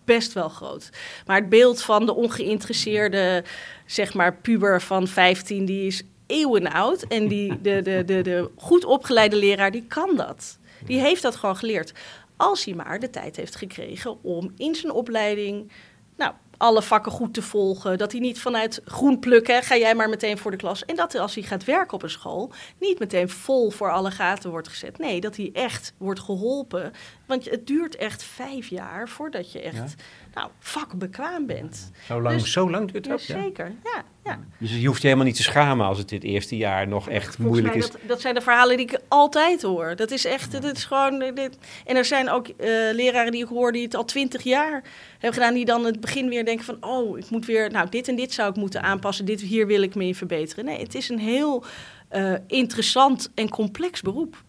best 0.07 0.33
wel 0.33 0.49
groot. 0.49 0.89
Maar 1.25 1.39
het 1.39 1.49
beeld 1.49 1.83
van 1.83 2.05
de 2.05 2.15
ongeïnteresseerde, 2.15 3.43
zeg 3.85 4.13
maar, 4.13 4.35
puber 4.35 4.81
van 4.81 5.07
15, 5.07 5.65
die 5.65 5.87
is 5.87 6.03
eeuwen 6.27 6.71
oud. 6.71 7.01
En 7.01 7.27
die, 7.27 7.61
de, 7.61 7.81
de, 7.81 8.03
de, 8.05 8.21
de 8.21 8.49
goed 8.55 8.85
opgeleide 8.85 9.35
leraar, 9.35 9.71
die 9.71 9.85
kan 9.87 10.15
dat. 10.15 10.57
Die 10.85 10.99
heeft 10.99 11.21
dat 11.21 11.35
gewoon 11.35 11.57
geleerd. 11.57 11.93
Als 12.35 12.65
hij 12.65 12.73
maar 12.73 12.99
de 12.99 13.09
tijd 13.09 13.35
heeft 13.35 13.55
gekregen 13.55 14.23
om 14.23 14.51
in 14.57 14.75
zijn 14.75 14.91
opleiding... 14.91 15.71
Nou, 16.15 16.33
alle 16.57 16.81
vakken 16.81 17.11
goed 17.11 17.33
te 17.33 17.41
volgen. 17.41 17.97
Dat 17.97 18.11
hij 18.11 18.21
niet 18.21 18.39
vanuit 18.39 18.81
groen 18.85 19.19
plukken, 19.19 19.63
ga 19.63 19.77
jij 19.77 19.95
maar 19.95 20.09
meteen 20.09 20.37
voor 20.37 20.51
de 20.51 20.57
klas. 20.57 20.85
En 20.85 20.95
dat 20.95 21.15
als 21.15 21.35
hij 21.35 21.43
gaat 21.43 21.63
werken 21.63 21.93
op 21.93 22.03
een 22.03 22.09
school, 22.09 22.51
niet 22.79 22.99
meteen 22.99 23.29
vol 23.29 23.69
voor 23.69 23.91
alle 23.91 24.11
gaten 24.11 24.49
wordt 24.49 24.67
gezet. 24.67 24.97
Nee, 24.97 25.21
dat 25.21 25.35
hij 25.35 25.49
echt 25.53 25.93
wordt 25.97 26.19
geholpen. 26.19 26.91
Want 27.27 27.49
het 27.49 27.67
duurt 27.67 27.95
echt 27.95 28.23
vijf 28.23 28.67
jaar 28.67 29.09
voordat 29.09 29.51
je 29.51 29.61
echt 29.61 29.75
ja? 29.75 29.85
nou, 30.33 30.49
vakbekwaam 30.59 31.45
bent. 31.45 31.91
Zo 32.05 32.21
lang, 32.21 32.41
dus, 32.41 32.51
zo 32.51 32.69
lang 32.69 32.91
duurt 32.91 33.07
dat? 33.07 33.25
Ja, 33.25 33.41
zeker, 33.41 33.71
ja, 33.83 34.03
ja. 34.23 34.39
Dus 34.57 34.75
je 34.75 34.87
hoeft 34.87 35.01
je 35.01 35.07
helemaal 35.07 35.27
niet 35.27 35.35
te 35.35 35.43
schamen 35.43 35.85
als 35.85 35.97
het 35.97 36.09
dit 36.09 36.23
eerste 36.23 36.57
jaar 36.57 36.87
nog 36.87 37.09
echt 37.09 37.35
Volgens 37.35 37.47
moeilijk 37.47 37.75
is. 37.75 37.91
Dat, 37.91 38.01
dat, 38.07 38.21
zijn 38.21 38.33
de 38.33 38.41
verhalen 38.41 38.77
die 38.77 38.85
ik 38.85 38.99
altijd 39.07 39.61
hoor. 39.61 39.95
Dat 39.95 40.11
is 40.11 40.25
echt, 40.25 40.51
dat 40.51 40.63
is 40.63 40.85
gewoon... 40.85 41.19
Dit. 41.33 41.57
En 41.85 41.95
er 41.95 42.05
zijn 42.05 42.29
ook 42.29 42.47
uh, 42.47 42.55
leraren 42.93 43.31
die 43.31 43.43
ik 43.43 43.49
hoor 43.49 43.71
die 43.71 43.83
het 43.83 43.95
al 43.95 44.05
twintig 44.05 44.43
jaar 44.43 44.83
hebben 45.11 45.33
gedaan... 45.33 45.53
die 45.53 45.65
dan 45.65 45.85
het 45.85 45.99
begin 45.99 46.29
weer 46.29 46.45
denken 46.45 46.65
van... 46.65 46.77
oh, 46.79 47.17
ik 47.17 47.29
moet 47.29 47.45
weer... 47.45 47.71
nou, 47.71 47.89
dit 47.89 48.07
en 48.07 48.15
dit 48.15 48.33
zou 48.33 48.49
ik 48.49 48.55
moeten 48.55 48.81
aanpassen. 48.81 49.25
Dit, 49.25 49.41
hier 49.41 49.67
wil 49.67 49.81
ik 49.81 49.95
me 49.95 50.05
in 50.05 50.15
verbeteren. 50.15 50.65
Nee, 50.65 50.79
het 50.79 50.95
is 50.95 51.09
een 51.09 51.19
heel 51.19 51.63
uh, 52.11 52.33
interessant 52.47 53.31
en 53.35 53.49
complex 53.49 54.01
beroep. 54.01 54.43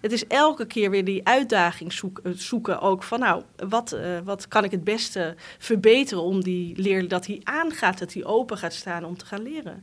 Het 0.00 0.12
is 0.12 0.26
elke 0.26 0.66
keer 0.66 0.90
weer 0.90 1.04
die 1.04 1.26
uitdaging 1.26 1.92
zoek, 1.92 2.20
zoeken 2.24 2.80
ook 2.80 3.02
van 3.02 3.20
nou, 3.20 3.42
wat, 3.56 3.92
uh, 3.94 4.18
wat 4.24 4.48
kan 4.48 4.64
ik 4.64 4.70
het 4.70 4.84
beste 4.84 5.34
verbeteren 5.58 6.22
om 6.22 6.42
die 6.42 6.82
leerling 6.82 7.10
dat 7.10 7.26
hij 7.26 7.40
aangaat, 7.42 7.98
dat 7.98 8.12
hij 8.12 8.24
open 8.24 8.58
gaat 8.58 8.74
staan 8.74 9.04
om 9.04 9.16
te 9.16 9.26
gaan 9.26 9.42
leren. 9.42 9.82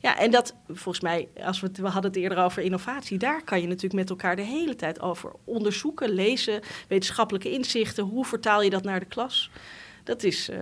Ja. 0.00 0.10
ja, 0.10 0.18
en 0.18 0.30
dat 0.30 0.54
volgens 0.68 1.00
mij, 1.00 1.28
als 1.42 1.60
we, 1.60 1.66
het, 1.66 1.78
we 1.78 1.88
hadden 1.88 2.10
het 2.10 2.20
eerder 2.20 2.38
over 2.38 2.62
innovatie, 2.62 3.18
daar 3.18 3.44
kan 3.44 3.60
je 3.60 3.66
natuurlijk 3.66 3.94
met 3.94 4.10
elkaar 4.10 4.36
de 4.36 4.42
hele 4.42 4.76
tijd 4.76 5.00
over 5.00 5.32
onderzoeken, 5.44 6.10
lezen, 6.10 6.60
wetenschappelijke 6.88 7.50
inzichten, 7.50 8.04
hoe 8.04 8.24
vertaal 8.24 8.62
je 8.62 8.70
dat 8.70 8.82
naar 8.82 9.00
de 9.00 9.06
klas? 9.06 9.50
Dat 10.04 10.22
is, 10.22 10.48
uh, 10.48 10.56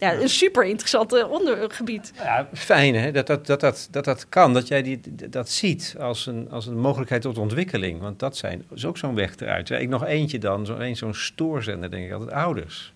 ja, 0.00 0.14
een 0.14 0.28
super 0.28 0.64
interessant 0.64 1.28
ondergebied. 1.28 2.12
Ja, 2.16 2.48
fijn 2.52 2.94
hè, 2.94 3.12
dat 3.12 3.26
dat, 3.26 3.46
dat, 3.46 3.60
dat, 3.60 3.88
dat, 3.90 4.04
dat 4.04 4.28
kan, 4.28 4.52
dat 4.54 4.68
jij 4.68 4.82
die, 4.82 5.00
dat 5.30 5.48
ziet 5.48 5.96
als 5.98 6.26
een, 6.26 6.50
als 6.50 6.66
een 6.66 6.78
mogelijkheid 6.78 7.22
tot 7.22 7.38
ontwikkeling. 7.38 8.00
Want 8.00 8.18
dat 8.18 8.36
zijn, 8.36 8.64
is 8.74 8.84
ook 8.84 8.98
zo'n 8.98 9.14
weg 9.14 9.36
eruit. 9.36 9.70
Ik 9.70 9.88
nog 9.88 10.04
eentje 10.04 10.38
dan, 10.38 10.66
zo, 10.66 10.76
een, 10.76 10.96
zo'n 10.96 11.14
stoorzender, 11.14 11.90
denk 11.90 12.06
ik 12.06 12.12
altijd, 12.12 12.32
ouders. 12.32 12.94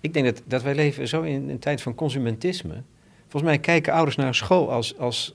Ik 0.00 0.12
denk 0.12 0.26
dat, 0.26 0.42
dat 0.44 0.62
wij 0.62 0.74
leven 0.74 1.08
zo 1.08 1.22
in 1.22 1.48
een 1.48 1.58
tijd 1.58 1.82
van 1.82 1.94
consumentisme. 1.94 2.82
Volgens 3.20 3.42
mij 3.42 3.58
kijken 3.58 3.92
ouders 3.92 4.16
naar 4.16 4.26
een 4.26 4.34
school 4.34 4.70
als, 4.70 4.98
als, 4.98 5.34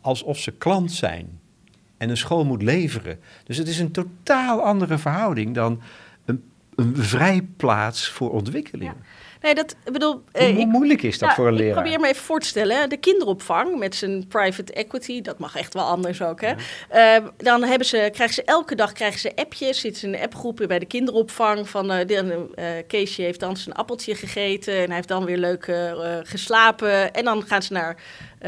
alsof 0.00 0.38
ze 0.38 0.52
klant 0.52 0.92
zijn. 0.92 1.40
En 1.96 2.10
een 2.10 2.16
school 2.16 2.44
moet 2.44 2.62
leveren. 2.62 3.18
Dus 3.44 3.56
het 3.56 3.68
is 3.68 3.78
een 3.78 3.90
totaal 3.90 4.62
andere 4.62 4.98
verhouding 4.98 5.54
dan 5.54 5.80
een, 6.24 6.44
een 6.74 6.96
vrijplaats 6.96 8.08
voor 8.08 8.30
ontwikkeling. 8.30 8.90
Ja. 8.90 9.04
Nee, 9.46 9.54
dat 9.54 9.76
bedoel. 9.92 10.22
Hoe, 10.32 10.42
hoe 10.42 10.60
ik, 10.60 10.66
moeilijk 10.66 11.02
is 11.02 11.18
dat 11.18 11.28
nou, 11.28 11.34
voor 11.34 11.46
een 11.46 11.54
leraar? 11.54 11.68
Ik 11.68 11.82
probeer 11.82 12.00
me 12.00 12.08
even 12.08 12.22
voor 12.24 12.40
te 12.40 12.46
stellen. 12.46 12.88
De 12.88 12.96
kinderopvang 12.96 13.78
met 13.78 13.94
zijn 13.94 14.26
private 14.28 14.72
equity, 14.72 15.20
dat 15.20 15.38
mag 15.38 15.56
echt 15.56 15.74
wel 15.74 15.84
anders 15.84 16.22
ook. 16.22 16.40
Hè? 16.40 16.52
Ja. 16.90 17.18
Uh, 17.18 17.28
dan 17.36 17.62
hebben 17.62 17.86
ze, 17.86 18.08
krijgen 18.12 18.34
ze 18.34 18.44
elke 18.44 18.74
dag 18.74 18.92
krijgen 18.92 19.20
ze 19.20 19.32
appjes. 19.34 19.80
Zitten 19.80 20.00
ze 20.00 20.06
in 20.06 20.14
een 20.14 20.20
appgroep 20.20 20.64
bij 20.68 20.78
de 20.78 20.86
kinderopvang. 20.86 21.68
Van 21.68 21.92
uh, 21.92 22.06
de, 22.06 22.48
uh, 22.58 22.64
Keesje 22.86 23.22
heeft 23.22 23.40
dan 23.40 23.56
zijn 23.56 23.74
appeltje 23.74 24.14
gegeten. 24.14 24.74
En 24.74 24.86
hij 24.86 24.94
heeft 24.94 25.08
dan 25.08 25.24
weer 25.24 25.38
leuk 25.38 25.72
geslapen. 26.22 27.14
En 27.14 27.24
dan 27.24 27.42
gaan 27.46 27.62
ze 27.62 27.72
naar 27.72 27.96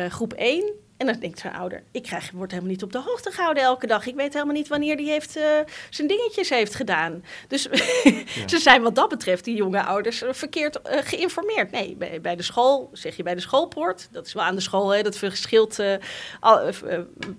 groep 0.09 0.33
1. 0.33 0.73
En 0.99 1.07
dan 1.07 1.19
denkt 1.19 1.39
zo'n 1.39 1.53
ouder, 1.53 1.83
ik 1.91 2.03
krijg, 2.03 2.31
word 2.31 2.51
helemaal 2.51 2.73
niet 2.73 2.83
op 2.83 2.93
de 2.93 3.01
hoogte 3.01 3.31
gehouden 3.31 3.63
elke 3.63 3.87
dag. 3.87 4.07
Ik 4.07 4.15
weet 4.15 4.33
helemaal 4.33 4.55
niet 4.55 4.69
wanneer 4.69 4.97
die 4.97 5.11
heeft, 5.11 5.37
uh, 5.37 5.45
zijn 5.91 6.09
dingetjes 6.09 6.49
heeft 6.49 6.75
gedaan. 6.75 7.25
Dus 7.49 7.63
ze 8.53 8.59
zijn 8.59 8.83
wat 8.83 8.95
dat 8.95 9.09
betreft, 9.09 9.45
die 9.45 9.57
jonge 9.57 9.83
ouders, 9.83 10.23
eh, 10.23 10.33
verkeerd 10.33 10.79
uh, 10.87 10.99
geïnformeerd. 11.01 11.71
Nee, 11.71 11.97
bij, 11.97 12.21
bij, 12.21 12.37
de 12.37 12.43
school, 12.43 12.91
zeg 12.93 13.17
je 13.17 13.23
bij 13.23 13.35
de 13.35 13.41
schoolpoort. 13.41 14.09
Dat 14.11 14.27
is 14.27 14.33
wel 14.33 14.43
aan 14.43 14.55
de 14.55 14.61
school, 14.61 14.91
hè, 14.91 15.03
dat 15.03 15.17
verschilt 15.17 15.83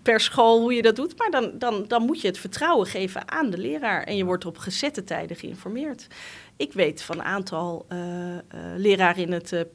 per 0.03 0.19
school 0.19 0.61
hoe 0.61 0.73
je 0.73 0.81
dat 0.81 0.95
doet. 0.95 1.17
Maar 1.17 1.31
dan, 1.31 1.51
dan, 1.57 1.87
dan 1.87 2.05
moet 2.05 2.21
je 2.21 2.27
het 2.27 2.37
vertrouwen 2.37 2.87
geven 2.87 3.31
aan 3.31 3.49
de 3.49 3.57
leraar. 3.57 4.03
En 4.03 4.15
je 4.15 4.25
wordt 4.25 4.45
op 4.45 4.57
gezette 4.57 5.03
tijden 5.03 5.37
geïnformeerd. 5.37 6.07
Ik 6.57 6.73
weet 6.73 7.01
van 7.01 7.17
een 7.17 7.23
aantal 7.23 7.85
leraren 8.75 9.23
in 9.23 9.31
het 9.31 9.65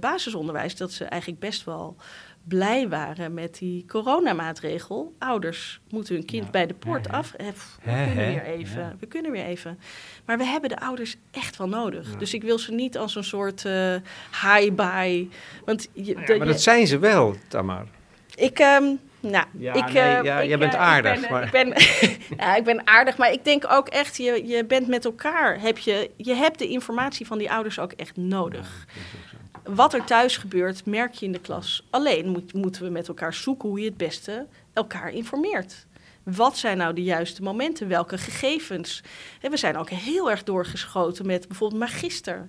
basisonderwijs 0.00 0.76
dat 0.76 0.92
ze 0.92 1.04
eigenlijk 1.04 1.40
best 1.40 1.64
wel 1.64 1.96
blij 2.44 2.88
waren 2.88 3.34
met 3.34 3.58
die 3.58 3.84
coronamaatregel. 3.88 5.14
Ouders 5.18 5.80
moeten 5.90 6.14
hun 6.14 6.24
kind 6.24 6.50
bij 6.50 6.66
de 6.66 6.74
poort 6.74 7.08
af. 7.08 7.34
Eh, 7.34 7.46
we 7.46 7.90
kunnen 7.92 8.16
weer 8.16 8.44
even. 8.44 8.96
We 9.00 9.06
kunnen 9.06 9.30
weer 9.30 9.44
even. 9.44 9.78
Maar 10.24 10.38
we 10.38 10.44
hebben 10.44 10.70
de 10.70 10.80
ouders 10.80 11.16
echt 11.30 11.56
wel 11.56 11.68
nodig. 11.68 12.16
Dus 12.16 12.34
ik 12.34 12.42
wil 12.42 12.58
ze 12.58 12.72
niet 12.72 12.98
als 12.98 13.14
een 13.14 13.24
soort 13.24 13.64
uh, 13.64 13.94
high-bye. 14.30 15.28
Want 15.64 15.88
je, 15.92 16.14
nou 16.14 16.38
maar 16.38 16.46
dat 16.46 16.62
zijn 16.62 16.86
ze 16.86 16.98
wel, 16.98 17.36
Tamar. 17.48 17.86
Ik. 18.34 18.58
Um, 18.58 19.00
nou, 19.20 19.46
ja, 19.58 19.74
ik, 19.74 19.92
nee, 19.92 20.16
uh, 20.16 20.22
ja, 20.22 20.44
jij 20.44 20.58
bent 20.58 20.74
aardig. 20.74 21.14
Ik 21.14 21.20
ben, 21.20 21.30
maar... 21.30 21.44
ik, 21.44 21.50
ben, 21.50 21.68
ja, 22.38 22.56
ik 22.56 22.64
ben 22.64 22.86
aardig, 22.86 23.16
maar 23.16 23.32
ik 23.32 23.44
denk 23.44 23.64
ook 23.70 23.88
echt, 23.88 24.16
je, 24.16 24.46
je 24.46 24.64
bent 24.64 24.86
met 24.86 25.04
elkaar. 25.04 25.60
Heb 25.60 25.78
je, 25.78 26.10
je 26.16 26.34
hebt 26.34 26.58
de 26.58 26.68
informatie 26.68 27.26
van 27.26 27.38
die 27.38 27.50
ouders 27.50 27.78
ook 27.78 27.92
echt 27.92 28.16
nodig. 28.16 28.86
Ja, 29.29 29.29
wat 29.74 29.94
er 29.94 30.04
thuis 30.04 30.36
gebeurt, 30.36 30.86
merk 30.86 31.14
je 31.14 31.26
in 31.26 31.32
de 31.32 31.40
klas. 31.40 31.86
Alleen 31.90 32.28
moet, 32.28 32.52
moeten 32.52 32.82
we 32.82 32.90
met 32.90 33.08
elkaar 33.08 33.34
zoeken 33.34 33.68
hoe 33.68 33.78
je 33.80 33.84
het 33.84 33.96
beste 33.96 34.46
elkaar 34.72 35.12
informeert. 35.12 35.86
Wat 36.22 36.56
zijn 36.56 36.76
nou 36.76 36.94
de 36.94 37.02
juiste 37.02 37.42
momenten? 37.42 37.88
Welke 37.88 38.18
gegevens? 38.18 39.02
we 39.40 39.56
zijn 39.56 39.76
ook 39.76 39.90
heel 39.90 40.30
erg 40.30 40.44
doorgeschoten 40.44 41.26
met 41.26 41.48
bijvoorbeeld 41.48 41.80
magister. 41.80 42.48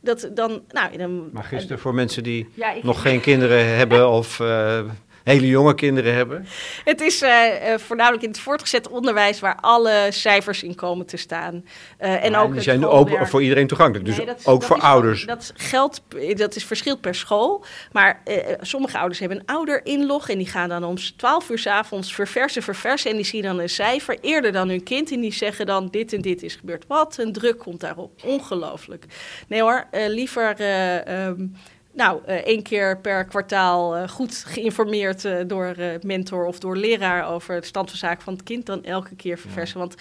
Dat 0.00 0.30
dan, 0.34 0.62
nou, 0.68 0.96
dan, 0.96 1.30
magister 1.32 1.78
voor 1.78 1.94
mensen 1.94 2.22
die 2.22 2.48
nog 2.82 3.02
geen 3.02 3.20
kinderen 3.20 3.76
hebben 3.76 4.08
of 4.18 4.38
uh, 4.38 4.80
hele 5.28 5.46
jonge 5.46 5.74
kinderen 5.74 6.14
hebben? 6.14 6.46
Het 6.84 7.00
is 7.00 7.22
uh, 7.22 7.30
voornamelijk 7.76 8.22
in 8.22 8.28
het 8.28 8.38
voortgezet 8.38 8.88
onderwijs 8.88 9.40
waar 9.40 9.56
alle 9.60 10.06
cijfers 10.10 10.62
in 10.62 10.74
komen 10.74 11.06
te 11.06 11.16
staan. 11.16 11.64
Uh, 12.00 12.24
en 12.24 12.36
ook 12.36 12.52
die 12.52 12.62
zijn 12.62 12.86
open 12.86 13.26
voor 13.26 13.42
iedereen 13.42 13.66
toegankelijk, 13.66 14.16
dus 14.16 14.46
ook 14.46 14.62
voor 14.62 14.80
ouders. 14.80 15.24
Dat 15.24 15.52
geldt, 15.56 16.02
dat 16.34 16.56
is 16.56 16.64
verschilt 16.64 17.00
per 17.00 17.14
school. 17.14 17.64
Maar 17.92 18.22
uh, 18.24 18.36
sommige 18.60 18.98
ouders 18.98 19.18
hebben 19.18 19.38
een 19.38 19.46
ouder-inlog 19.46 20.28
en 20.28 20.38
die 20.38 20.46
gaan 20.46 20.68
dan 20.68 20.84
om 20.84 20.96
12 21.16 21.50
uur 21.50 21.58
s 21.58 21.66
avonds 21.66 22.14
verversen, 22.14 22.62
verversen. 22.62 23.10
En 23.10 23.16
die 23.16 23.24
zien 23.24 23.42
dan 23.42 23.58
een 23.58 23.68
cijfer 23.68 24.18
eerder 24.20 24.52
dan 24.52 24.68
hun 24.68 24.82
kind. 24.82 25.12
En 25.12 25.20
die 25.20 25.32
zeggen 25.32 25.66
dan: 25.66 25.88
dit 25.90 26.12
en 26.12 26.20
dit 26.20 26.42
is 26.42 26.54
gebeurd. 26.54 26.84
Wat 26.86 27.18
een 27.18 27.32
druk 27.32 27.58
komt 27.58 27.80
daarop. 27.80 28.12
Ongelooflijk. 28.24 29.04
Nee 29.48 29.60
hoor, 29.60 29.86
liever. 30.08 30.56
Um, 31.26 31.54
nou, 31.98 32.20
uh, 32.28 32.34
één 32.34 32.62
keer 32.62 32.98
per 32.98 33.24
kwartaal 33.24 33.98
uh, 33.98 34.08
goed 34.08 34.34
geïnformeerd 34.46 35.24
uh, 35.24 35.40
door 35.46 35.76
mentor 36.02 36.46
of 36.46 36.58
door 36.58 36.76
leraar 36.76 37.28
over 37.28 37.60
de 37.60 37.66
stand 37.66 37.88
van 37.88 37.98
zaken 37.98 38.22
van 38.22 38.32
het 38.32 38.42
kind 38.42 38.66
dan 38.66 38.84
elke 38.84 39.14
keer 39.16 39.38
verversen. 39.38 39.78
Want 39.78 39.94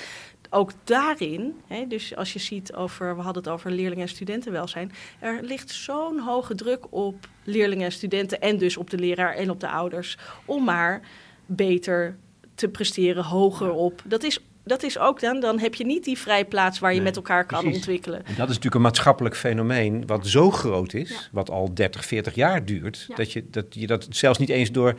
ook 0.50 0.72
daarin, 0.84 1.56
hè, 1.68 1.88
dus 1.88 2.16
als 2.16 2.34
je 2.34 2.40
ziet 2.40 2.74
over, 2.74 3.16
we 3.16 3.22
hadden 3.22 3.44
het 3.44 3.52
over 3.52 3.72
leerlingen 3.72 4.04
en 4.04 4.10
studentenwelzijn, 4.10 4.92
er 5.20 5.40
ligt 5.44 5.72
zo'n 5.72 6.20
hoge 6.20 6.56
druk 6.56 6.86
op 6.90 7.28
leerlingen 7.44 7.86
en 7.86 7.92
studenten 7.92 8.42
en 8.42 8.58
dus 8.58 8.78
op 8.78 8.90
de 8.90 8.98
leraar 8.98 9.34
en 9.34 9.50
op 9.50 9.60
de 9.60 9.70
ouders 9.70 10.18
om 10.46 10.64
maar 10.64 11.02
beter 11.46 12.18
te 12.56 12.68
presteren, 12.68 13.24
hoger 13.24 13.72
op. 13.72 14.02
Dat 14.06 14.24
is 14.24 14.40
dat 14.68 14.84
is 14.84 15.00
ook 15.00 15.20
dan, 15.20 15.40
dan 15.40 15.60
heb 15.60 15.76
je 15.76 15.86
niet 15.86 16.04
die 16.04 16.18
vrije 16.18 16.46
plaats 16.46 16.80
waar 16.80 16.94
je 16.94 17.02
met 17.02 17.16
elkaar 17.16 17.46
kan 17.46 17.66
ontwikkelen. 17.66 18.26
En 18.26 18.36
dat 18.36 18.50
is 18.50 18.56
natuurlijk 18.56 18.76
een 18.76 18.82
maatschappelijk 18.82 19.36
fenomeen 19.36 20.04
wat 20.08 20.28
zo 20.28 20.52
groot 20.52 20.94
is, 20.94 21.30
wat 21.32 21.50
al 21.50 21.74
30, 21.74 22.06
40 22.06 22.36
jaar 22.36 22.66
duurt, 22.66 23.08
dat, 23.16 23.32
je, 23.32 23.46
dat 23.50 23.66
je 23.70 23.88
dat 23.88 24.08
zelfs 24.10 24.40
niet 24.40 24.50
eens 24.50 24.72
door 24.72 24.96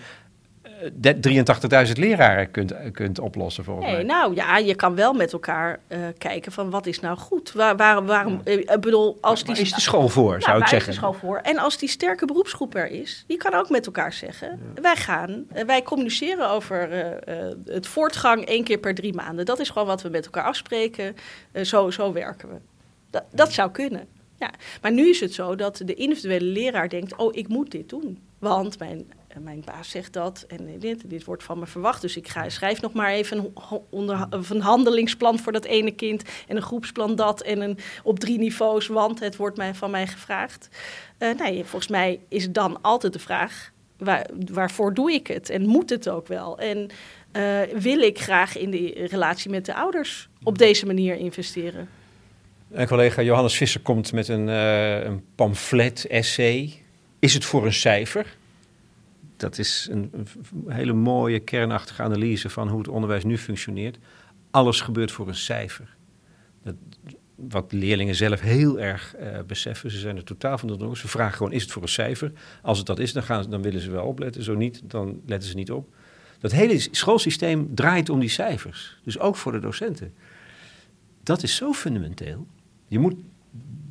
83.000 1.87 1.93
leraren 1.93 2.51
kunt, 2.51 2.75
kunt 2.93 3.19
oplossen 3.19 3.65
volgens 3.65 3.87
nee, 3.87 3.95
mij. 3.95 4.05
Nou 4.05 4.35
ja, 4.35 4.59
je 4.59 4.75
kan 4.75 4.95
wel 4.95 5.13
met 5.13 5.33
elkaar 5.33 5.81
uh, 5.89 5.99
kijken 6.19 6.53
van 6.53 6.71
wat 6.71 6.87
is 6.87 7.01
nou 7.01 7.19
goed. 7.19 7.53
Waar, 7.53 7.77
waar, 7.77 8.05
waarom, 8.05 8.41
ja. 8.45 8.53
ik 8.53 8.81
bedoel, 8.81 9.19
als 9.21 9.45
die, 9.45 9.57
is 9.57 9.73
de 9.73 9.81
school 9.81 10.09
voor, 10.09 10.31
nou, 10.31 10.43
zou 10.43 10.59
ik 10.61 10.67
zeggen. 10.67 10.89
is 10.89 10.95
de 10.95 11.01
school 11.01 11.13
voor? 11.13 11.37
En 11.37 11.59
als 11.59 11.79
die 11.79 11.89
sterke 11.89 12.27
beroepsgroep 12.27 12.75
er 12.75 12.91
is, 12.91 13.25
die 13.27 13.37
kan 13.37 13.55
ook 13.55 13.71
met 13.71 13.87
elkaar 13.87 14.13
zeggen. 14.13 14.61
Wij 14.75 14.97
gaan, 14.97 15.47
uh, 15.57 15.63
wij 15.65 15.83
communiceren 15.83 16.51
over 16.51 16.89
uh, 17.29 17.37
het 17.65 17.87
voortgang 17.87 18.45
één 18.45 18.65
keer 18.65 18.79
per 18.79 18.95
drie 18.95 19.15
maanden. 19.15 19.45
Dat 19.45 19.59
is 19.59 19.71
gewoon 19.71 19.89
wat 19.89 20.03
we 20.03 20.09
met 20.09 20.25
elkaar 20.25 20.45
afspreken. 20.45 21.17
zo, 21.63 21.91
zo 21.91 22.13
werken 22.13 22.49
we. 22.49 22.57
Dat, 23.11 23.25
dat 23.31 23.53
zou 23.53 23.71
kunnen. 23.71 24.07
Ja. 24.39 24.51
Maar 24.83 24.93
nu 24.93 25.09
is 25.09 25.21
het 25.21 25.35
zo 25.35 25.55
dat 25.55 25.83
de 25.85 25.95
individuele 25.95 26.45
leraar 26.45 26.89
denkt: 26.89 27.17
oh, 27.17 27.37
ik 27.37 27.49
moet 27.49 27.71
dit 27.71 27.89
doen. 27.89 28.19
Want 28.39 28.79
mijn 28.79 29.13
mijn 29.43 29.63
baas 29.65 29.91
zegt 29.91 30.13
dat 30.13 30.45
en 30.49 30.79
dit, 30.79 31.11
dit 31.11 31.25
wordt 31.25 31.43
van 31.43 31.59
me 31.59 31.67
verwacht. 31.67 32.03
Dus 32.03 32.17
ik 32.17 32.29
ga, 32.29 32.49
schrijf 32.49 32.81
nog 32.81 32.93
maar 32.93 33.11
even 33.11 33.39
een, 33.39 33.53
onder, 33.91 34.27
een 34.31 34.61
handelingsplan 34.61 35.39
voor 35.39 35.53
dat 35.53 35.65
ene 35.65 35.91
kind 35.91 36.23
en 36.49 36.57
een 36.57 36.63
groepsplan 36.63 37.17
dat 37.17 37.41
en 37.41 37.61
een 37.61 37.79
op 38.03 38.19
drie 38.19 38.39
niveaus, 38.39 38.87
want 38.87 39.21
het 39.21 39.37
wordt 39.37 39.57
mij, 39.57 39.75
van 39.75 39.91
mij 39.91 40.07
gevraagd. 40.07 40.69
Uh, 41.19 41.39
nee, 41.39 41.65
volgens 41.65 41.91
mij 41.91 42.21
is 42.29 42.51
dan 42.51 42.83
altijd 42.83 43.13
de 43.13 43.19
vraag, 43.19 43.71
waar, 43.97 44.27
waarvoor 44.53 44.95
doe 44.95 45.13
ik 45.13 45.27
het 45.27 45.51
en 45.51 45.67
moet 45.67 45.91
het 45.91 46.09
ook 46.09 46.27
wel? 46.27 46.59
En 46.59 46.91
uh, 47.33 47.61
wil 47.75 47.99
ik 47.99 48.19
graag 48.19 48.57
in 48.57 48.71
de 48.71 49.07
relatie 49.11 49.51
met 49.51 49.67
de 49.67 49.75
ouders 49.75 50.29
op 50.43 50.59
deze 50.59 50.87
manier 50.87 51.17
investeren? 51.17 51.89
Een 52.71 52.87
collega 52.87 53.23
Johannes 53.23 53.57
Visser 53.57 53.81
komt 53.81 54.13
met 54.13 54.29
een, 54.29 54.49
uh, 54.49 55.05
een 55.05 55.25
pamflet, 55.35 56.07
essay. 56.07 56.83
Is 57.19 57.35
het 57.35 57.45
voor 57.45 57.67
een 57.67 57.73
cijfer? 57.73 58.37
Dat 59.39 59.59
is 59.59 59.89
een, 59.91 60.27
hele 60.67 60.93
mooie 60.93 61.39
kernachtige 61.39 62.03
analyse 62.03 62.51
van 62.51 62.69
hoe 62.69 62.79
het 62.79 62.89
onderwijs 62.89 63.25
nu 63.25 63.39
functioneert. 63.39 63.99
Alles 64.51 64.81
gebeurt 64.81 65.13
voor 65.13 65.29
een 65.29 65.35
cijfer. 65.35 65.97
Dat, 66.63 66.75
wat 67.35 67.73
leerlingen 67.73 68.15
zelf 68.15 68.41
heel 68.41 68.81
erg 68.81 69.15
uh, 69.21 69.39
beseffen. 69.47 69.91
Ze 69.91 69.99
zijn 69.99 70.17
er 70.17 70.25
totaal 70.25 70.59
van 70.59 70.69
de 70.69 70.97
Ze 70.97 71.09
vragen 71.09 71.37
gewoon, 71.37 71.53
is 71.53 71.63
het 71.63 71.73
voor 71.73 71.83
een 71.83 71.89
cijfer? 71.89 72.33
Als 72.63 72.79
het 72.79 72.87
dat 72.87 72.99
is, 72.99 73.13
dan, 73.13 73.23
gaan 73.23 73.51
dan 73.51 73.63
willen 73.63 73.81
ze 73.81 73.91
wel 73.91 74.07
opletten. 74.07 74.43
Zo 74.43 74.55
niet, 74.55 74.83
dan 74.85 75.21
letten 75.27 75.49
ze 75.49 75.55
niet 75.55 75.71
op. 75.71 75.95
Dat 76.39 76.53
hele 76.53 76.79
schoolsysteem 76.91 77.75
draait 77.75 78.09
om 78.09 78.21
die 78.21 78.29
cijfers. 78.29 78.99
Dus 79.05 79.19
ook 79.19 79.37
voor 79.37 79.53
de 79.53 79.61
docenten. 79.61 80.15
Dat 81.23 81.43
is 81.43 81.57
zo 81.57 81.73
fundamenteel. 81.73 82.47
Je 82.87 82.99
moet 82.99 83.15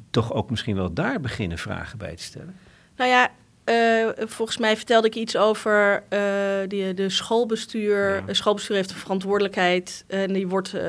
toch 0.10 0.34
ook 0.34 0.50
misschien 0.50 0.76
wel 0.76 0.94
daar 0.94 1.20
beginnen 1.20 1.58
vragen 1.58 1.98
bij 1.98 2.16
te 2.16 2.24
stellen. 2.24 2.56
Nou 2.96 3.10
ja, 3.10 3.32
uh, 3.70 4.08
volgens 4.18 4.58
mij 4.58 4.78
vertelde 4.78 5.08
ik 5.08 5.16
iets 5.16 5.36
over 5.36 6.04
uh, 6.14 6.20
die, 6.68 6.94
de 6.94 7.10
schoolbestuur. 7.10 8.24
Ja. 8.28 8.34
schoolbestuur 8.34 8.76
heeft 8.76 8.90
een 8.90 8.96
verantwoordelijkheid. 8.96 10.04
En 10.08 10.34
die 10.34 10.48
wordt 10.48 10.74
uh, 10.74 10.82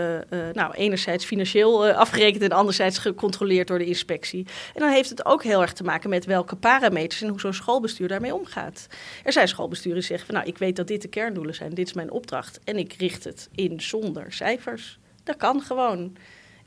nou, 0.53 0.75
enerzijds 0.75 1.25
financieel 1.25 1.89
afgerekend 1.89 2.43
en 2.43 2.53
anderzijds 2.53 2.99
gecontroleerd 2.99 3.69
door 3.69 3.79
de 3.79 3.85
inspectie. 3.85 4.47
En 4.75 4.81
dan 4.81 4.91
heeft 4.91 5.11
het 5.11 5.25
ook 5.25 5.43
heel 5.43 5.61
erg 5.61 5.73
te 5.73 5.85
maken 5.85 6.11
met 6.11 6.25
welke 6.25 6.57
parameters 6.57 7.23
en 7.23 7.29
hoe 7.29 7.41
zo'n 7.41 7.53
schoolbestuur 7.53 8.09
daarmee 8.09 8.35
omgaat. 8.35 8.87
Er 9.25 9.33
zijn 9.33 9.49
schoolbesturen 9.49 9.99
die 9.99 10.07
zeggen 10.07 10.27
van 10.27 10.35
nou, 10.35 10.47
ik 10.47 10.59
weet 10.59 10.77
dat 10.77 10.87
dit 10.87 11.03
de 11.03 11.09
kerndoelen 11.09 11.55
zijn, 11.55 11.75
dit 11.75 11.87
is 11.87 11.93
mijn 11.93 12.11
opdracht. 12.11 12.61
En 12.65 12.77
ik 12.77 12.93
richt 12.93 13.25
het 13.25 13.49
in 13.55 13.81
zonder 13.81 14.33
cijfers. 14.33 14.99
Dat 15.25 15.37
kan 15.37 15.63
gewoon. 15.63 16.17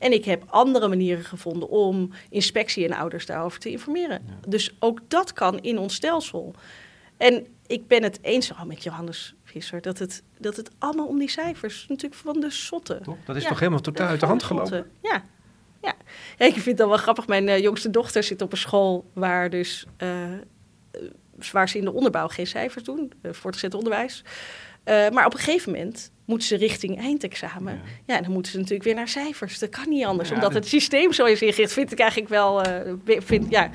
En 0.02 0.12
ik 0.12 0.24
heb 0.24 0.44
andere 0.46 0.88
manieren 0.88 1.24
gevonden 1.24 1.68
om 1.68 2.10
inspectie 2.30 2.84
en 2.84 2.96
ouders 2.96 3.26
daarover 3.26 3.58
te 3.60 3.70
informeren. 3.70 4.22
Dus 4.48 4.76
ook 4.78 5.00
dat 5.08 5.32
kan 5.32 5.60
in 5.60 5.78
ons 5.78 5.94
stelsel. 5.94 6.54
En 7.16 7.46
ik 7.66 7.86
ben 7.86 8.02
het 8.02 8.18
eens 8.22 8.54
al 8.54 8.66
met 8.66 8.82
Johannes 8.82 9.34
Visser 9.44 9.80
dat 9.80 9.98
het, 9.98 10.22
dat 10.38 10.56
het 10.56 10.70
allemaal 10.78 11.06
om 11.06 11.18
die 11.18 11.30
cijfers 11.30 11.86
natuurlijk 11.88 12.20
van 12.20 12.40
de 12.40 12.50
zotte. 12.50 13.00
Dat 13.26 13.36
is 13.36 13.44
toch 13.44 13.58
helemaal 13.58 13.80
totaal 13.80 14.08
uit 14.08 14.20
de 14.20 14.26
hand 14.26 14.42
gelopen? 14.42 14.90
Ja. 15.02 15.22
Ja. 15.82 15.94
ik 16.46 16.52
vind 16.52 16.78
het 16.78 16.88
wel 16.88 16.96
grappig. 16.96 17.26
Mijn 17.26 17.48
uh, 17.48 17.58
jongste 17.58 17.90
dochter 17.90 18.22
zit 18.22 18.42
op 18.42 18.52
een 18.52 18.58
school 18.58 19.04
waar 19.12 19.50
dus 19.50 19.86
uh, 19.98 20.24
waar 21.52 21.68
ze 21.68 21.78
in 21.78 21.84
de 21.84 21.92
onderbouw 21.92 22.28
geen 22.28 22.46
cijfers 22.46 22.84
doen, 22.84 23.12
voortgezet 23.22 23.74
onderwijs. 23.74 24.24
Uh, 24.84 25.08
maar 25.08 25.26
op 25.26 25.32
een 25.32 25.38
gegeven 25.38 25.72
moment 25.72 26.10
moeten 26.24 26.48
ze 26.48 26.56
richting 26.56 26.98
eindexamen. 26.98 27.80
Ja. 28.06 28.16
en 28.16 28.22
dan 28.22 28.32
moeten 28.32 28.52
ze 28.52 28.58
natuurlijk 28.58 28.84
weer 28.84 28.94
naar 28.94 29.08
cijfers. 29.08 29.58
Dat 29.58 29.68
kan 29.68 29.88
niet 29.88 30.04
anders, 30.04 30.30
omdat 30.30 30.54
het 30.54 30.66
systeem 30.66 31.12
zo 31.12 31.24
is 31.24 31.42
ingericht. 31.42 31.72
Vind 31.72 31.92
ik 31.92 31.98
eigenlijk 31.98 32.30
wel. 32.30 32.66
Uh, 32.66 32.92
vind, 33.04 33.50
ja, 33.50 33.70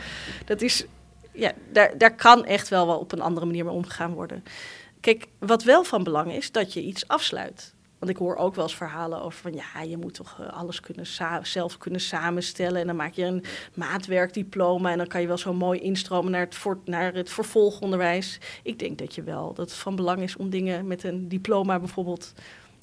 dat 0.45 0.61
is. 0.61 0.85
Ja, 1.31 1.51
daar, 1.71 1.97
daar 1.97 2.15
kan 2.15 2.45
echt 2.45 2.69
wel, 2.69 2.87
wel 2.87 2.99
op 2.99 3.11
een 3.11 3.21
andere 3.21 3.45
manier 3.45 3.65
mee 3.65 3.73
omgegaan 3.73 4.13
worden. 4.13 4.43
Kijk, 5.01 5.25
wat 5.39 5.63
wel 5.63 5.83
van 5.83 6.03
belang 6.03 6.33
is, 6.33 6.51
dat 6.51 6.73
je 6.73 6.81
iets 6.81 7.07
afsluit. 7.07 7.73
Want 7.99 8.11
ik 8.11 8.17
hoor 8.17 8.35
ook 8.35 8.55
wel 8.55 8.63
eens 8.63 8.75
verhalen 8.75 9.21
over 9.21 9.39
van 9.39 9.53
ja, 9.53 9.81
je 9.81 9.97
moet 9.97 10.13
toch 10.13 10.39
eh, 10.39 10.53
alles 10.53 10.79
kunnen 10.79 11.05
zelf 11.41 11.77
kunnen 11.77 12.01
samenstellen. 12.01 12.81
En 12.81 12.87
dan 12.87 12.95
maak 12.95 13.13
je 13.13 13.23
een 13.23 13.43
maatwerkdiploma 13.73 14.91
en 14.91 14.97
dan 14.97 15.07
kan 15.07 15.21
je 15.21 15.27
wel 15.27 15.37
zo 15.37 15.53
mooi 15.53 15.79
instromen 15.79 16.31
naar 16.31 16.41
het, 16.41 16.57
naar 16.85 17.13
het 17.13 17.29
vervolgonderwijs. 17.29 18.39
Ik 18.63 18.79
denk 18.79 18.97
dat 18.97 19.15
je 19.15 19.23
wel, 19.23 19.53
dat 19.53 19.69
het 19.69 19.79
van 19.79 19.95
belang 19.95 20.21
is 20.21 20.35
om 20.35 20.49
dingen 20.49 20.87
met 20.87 21.03
een 21.03 21.27
diploma 21.27 21.79
bijvoorbeeld 21.79 22.33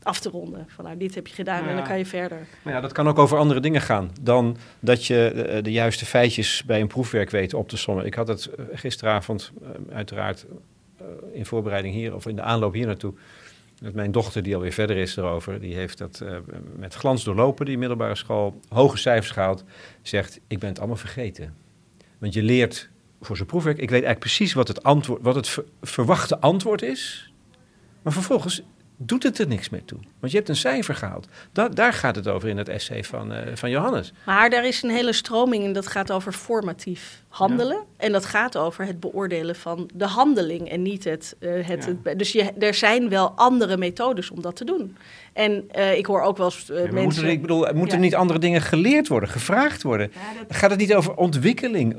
af 0.02 0.20
te 0.20 0.28
ronden. 0.28 0.64
Van 0.68 0.84
nou, 0.84 0.96
dit 0.96 1.14
heb 1.14 1.26
je 1.26 1.34
gedaan 1.34 1.68
en 1.68 1.76
dan 1.76 1.84
kan 1.84 1.98
je 1.98 2.06
verder. 2.06 2.46
Maar 2.62 2.72
ja, 2.72 2.80
dat 2.80 2.92
kan 2.92 3.08
ook 3.08 3.18
over 3.18 3.38
andere 3.38 3.60
dingen 3.60 3.80
gaan 3.80 4.10
dan 4.20 4.56
dat 4.80 5.06
je 5.06 5.32
de, 5.34 5.42
eh, 5.42 5.62
de 5.62 5.72
juiste 5.72 6.06
feitjes 6.06 6.64
bij 6.64 6.80
een 6.80 6.86
proefwerk 6.86 7.30
weet 7.30 7.54
op 7.54 7.68
te 7.68 7.76
sommen. 7.76 8.06
Ik 8.06 8.14
had 8.14 8.28
het 8.28 8.46
eh, 8.46 8.64
gisteravond 8.72 9.52
uiteraard 9.92 10.46
in 11.32 11.46
voorbereiding 11.46 11.94
hier 11.94 12.14
of 12.14 12.26
in 12.26 12.36
de 12.36 12.42
aanloop 12.42 12.72
hier 12.72 12.86
naartoe 12.86 13.14
mijn 13.92 14.12
dochter, 14.12 14.42
die 14.42 14.54
alweer 14.54 14.72
verder 14.72 14.96
is 14.96 15.16
erover, 15.16 15.60
die 15.60 15.74
heeft 15.74 15.98
dat 15.98 16.20
uh, 16.22 16.36
met 16.76 16.94
glans 16.94 17.24
doorlopen, 17.24 17.66
die 17.66 17.78
middelbare 17.78 18.14
school, 18.14 18.60
hoge 18.68 18.96
cijfers 18.96 19.30
gehaald, 19.30 19.64
zegt: 20.02 20.40
Ik 20.46 20.58
ben 20.58 20.68
het 20.68 20.78
allemaal 20.78 20.96
vergeten. 20.96 21.54
Want 22.18 22.34
je 22.34 22.42
leert 22.42 22.90
voor 23.20 23.36
zijn 23.36 23.48
proefwerk, 23.48 23.76
ik 23.76 23.90
weet 23.90 24.04
eigenlijk 24.04 24.20
precies 24.20 24.52
wat 24.52 24.68
het, 24.68 24.82
antwoord, 24.82 25.22
wat 25.22 25.34
het 25.34 25.58
verwachte 25.82 26.40
antwoord 26.40 26.82
is, 26.82 27.32
maar 28.02 28.12
vervolgens 28.12 28.62
doet 28.96 29.22
het 29.22 29.38
er 29.38 29.46
niks 29.46 29.68
mee 29.68 29.84
toe. 29.84 29.98
Want 30.18 30.32
je 30.32 30.38
hebt 30.38 30.48
een 30.48 30.56
cijfer 30.56 30.94
gehaald. 30.94 31.28
daar 31.72 31.92
gaat 31.92 32.16
het 32.16 32.28
over 32.28 32.48
in 32.48 32.56
het 32.56 32.68
essay 32.68 33.04
van, 33.04 33.32
uh, 33.32 33.38
van 33.54 33.70
Johannes. 33.70 34.12
Maar 34.26 34.50
daar 34.50 34.66
is 34.66 34.82
een 34.82 34.90
hele 34.90 35.12
stroming 35.12 35.64
en 35.64 35.72
dat 35.72 35.86
gaat 35.86 36.12
over 36.12 36.32
formatief 36.32 37.23
handelen. 37.34 37.78
En 37.96 38.12
dat 38.12 38.24
gaat 38.24 38.56
over 38.56 38.86
het 38.86 39.00
beoordelen 39.00 39.56
van 39.56 39.90
de 39.94 40.06
handeling 40.06 40.68
en 40.68 40.82
niet 40.82 41.04
het... 41.04 41.36
Uh, 41.40 41.66
het, 41.66 41.88
dus 42.16 42.32
je, 42.32 42.52
er 42.58 42.74
zijn 42.74 43.08
wel 43.08 43.30
andere 43.30 43.76
methodes 43.76 44.30
om 44.30 44.42
dat 44.42 44.56
te 44.56 44.64
doen. 44.64 44.96
En 45.32 45.68
uh, 45.76 45.96
ik 45.96 46.06
hoor 46.06 46.22
ook 46.22 46.36
wel 46.36 46.46
eens 46.46 46.70
uh, 46.70 46.76
mensen... 46.76 47.02
Moeten, 47.02 47.28
ik 47.28 47.40
bedoel, 47.40 47.66
moeten 47.74 48.00
niet 48.00 48.14
andere 48.14 48.38
dingen 48.38 48.60
geleerd 48.60 49.08
worden, 49.08 49.28
gevraagd 49.28 49.82
worden? 49.82 50.12
dat... 50.48 50.56
Gaat 50.56 50.70
het 50.70 50.78
niet 50.78 50.94
over 50.94 51.14
ontwikkeling? 51.14 51.96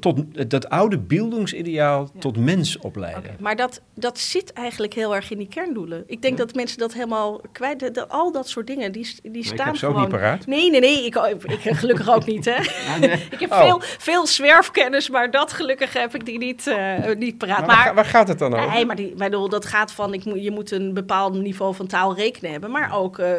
Tot 0.00 0.50
dat 0.50 0.68
oude 0.68 0.98
beeldingsideaal 0.98 2.10
tot 2.18 2.36
mens 2.36 2.78
opleiden? 2.78 3.22
Okay, 3.22 3.36
maar 3.40 3.56
dat, 3.56 3.80
dat 3.94 4.18
zit 4.18 4.52
eigenlijk 4.52 4.94
heel 4.94 5.14
erg 5.14 5.30
in 5.30 5.38
die 5.38 5.48
kerndoelen. 5.48 6.04
Ik 6.06 6.22
denk 6.22 6.38
dat 6.38 6.54
mensen 6.54 6.78
dat 6.78 6.92
helemaal 6.92 7.40
kwijt... 7.52 7.94
Dat, 7.94 8.08
al 8.08 8.32
dat 8.32 8.48
soort 8.48 8.66
dingen, 8.66 8.92
die, 8.92 9.14
die 9.22 9.44
staan 9.44 9.58
ik 9.58 9.64
heb 9.64 9.76
gewoon... 9.76 10.00
niet 10.00 10.08
paraat. 10.08 10.46
Nee, 10.46 10.70
nee, 10.70 10.80
nee. 10.80 11.04
Ik, 11.04 11.14
ik 11.46 11.76
gelukkig 11.76 12.08
ook 12.08 12.26
niet, 12.26 12.44
hè. 12.44 12.56
ik 13.36 13.40
heb 13.40 13.52
oh. 13.52 13.60
veel, 13.60 13.80
veel 13.82 14.26
zwerfkennis, 14.62 15.10
maar 15.10 15.30
dat 15.30 15.52
gelukkig 15.52 15.92
heb 15.92 16.14
ik 16.14 16.24
die 16.24 16.38
niet, 16.38 16.66
uh, 16.66 17.14
niet 17.16 17.38
paraat. 17.38 17.66
Maar, 17.66 17.84
maar, 17.84 17.94
waar, 17.94 18.04
gaat 18.04 18.28
het 18.28 18.38
dan 18.38 18.54
over? 18.54 18.68
Nee, 18.68 18.86
maar 18.86 18.96
die, 18.96 19.14
bedoel, 19.14 19.48
dat 19.48 19.66
gaat 19.66 19.92
van... 19.92 20.14
Ik, 20.14 20.22
je 20.24 20.50
moet 20.50 20.70
een 20.70 20.94
bepaald 20.94 21.34
niveau 21.34 21.74
van 21.74 21.86
taal 21.86 22.14
rekenen 22.14 22.70
maar 22.70 22.94
ook 22.94 23.18
uh, 23.18 23.32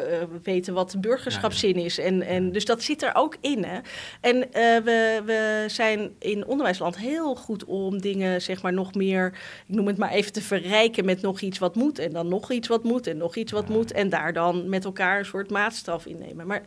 weten 0.43 0.73
wat 0.73 0.95
burgerschapszin 1.01 1.75
is. 1.75 1.99
En, 1.99 2.21
en, 2.21 2.51
dus 2.51 2.65
dat 2.65 2.83
zit 2.83 3.03
er 3.03 3.11
ook 3.15 3.35
in. 3.41 3.63
Hè? 3.63 3.79
En 4.21 4.35
uh, 4.35 4.43
we, 4.83 5.21
we 5.25 5.63
zijn 5.67 6.11
in 6.19 6.45
onderwijsland 6.45 6.97
heel 6.97 7.35
goed 7.35 7.65
om 7.65 8.01
dingen, 8.01 8.41
zeg 8.41 8.61
maar, 8.61 8.73
nog 8.73 8.93
meer, 8.93 9.33
ik 9.67 9.75
noem 9.75 9.87
het 9.87 9.97
maar 9.97 10.09
even, 10.11 10.33
te 10.33 10.41
verrijken 10.41 11.05
met 11.05 11.21
nog 11.21 11.41
iets 11.41 11.59
wat 11.59 11.75
moet. 11.75 11.99
En 11.99 12.11
dan 12.11 12.27
nog 12.27 12.51
iets 12.51 12.67
wat 12.67 12.83
moet 12.83 13.07
en 13.07 13.17
nog 13.17 13.35
iets 13.35 13.51
wat 13.51 13.69
moet. 13.69 13.91
En 13.91 14.09
daar 14.09 14.33
dan 14.33 14.69
met 14.69 14.85
elkaar 14.85 15.19
een 15.19 15.25
soort 15.25 15.51
maatstaf 15.51 16.05
in 16.05 16.17
nemen. 16.17 16.47
Maar 16.47 16.61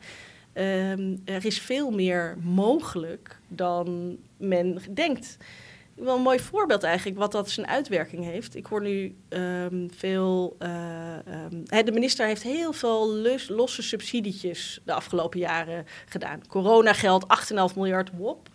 uh, 0.54 0.92
er 1.24 1.44
is 1.44 1.60
veel 1.60 1.90
meer 1.90 2.36
mogelijk 2.40 3.38
dan 3.48 4.16
men 4.36 4.78
denkt 4.90 5.38
wel 5.94 6.16
een 6.16 6.22
mooi 6.22 6.38
voorbeeld 6.38 6.82
eigenlijk 6.82 7.18
wat 7.18 7.32
dat 7.32 7.50
zijn 7.50 7.66
uitwerking 7.66 8.24
heeft. 8.24 8.56
Ik 8.56 8.66
hoor 8.66 8.82
nu 8.82 9.16
um, 9.28 9.90
veel. 9.96 10.56
Uh, 10.58 11.14
um, 11.50 11.84
de 11.84 11.92
minister 11.92 12.26
heeft 12.26 12.42
heel 12.42 12.72
veel 12.72 13.08
losse 13.48 13.82
subsidietjes 13.82 14.80
de 14.84 14.92
afgelopen 14.92 15.38
jaren 15.38 15.86
gedaan. 16.08 16.46
Coronageld, 16.48 17.26
8,5 17.70 17.74
miljard, 17.74 18.10
wop. 18.16 18.48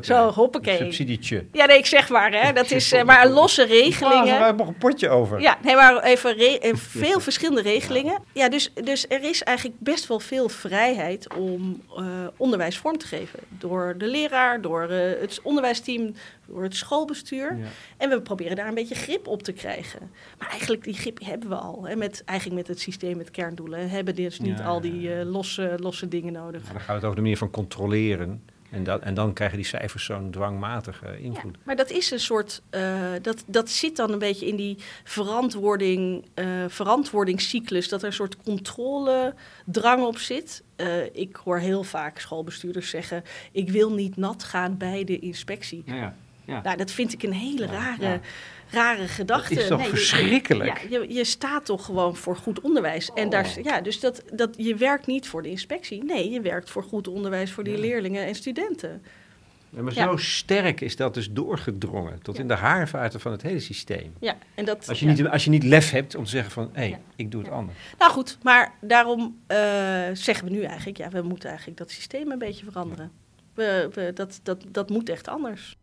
Zo, 0.00 0.30
hoppakee. 0.30 0.76
subsidietje. 0.76 1.44
Ja, 1.52 1.66
nee, 1.66 1.78
ik 1.78 1.86
zeg 1.86 2.08
maar, 2.08 2.32
hè. 2.32 2.52
Dat 2.52 2.70
is 2.70 2.92
uh, 2.92 3.02
maar 3.02 3.28
losse 3.28 3.64
regelingen. 3.82 4.24
We 4.24 4.30
hebben 4.30 4.56
nog 4.56 4.68
een 4.68 4.78
potje 4.78 5.08
over. 5.08 5.40
Ja, 5.40 5.58
nee, 5.62 5.74
maar 5.74 6.02
even 6.02 6.34
re 6.34 6.72
veel 6.74 7.20
verschillende 7.20 7.62
regelingen. 7.62 8.22
Ja, 8.32 8.48
dus, 8.48 8.72
dus 8.74 9.06
er 9.08 9.24
is 9.24 9.42
eigenlijk 9.42 9.78
best 9.80 10.06
wel 10.06 10.20
veel 10.20 10.48
vrijheid 10.48 11.34
om 11.34 11.82
uh, 11.98 12.04
onderwijs 12.36 12.78
vorm 12.78 12.98
te 12.98 13.06
geven. 13.06 13.38
Door 13.48 13.94
de 13.98 14.06
leraar, 14.06 14.60
door 14.60 14.90
uh, 14.90 15.20
het 15.20 15.40
onderwijsteam, 15.42 16.14
door 16.46 16.62
het 16.62 16.76
schoolbestuur. 16.76 17.56
Ja. 17.56 17.64
En 17.96 18.08
we 18.08 18.20
proberen 18.20 18.56
daar 18.56 18.68
een 18.68 18.74
beetje 18.74 18.94
grip 18.94 19.26
op 19.26 19.42
te 19.42 19.52
krijgen. 19.52 20.10
Maar 20.38 20.48
eigenlijk, 20.48 20.84
die 20.84 20.94
grip 20.94 21.18
hebben 21.24 21.48
we 21.48 21.54
al. 21.54 21.86
Hè, 21.86 21.96
met, 21.96 22.22
eigenlijk 22.24 22.58
met 22.60 22.68
het 22.68 22.80
systeem 22.80 23.16
met 23.16 23.30
kerndoelen. 23.30 23.90
Hebben 23.90 24.14
dus 24.14 24.40
niet 24.40 24.58
ja, 24.58 24.64
al 24.64 24.80
die 24.80 25.24
losse, 25.24 25.74
losse 25.76 26.08
dingen 26.08 26.32
nodig. 26.32 26.62
dan 26.62 26.80
gaat 26.80 26.94
het 26.94 27.04
over 27.04 27.16
de 27.16 27.22
manier 27.22 27.36
van 27.36 27.50
controleren. 27.50 28.42
En, 28.70 28.84
dat, 28.84 29.02
en 29.02 29.14
dan 29.14 29.32
krijgen 29.32 29.56
die 29.56 29.66
cijfers 29.66 30.04
zo'n 30.04 30.30
dwangmatige 30.30 31.20
invloed. 31.20 31.54
Ja, 31.54 31.62
maar 31.64 31.76
dat 31.76 31.90
is 31.90 32.10
een 32.10 32.20
soort, 32.20 32.62
uh, 32.70 33.10
dat, 33.22 33.44
dat 33.46 33.70
zit 33.70 33.96
dan 33.96 34.12
een 34.12 34.18
beetje 34.18 34.46
in 34.46 34.56
die 34.56 34.78
verantwoording, 35.04 36.24
uh, 36.34 36.64
verantwoordingscyclus, 36.68 37.88
dat 37.88 38.00
er 38.00 38.06
een 38.06 38.12
soort 38.12 38.36
controledrang 38.36 40.02
op 40.02 40.18
zit. 40.18 40.62
Uh, 40.76 41.04
ik 41.12 41.36
hoor 41.36 41.58
heel 41.58 41.84
vaak 41.84 42.18
schoolbestuurders 42.18 42.90
zeggen: 42.90 43.24
ik 43.52 43.70
wil 43.70 43.92
niet 43.92 44.16
nat 44.16 44.44
gaan 44.44 44.76
bij 44.76 45.04
de 45.04 45.18
inspectie. 45.18 45.82
Ja, 45.86 45.94
ja. 45.94 46.14
Ja. 46.48 46.62
Nou, 46.62 46.76
dat 46.76 46.90
vind 46.90 47.12
ik 47.12 47.22
een 47.22 47.32
hele 47.32 47.66
rare, 47.66 48.20
rare 48.70 49.08
gedachte. 49.08 49.54
Dat 49.54 49.62
is 49.62 49.68
toch 49.68 49.88
verschrikkelijk? 49.88 50.78
Je, 50.78 50.88
ja, 50.90 51.00
je, 51.00 51.14
je, 51.14 51.24
staat 51.24 51.64
toch 51.64 51.84
gewoon 51.84 52.16
voor 52.16 52.36
goed 52.36 52.60
onderwijs. 52.60 53.10
En 53.14 53.30
daar, 53.30 53.54
oh. 53.58 53.64
ja, 53.64 53.80
dus 53.80 54.00
dat, 54.00 54.22
dat, 54.32 54.54
je 54.56 54.74
werkt 54.74 55.06
niet 55.06 55.28
voor 55.28 55.42
de 55.42 55.50
inspectie. 55.50 56.04
Nee, 56.04 56.30
je 56.30 56.40
werkt 56.40 56.70
voor 56.70 56.82
goed 56.82 57.08
onderwijs 57.08 57.52
voor 57.52 57.64
die 57.64 57.78
leerlingen 57.78 58.26
en 58.26 58.34
studenten. 58.34 59.02
Ja, 59.70 59.82
maar 59.82 59.92
zo 59.92 60.16
sterk 60.16 60.80
is 60.80 60.96
dat 60.96 61.14
dus 61.14 61.30
doorgedrongen 61.30 62.22
tot 62.22 62.38
in 62.38 62.48
de 62.48 62.54
haarvaten 62.54 63.20
van 63.20 63.32
het 63.32 63.42
hele 63.42 63.60
systeem. 63.60 64.14
Ja, 64.20 64.36
en 64.54 64.64
dat, 64.64 64.88
als, 64.88 65.00
je 65.00 65.06
niet, 65.06 65.26
als 65.26 65.44
je 65.44 65.50
niet 65.50 65.62
lef 65.62 65.90
hebt 65.90 66.14
om 66.14 66.24
te 66.24 66.30
zeggen 66.30 66.50
van, 66.50 66.70
hé, 66.72 66.88
hey, 66.88 67.00
ik 67.16 67.30
doe 67.30 67.42
het 67.42 67.50
anders. 67.50 67.78
Nou 67.98 68.12
goed, 68.12 68.38
maar 68.42 68.74
daarom 68.80 69.38
uh, 69.48 69.58
zeggen 70.12 70.44
we 70.44 70.50
nu 70.50 70.62
eigenlijk, 70.62 70.98
ja, 70.98 71.08
we 71.08 71.22
moeten 71.22 71.48
eigenlijk 71.48 71.78
dat 71.78 71.90
systeem 71.90 72.30
een 72.30 72.38
beetje 72.38 72.64
veranderen. 72.64 73.10
We, 73.54 73.88
we, 73.92 74.12
dat, 74.14 74.40
dat, 74.42 74.64
dat 74.68 74.90
moet 74.90 75.08
echt 75.08 75.28
anders. 75.28 75.76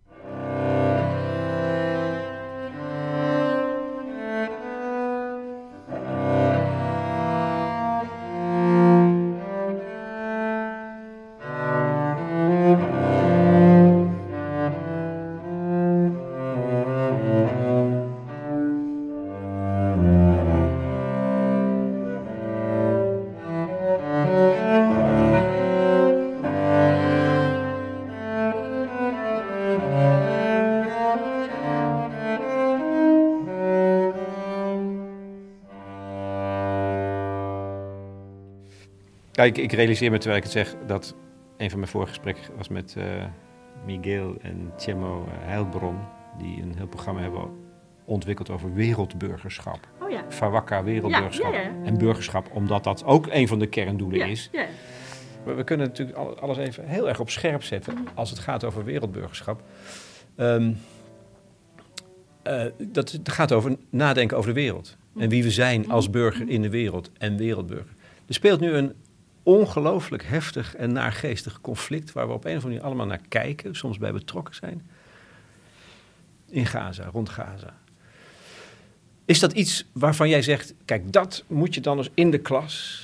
Kijk, 39.45 39.57
ik 39.57 39.71
realiseer 39.71 40.11
me 40.11 40.17
terwijl 40.17 40.37
ik 40.37 40.43
het 40.43 40.51
zeg 40.51 40.75
dat 40.87 41.15
een 41.57 41.69
van 41.69 41.79
mijn 41.79 41.91
vorige 41.91 42.09
gesprekken 42.09 42.43
was 42.57 42.67
met 42.67 42.95
uh, 42.97 43.03
Miguel 43.85 44.35
en 44.41 44.71
Tjemo 44.77 45.25
uh, 45.27 45.33
Heilbron, 45.47 45.97
die 46.37 46.61
een 46.61 46.73
heel 46.77 46.87
programma 46.87 47.21
hebben 47.21 47.49
ontwikkeld 48.05 48.49
over 48.49 48.73
wereldburgerschap. 48.73 49.79
Oh 50.01 50.09
ja. 50.09 50.25
Fawakka 50.29 50.83
wereldburgerschap 50.83 51.53
ja, 51.53 51.59
ja, 51.59 51.71
en 51.83 51.97
burgerschap, 51.97 52.49
omdat 52.53 52.83
dat 52.83 53.03
ook 53.03 53.27
een 53.29 53.47
van 53.47 53.59
de 53.59 53.67
kerndoelen 53.67 54.29
is. 54.29 54.49
Maar 55.45 55.55
we 55.55 55.63
kunnen 55.63 55.87
natuurlijk 55.87 56.17
alles 56.17 56.57
even 56.57 56.87
heel 56.87 57.07
erg 57.07 57.19
op 57.19 57.29
scherp 57.29 57.63
zetten 57.63 57.93
mhm. 57.93 58.03
als 58.13 58.29
het 58.29 58.39
gaat 58.39 58.63
over 58.63 58.83
wereldburgerschap. 58.83 59.61
Um, 60.37 60.77
uh, 62.47 62.63
dat 62.77 63.19
gaat 63.23 63.51
over 63.51 63.75
nadenken 63.89 64.37
over 64.37 64.53
de 64.53 64.59
wereld. 64.59 64.97
En 65.17 65.29
wie 65.29 65.43
we 65.43 65.51
zijn 65.51 65.81
mhm. 65.81 65.91
als 65.91 66.09
burger 66.09 66.49
in 66.49 66.61
de 66.61 66.69
wereld 66.69 67.11
en 67.17 67.37
wereldburger. 67.37 67.95
Er 68.27 68.33
speelt 68.33 68.59
nu 68.59 68.71
een 68.71 68.93
ongelooflijk 69.45 70.23
heftig 70.23 70.75
en 70.75 70.91
naargeestig 70.91 71.61
conflict 71.61 72.11
waar 72.11 72.27
we 72.27 72.33
op 72.33 72.45
een 72.45 72.57
of 72.57 72.63
andere 72.63 72.67
manier 72.67 72.85
allemaal 72.85 73.05
naar 73.05 73.27
kijken, 73.29 73.75
soms 73.75 73.97
bij 73.97 74.11
betrokken 74.11 74.55
zijn. 74.55 74.89
In 76.49 76.65
Gaza, 76.65 77.05
rond 77.05 77.29
Gaza. 77.29 77.73
Is 79.25 79.39
dat 79.39 79.53
iets 79.53 79.85
waarvan 79.91 80.29
jij 80.29 80.41
zegt, 80.41 80.73
kijk, 80.85 81.11
dat 81.11 81.43
moet 81.47 81.73
je 81.73 81.81
dan 81.81 81.97
eens 81.97 82.09
in 82.13 82.31
de 82.31 82.37
klas 82.37 83.01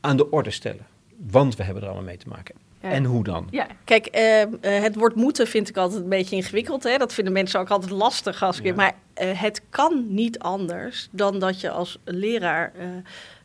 aan 0.00 0.16
de 0.16 0.30
orde 0.30 0.50
stellen? 0.50 0.86
Want 1.16 1.56
we 1.56 1.62
hebben 1.62 1.82
er 1.82 1.88
allemaal 1.88 2.06
mee 2.06 2.16
te 2.16 2.28
maken. 2.28 2.54
En 2.80 3.04
hoe 3.04 3.24
dan? 3.24 3.48
Ja, 3.50 3.66
kijk, 3.84 4.16
uh, 4.16 4.82
het 4.82 4.94
woord 4.94 5.14
moeten 5.14 5.46
vind 5.46 5.68
ik 5.68 5.76
altijd 5.76 6.02
een 6.02 6.08
beetje 6.08 6.36
ingewikkeld. 6.36 6.82
Hè? 6.82 6.96
Dat 6.96 7.14
vinden 7.14 7.32
mensen 7.32 7.60
ook 7.60 7.70
altijd 7.70 7.90
lastig. 7.90 8.42
Als 8.42 8.60
ik, 8.60 8.74
Maar 8.76 8.94
uh, 9.22 9.40
het 9.40 9.62
kan 9.70 10.06
niet 10.08 10.38
anders 10.38 11.08
dan 11.10 11.38
dat 11.38 11.60
je 11.60 11.70
als 11.70 11.98
leraar 12.04 12.72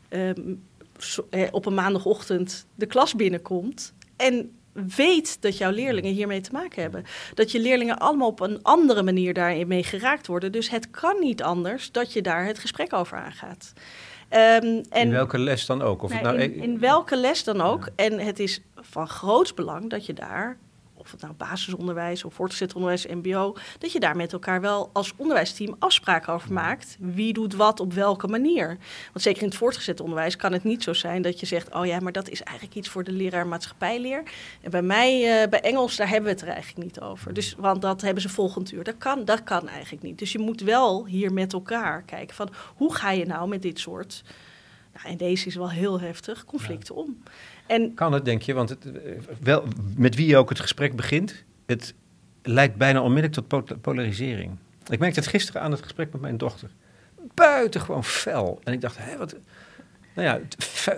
ehm, 0.08 0.40
op 1.50 1.66
een 1.66 1.74
maandagochtend 1.74 2.66
de 2.74 2.86
klas 2.86 3.14
binnenkomt 3.14 3.94
en 4.16 4.50
weet 4.96 5.42
dat 5.42 5.58
jouw 5.58 5.70
leerlingen 5.70 6.12
hiermee 6.12 6.40
te 6.40 6.52
maken 6.52 6.82
hebben. 6.82 7.04
Dat 7.34 7.52
je 7.52 7.60
leerlingen 7.60 7.98
allemaal 7.98 8.28
op 8.28 8.40
een 8.40 8.62
andere 8.62 9.02
manier 9.02 9.34
daarmee 9.34 9.82
geraakt 9.82 10.26
worden. 10.26 10.52
Dus 10.52 10.70
het 10.70 10.90
kan 10.90 11.16
niet 11.20 11.42
anders 11.42 11.92
dat 11.92 12.12
je 12.12 12.22
daar 12.22 12.46
het 12.46 12.58
gesprek 12.58 12.92
over 12.92 13.18
aangaat. 13.18 13.72
Um, 14.30 14.38
en, 14.40 14.84
in 14.90 15.10
welke 15.10 15.38
les 15.38 15.66
dan 15.66 15.82
ook? 15.82 16.02
Of 16.02 16.10
nou, 16.10 16.22
nou, 16.22 16.38
in, 16.38 16.54
in, 16.54 16.78
welke 16.78 17.16
les 17.16 17.44
dan 17.44 17.60
ook. 17.60 17.88
En 17.96 18.18
het 18.18 18.38
is 18.38 18.60
van 18.74 19.08
groot 19.08 19.54
belang 19.54 19.90
dat 19.90 20.06
je 20.06 20.12
daar 20.12 20.58
of 21.04 21.10
het 21.10 21.20
nou 21.20 21.34
basisonderwijs 21.34 22.24
of 22.24 22.34
voortgezet 22.34 22.74
onderwijs, 22.74 23.06
MBO, 23.06 23.56
dat 23.78 23.92
je 23.92 24.00
daar 24.00 24.16
met 24.16 24.32
elkaar 24.32 24.60
wel 24.60 24.90
als 24.92 25.12
onderwijsteam 25.16 25.76
afspraken 25.78 26.32
over 26.32 26.52
maakt. 26.52 26.96
Wie 26.98 27.32
doet 27.32 27.54
wat 27.54 27.80
op 27.80 27.92
welke 27.92 28.26
manier? 28.26 28.66
Want 29.12 29.22
zeker 29.24 29.42
in 29.42 29.48
het 29.48 29.56
voortgezet 29.56 30.00
onderwijs 30.00 30.36
kan 30.36 30.52
het 30.52 30.64
niet 30.64 30.82
zo 30.82 30.92
zijn 30.92 31.22
dat 31.22 31.40
je 31.40 31.46
zegt: 31.46 31.74
Oh 31.74 31.86
ja, 31.86 32.00
maar 32.00 32.12
dat 32.12 32.28
is 32.28 32.42
eigenlijk 32.42 32.76
iets 32.76 32.88
voor 32.88 33.04
de 33.04 33.12
leraar 33.12 33.46
maatschappijleer. 33.46 34.22
En 34.60 34.70
bij 34.70 34.82
mij, 34.82 35.42
uh, 35.42 35.48
bij 35.48 35.60
Engels, 35.60 35.96
daar 35.96 36.08
hebben 36.08 36.24
we 36.24 36.30
het 36.30 36.42
er 36.42 36.54
eigenlijk 36.54 36.84
niet 36.84 37.00
over. 37.00 37.34
Dus, 37.34 37.54
want 37.58 37.82
dat 37.82 38.00
hebben 38.00 38.22
ze 38.22 38.28
volgend 38.28 38.72
uur. 38.72 38.84
Dat 38.84 38.98
kan, 38.98 39.24
dat 39.24 39.42
kan 39.42 39.68
eigenlijk 39.68 40.02
niet. 40.02 40.18
Dus 40.18 40.32
je 40.32 40.38
moet 40.38 40.60
wel 40.60 41.06
hier 41.06 41.32
met 41.32 41.52
elkaar 41.52 42.02
kijken 42.02 42.36
van 42.36 42.48
hoe 42.74 42.94
ga 42.94 43.10
je 43.10 43.26
nou 43.26 43.48
met 43.48 43.62
dit 43.62 43.78
soort. 43.78 44.22
Nou, 44.94 45.06
en 45.06 45.16
deze 45.16 45.46
is 45.46 45.54
wel 45.54 45.70
heel 45.70 46.00
heftig, 46.00 46.44
conflicten 46.44 46.94
om. 46.94 47.22
En, 47.66 47.94
kan 47.94 48.12
het, 48.12 48.24
denk 48.24 48.42
je? 48.42 48.54
Want 48.54 48.68
het, 48.68 48.84
eh, 48.84 49.12
wel, 49.40 49.64
met 49.96 50.14
wie 50.14 50.26
je 50.26 50.36
ook 50.36 50.48
het 50.48 50.60
gesprek 50.60 50.96
begint, 50.96 51.44
het 51.66 51.94
leidt 52.42 52.76
bijna 52.76 53.02
onmiddellijk 53.02 53.48
tot 53.48 53.80
polarisering. 53.80 54.56
Ik 54.88 54.98
merkte 54.98 55.20
het 55.20 55.28
gisteren 55.28 55.62
aan 55.62 55.70
het 55.70 55.82
gesprek 55.82 56.12
met 56.12 56.20
mijn 56.20 56.36
dochter. 56.36 56.70
Buitengewoon 57.34 58.04
fel. 58.04 58.60
En 58.64 58.72
ik 58.72 58.80
dacht, 58.80 58.96
hé, 58.98 59.16
wat... 59.16 59.36
Nou 60.14 60.28
ja, 60.28 60.40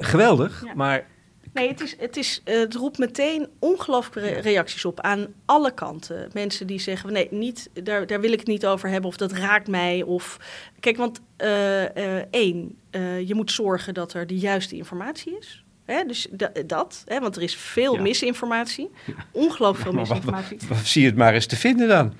geweldig, 0.01 0.65
maar... 0.75 1.07
Nee, 1.53 1.69
het, 1.69 1.81
is, 1.81 1.97
het, 1.99 2.17
is, 2.17 2.41
het 2.45 2.75
roept 2.75 2.99
meteen 2.99 3.49
ongelooflijke 3.59 4.41
reacties 4.41 4.85
op 4.85 5.01
aan 5.01 5.27
alle 5.45 5.75
kanten. 5.75 6.31
Mensen 6.33 6.67
die 6.67 6.79
zeggen, 6.79 7.13
nee, 7.13 7.29
niet, 7.31 7.71
daar, 7.73 8.07
daar 8.07 8.21
wil 8.21 8.33
ik 8.33 8.39
het 8.39 8.49
niet 8.49 8.67
over 8.67 8.89
hebben 8.89 9.11
of 9.11 9.17
dat 9.17 9.33
raakt 9.33 9.69
mij. 9.69 10.03
Of, 10.03 10.39
kijk, 10.81 10.97
want 10.97 11.21
uh, 11.39 11.83
uh, 11.83 12.23
één, 12.31 12.79
je 13.27 13.35
moet 13.35 13.53
zorgen 13.53 13.95
dat 13.95 14.13
er 14.13 14.27
de 14.27 14.39
juiste 14.39 14.77
informatie 14.77 15.39
is. 15.39 15.65
Hè, 15.87 16.05
dus 16.05 16.27
dat, 16.67 17.03
hè, 17.07 17.21
want 17.21 17.37
er 17.37 17.43
is 17.43 17.57
veel 17.57 17.97
misinformatie. 17.97 18.91
Ongelooflijk 19.31 19.91
veel 19.91 20.01
misinformatie. 20.01 20.59
zie 20.85 21.03
je 21.03 21.09
het 21.09 21.17
maar 21.17 21.35
eens 21.35 21.47
te 21.47 21.57
vinden 21.57 21.89
dan. 21.89 22.15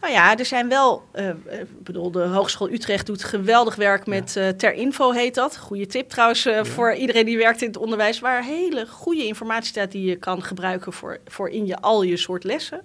Nou 0.00 0.12
ja, 0.12 0.36
er 0.36 0.44
zijn 0.44 0.68
wel. 0.68 1.08
Uh, 1.14 1.28
ik 1.28 1.82
bedoel, 1.82 2.10
de 2.10 2.22
Hogeschool 2.22 2.70
Utrecht 2.70 3.06
doet 3.06 3.24
geweldig 3.24 3.74
werk 3.74 4.06
met 4.06 4.36
uh, 4.36 4.48
Ter 4.48 4.72
Info, 4.72 5.10
heet 5.10 5.34
dat. 5.34 5.58
Goede 5.58 5.86
tip 5.86 6.08
trouwens 6.08 6.46
uh, 6.46 6.64
voor 6.64 6.94
iedereen 6.94 7.24
die 7.24 7.38
werkt 7.38 7.60
in 7.62 7.66
het 7.66 7.76
onderwijs. 7.76 8.20
Waar 8.20 8.44
hele 8.44 8.86
goede 8.86 9.26
informatie 9.26 9.68
staat 9.68 9.92
die 9.92 10.08
je 10.08 10.16
kan 10.16 10.42
gebruiken 10.42 10.92
voor, 10.92 11.18
voor 11.26 11.48
in 11.48 11.66
je 11.66 11.80
al 11.80 12.02
je 12.02 12.16
soort 12.16 12.44
lessen. 12.44 12.82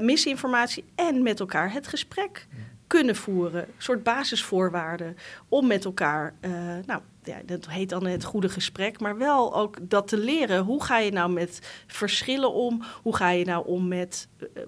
misinformatie 0.00 0.84
en 0.94 1.22
met 1.22 1.40
elkaar 1.40 1.72
het 1.72 1.86
gesprek 1.86 2.46
kunnen 2.86 3.16
voeren. 3.16 3.62
Een 3.62 3.74
soort 3.78 4.02
basisvoorwaarden 4.02 5.16
om 5.48 5.66
met 5.66 5.84
elkaar 5.84 6.34
nou, 6.86 7.00
ja, 7.22 7.40
dat 7.46 7.68
heet 7.68 7.88
dan 7.88 8.06
het 8.06 8.24
goede 8.24 8.48
gesprek, 8.48 9.00
maar 9.00 9.18
wel 9.18 9.54
ook 9.54 9.76
dat 9.82 10.08
te 10.08 10.18
leren. 10.18 10.64
Hoe 10.64 10.84
ga 10.84 10.98
je 10.98 11.12
nou 11.12 11.30
met 11.30 11.84
verschillen 11.86 12.52
om? 12.52 12.82
Hoe 13.02 13.16
ga 13.16 13.30
je 13.30 13.44
nou 13.44 13.66
om 13.66 13.88
met 13.88 14.28
uh, 14.38 14.62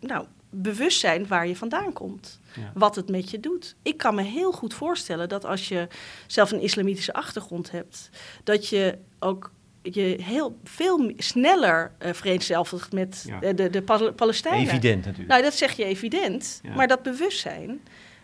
nou, 0.00 0.26
bewustzijn 0.50 1.26
waar 1.26 1.46
je 1.46 1.56
vandaan 1.56 1.92
komt? 1.92 2.40
Wat 2.74 2.96
het 2.96 3.08
met 3.08 3.30
je 3.30 3.40
doet. 3.40 3.76
Ik 3.82 3.96
kan 3.96 4.14
me 4.14 4.22
heel 4.22 4.52
goed 4.52 4.74
voorstellen 4.74 5.28
dat 5.28 5.44
als 5.44 5.68
je 5.68 5.88
zelf 6.26 6.50
een 6.50 6.60
islamitische 6.60 7.12
achtergrond 7.12 7.70
hebt, 7.70 8.10
dat 8.44 8.68
je 8.68 8.98
ook 9.18 9.52
je 9.82 10.16
heel 10.22 10.58
veel 10.64 11.12
sneller 11.16 11.92
uh, 12.02 12.12
vereenzelvigt 12.12 12.92
met 12.92 13.32
de, 13.40 13.54
de, 13.54 13.70
de 13.70 13.82
Palestijnen. 14.12 14.68
Evident 14.68 15.04
natuurlijk. 15.04 15.28
Nou, 15.28 15.42
dat 15.42 15.54
zeg 15.54 15.72
je 15.76 15.84
evident. 15.84 16.60
Maar 16.74 16.88
dat 16.88 17.02
bewustzijn, 17.02 17.80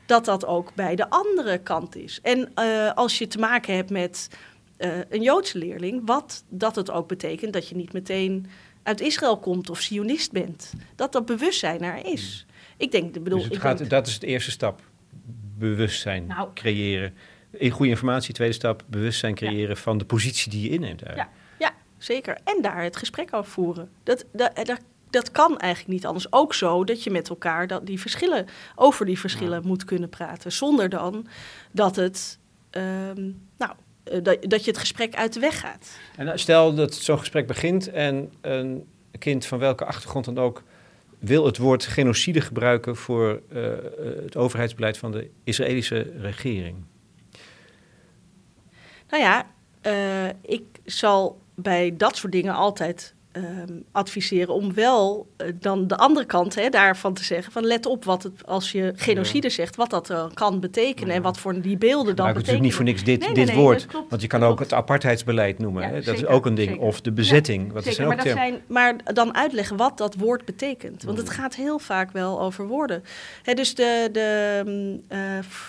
dat 0.06 0.24
dat 0.24 0.46
ook 0.46 0.74
bij 0.74 0.96
de 0.96 1.10
andere 1.10 1.58
kant 1.58 1.96
is. 1.96 2.20
En 2.22 2.52
uh, 2.58 2.92
als 2.92 3.18
je 3.18 3.26
te 3.26 3.38
maken 3.38 3.74
hebt 3.74 3.90
met 3.90 4.28
uh, 4.78 4.96
een 5.08 5.22
Joodse 5.22 5.58
leerling, 5.58 6.02
wat 6.04 6.44
dat 6.48 6.76
het 6.76 6.90
ook 6.90 7.08
betekent 7.08 7.52
dat 7.52 7.68
je 7.68 7.76
niet 7.76 7.92
meteen 7.92 8.46
uit 8.82 9.00
Israël 9.00 9.38
komt 9.38 9.70
of 9.70 9.80
Sionist 9.80 10.32
bent. 10.32 10.72
Dat 10.94 11.12
dat 11.12 11.26
bewustzijn 11.26 11.82
er 11.82 12.06
is. 12.06 12.46
Ik 12.76 12.90
denk, 12.90 13.12
bedoel, 13.22 13.38
dus 13.38 13.48
ik 13.48 13.60
gaat, 13.60 13.78
denk, 13.78 13.90
dat 13.90 14.06
is 14.06 14.18
de 14.18 14.26
eerste 14.26 14.50
stap. 14.50 14.80
Bewustzijn 15.58 16.26
nou, 16.26 16.48
creëren. 16.54 17.14
In 17.50 17.70
goede 17.70 17.90
informatie, 17.90 18.34
tweede 18.34 18.54
stap, 18.54 18.84
bewustzijn 18.86 19.34
creëren 19.34 19.74
ja. 19.74 19.82
van 19.82 19.98
de 19.98 20.04
positie 20.04 20.50
die 20.50 20.62
je 20.62 20.68
inneemt. 20.68 21.00
Ja, 21.14 21.28
ja, 21.58 21.74
zeker. 21.98 22.38
En 22.44 22.62
daar 22.62 22.82
het 22.82 22.96
gesprek 22.96 23.34
over 23.34 23.50
voeren. 23.50 23.90
Dat, 24.02 24.24
dat, 24.32 24.56
dat 24.56 24.80
dat 25.14 25.30
kan 25.30 25.58
eigenlijk 25.58 25.92
niet 25.92 26.06
anders. 26.06 26.32
Ook 26.32 26.54
zo 26.54 26.84
dat 26.84 27.02
je 27.02 27.10
met 27.10 27.28
elkaar 27.28 27.66
dat 27.66 27.86
die 27.86 28.00
verschillen, 28.00 28.46
over 28.74 29.06
die 29.06 29.18
verschillen 29.18 29.66
moet 29.66 29.84
kunnen 29.84 30.08
praten. 30.08 30.52
Zonder 30.52 30.88
dan 30.88 31.26
dat 31.72 31.96
het. 31.96 32.38
Um, 32.70 33.48
nou, 33.56 33.72
eh, 34.04 34.22
dat, 34.22 34.38
dat 34.42 34.64
je 34.64 34.70
het 34.70 34.80
gesprek 34.80 35.14
uit 35.14 35.32
de 35.32 35.40
weg 35.40 35.60
gaat. 35.60 35.98
En 36.16 36.24
nou, 36.24 36.38
stel 36.38 36.74
dat 36.74 36.94
zo'n 36.94 37.18
gesprek 37.18 37.46
begint 37.46 37.90
en 37.90 38.32
een 38.40 38.86
kind 39.18 39.46
van 39.46 39.58
welke 39.58 39.84
achtergrond 39.84 40.24
dan 40.24 40.38
ook 40.38 40.62
wil 41.18 41.46
het 41.46 41.58
woord 41.58 41.84
genocide 41.84 42.40
gebruiken 42.40 42.96
voor 42.96 43.40
uh, 43.52 43.62
het 44.22 44.36
overheidsbeleid 44.36 44.98
van 44.98 45.12
de 45.12 45.30
Israëlische 45.44 46.12
regering. 46.18 46.76
Nou 49.08 49.22
ja, 49.22 49.46
uh, 49.82 50.28
ik 50.42 50.64
zal 50.84 51.40
bij 51.54 51.94
dat 51.96 52.16
soort 52.16 52.32
dingen 52.32 52.54
altijd 52.54 53.14
um, 53.36 53.84
adviseren 53.92 54.54
om 54.54 54.74
wel 54.74 55.26
uh, 55.38 55.48
dan 55.60 55.86
de 55.86 55.96
andere 55.96 56.26
kant 56.26 56.54
hè, 56.54 56.68
daarvan 56.68 57.14
te 57.14 57.24
zeggen: 57.24 57.52
van 57.52 57.64
let 57.64 57.86
op 57.86 58.04
wat 58.04 58.22
het 58.22 58.46
als 58.46 58.72
je 58.72 58.92
genocide 58.96 59.46
ja. 59.46 59.52
zegt, 59.52 59.76
wat 59.76 59.90
dat 59.90 60.10
uh, 60.10 60.24
kan 60.34 60.60
betekenen 60.60 61.08
ja. 61.08 61.14
en 61.14 61.22
wat 61.22 61.38
voor 61.38 61.60
die 61.60 61.76
beelden 61.76 62.16
dan 62.16 62.26
betekenen. 62.26 62.54
Het 62.54 62.54
is 62.54 62.60
niet 62.60 62.74
voor 62.74 62.84
niks 62.84 63.04
dit, 63.04 63.20
nee, 63.20 63.28
dit 63.28 63.36
nee, 63.36 63.54
nee, 63.54 63.64
woord, 63.64 63.86
want 64.08 64.22
je 64.22 64.28
kan 64.28 64.42
ook 64.42 64.58
het 64.58 64.72
apartheidsbeleid 64.72 65.58
noemen. 65.58 65.82
Ja, 65.82 65.88
hè? 65.88 65.94
Dat 65.94 66.04
zeker, 66.04 66.22
is 66.22 66.26
ook 66.26 66.46
een 66.46 66.54
ding. 66.54 66.68
Zeker. 66.68 66.84
Of 66.84 67.00
de 67.00 67.12
bezetting. 67.12 67.72
wat 67.72 67.84
zeker, 67.84 68.00
is 68.00 68.06
maar, 68.06 68.16
dat 68.16 68.26
zijn, 68.26 68.62
maar 68.66 68.96
dan 69.04 69.34
uitleggen 69.34 69.76
wat 69.76 69.98
dat 69.98 70.14
woord 70.14 70.44
betekent. 70.44 71.02
Want 71.02 71.18
het 71.18 71.30
gaat 71.30 71.54
heel 71.54 71.78
vaak 71.78 72.10
wel 72.10 72.40
over 72.40 72.66
woorden. 72.66 73.02
Hè, 73.42 73.54
dus 73.54 73.74
de, 73.74 74.08
de 74.12 74.62
uh, 75.12 75.18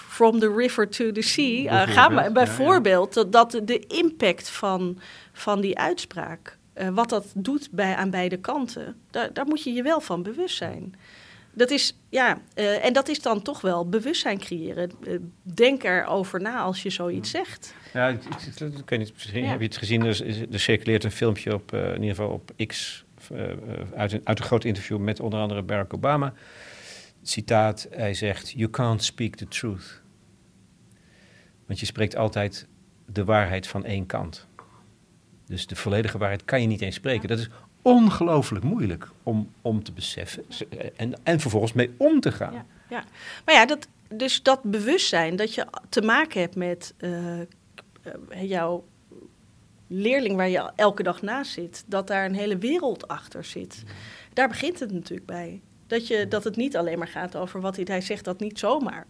from 0.08 0.40
the 0.40 0.54
river 0.56 0.90
to 0.90 1.12
the 1.12 1.22
sea, 1.22 1.86
gaan 1.86 2.16
we 2.16 2.32
bijvoorbeeld 2.32 3.14
dat, 3.14 3.32
dat 3.32 3.62
de 3.64 3.80
impact 3.80 4.50
van, 4.50 5.00
van 5.34 5.62
die 5.62 5.78
uitspraak. 5.78 6.58
Uh, 6.78 6.90
wat 6.90 7.10
dat 7.10 7.26
doet 7.36 7.68
bij, 7.72 7.96
aan 7.96 8.10
beide 8.10 8.38
kanten, 8.38 8.96
daar, 9.12 9.34
daar, 9.34 9.46
moet 9.46 9.64
je 9.64 9.74
je 9.74 9.84
wel 9.84 10.02
van 10.02 10.24
bewust 10.24 10.58
zijn. 10.58 10.96
Dat 11.54 11.70
is, 11.70 11.98
ja, 12.10 12.42
uh, 12.56 12.86
en 12.86 12.94
dat 12.94 13.08
is 13.08 13.22
dan 13.22 13.42
toch 13.42 13.62
wel 13.62 13.90
bewustzijn 13.90 14.40
creëren. 14.40 14.92
Uh, 15.08 15.20
denk 15.42 15.84
erover 15.84 16.42
na 16.42 16.60
als 16.60 16.84
je 16.84 16.90
zoiets 16.90 17.30
zegt. 17.30 17.74
Ja, 17.94 18.08
ik, 18.08 18.24
ik, 18.24 18.60
ik 18.60 18.90
weet 18.90 19.00
niet, 19.00 19.14
misschien 19.14 19.44
ja. 19.44 19.50
heb 19.50 19.60
je 19.60 19.66
het 19.66 19.78
gezien, 19.78 20.06
er, 20.06 20.48
er 20.52 20.60
circuleert 20.60 21.04
een 21.04 21.12
filmpje 21.12 21.54
op, 21.54 21.74
in 21.74 22.02
ieder 22.02 22.16
geval 22.16 22.30
op 22.30 22.52
X, 22.68 23.06
uit, 23.96 24.12
een, 24.12 24.22
uit 24.24 24.40
een 24.40 24.46
groot 24.46 24.64
interview 24.64 24.98
met 24.98 25.20
onder 25.20 25.40
andere 25.40 25.62
Barack 25.62 25.94
Obama. 25.94 26.34
Citaat, 27.24 27.88
hij 27.90 28.14
zegt, 28.14 28.52
you 28.52 28.70
can't 28.70 29.04
speak 29.04 29.36
the 29.36 29.48
truth. 29.48 30.02
Want 31.66 31.80
je 31.80 31.86
spreekt 31.86 32.16
altijd 32.16 32.68
de 33.06 33.24
waarheid 33.24 33.68
van 33.68 33.86
één 33.86 34.06
kant. 34.06 34.48
Dus 35.46 35.68
de 35.68 35.76
volledige 35.76 36.18
waarheid 36.18 36.46
kan 36.46 36.62
je 36.62 36.68
niet 36.68 36.82
eens 36.82 36.96
spreken. 36.96 37.28
Dat 37.28 37.40
is 37.40 37.50
ongelooflijk 37.82 38.66
moeilijk 38.66 39.10
om, 39.24 39.52
om 39.62 39.84
te 39.84 39.92
beseffen 39.92 40.46
en, 40.96 41.14
en 41.24 41.40
vervolgens 41.40 41.74
mee 41.74 41.94
om 41.98 42.20
te 42.20 42.32
gaan. 42.32 42.54
Ja, 42.54 42.66
ja. 42.90 43.04
Maar 43.46 43.56
ja, 43.56 43.66
dat, 43.66 43.88
dus 44.10 44.44
dat 44.44 44.64
bewustzijn 44.64 45.36
dat 45.36 45.54
je 45.54 45.68
te 45.90 46.02
maken 46.02 46.42
hebt 46.42 46.56
met 46.56 46.94
uh, 46.98 47.40
jouw 48.42 48.86
leerling 49.88 50.36
waar 50.36 50.50
je 50.50 50.72
elke 50.76 51.04
dag 51.04 51.22
naast 51.22 51.52
zit, 51.52 51.84
dat 51.88 52.08
daar 52.08 52.26
een 52.26 52.36
hele 52.36 52.58
wereld 52.58 53.08
achter 53.08 53.44
zit. 53.44 53.84
Daar 54.34 54.48
begint 54.48 54.80
het 54.80 54.92
natuurlijk 54.92 55.28
bij. 55.28 55.62
Dat, 55.88 56.08
je, 56.08 56.28
dat 56.28 56.44
het 56.44 56.56
niet 56.56 56.78
alleen 56.78 56.98
maar 56.98 57.08
gaat 57.08 57.36
over 57.36 57.62
wat 57.62 57.76
hij, 57.76 57.86
hij 57.88 58.02
zegt, 58.02 58.26
dat 58.26 58.40
niet 58.40 58.60
zomaar. 58.60 59.06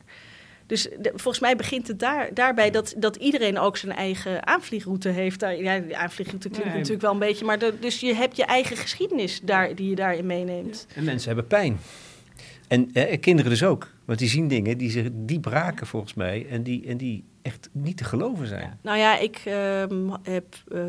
Dus 0.67 0.83
de, 0.83 1.11
volgens 1.15 1.39
mij 1.39 1.55
begint 1.55 1.87
het 1.87 1.99
daar, 1.99 2.33
daarbij 2.33 2.71
dat, 2.71 2.93
dat 2.97 3.15
iedereen 3.15 3.59
ook 3.59 3.77
zijn 3.77 3.91
eigen 3.91 4.47
aanvliegroute 4.47 5.09
heeft. 5.09 5.39
Daar, 5.39 5.55
ja, 5.55 5.79
de 5.79 5.97
aanvliegroute 5.97 6.49
klinkt 6.49 6.67
nee. 6.67 6.75
natuurlijk 6.75 7.01
wel 7.01 7.13
een 7.13 7.19
beetje, 7.19 7.45
maar 7.45 7.59
de, 7.59 7.73
dus 7.79 7.99
je 7.99 8.13
hebt 8.13 8.35
je 8.35 8.45
eigen 8.45 8.77
geschiedenis 8.77 9.41
daar, 9.43 9.75
die 9.75 9.89
je 9.89 9.95
daarin 9.95 10.25
meeneemt. 10.25 10.87
En 10.95 11.03
mensen 11.03 11.27
hebben 11.27 11.47
pijn. 11.47 11.77
En 12.67 12.89
eh, 12.93 13.19
kinderen 13.19 13.51
dus 13.51 13.63
ook. 13.63 13.93
Want 14.05 14.19
die 14.19 14.29
zien 14.29 14.47
dingen 14.47 14.77
die 14.77 14.89
zich 14.89 15.07
diep 15.11 15.45
raken 15.45 15.87
volgens 15.87 16.13
mij 16.13 16.45
en 16.49 16.63
die, 16.63 16.87
en 16.87 16.97
die 16.97 17.23
echt 17.41 17.69
niet 17.71 17.97
te 17.97 18.03
geloven 18.03 18.47
zijn. 18.47 18.61
Ja. 18.61 18.77
Nou 18.81 18.97
ja, 18.97 19.17
ik 19.17 19.41
uh, 19.47 19.83
heb 20.23 20.45
uh, 20.73 20.79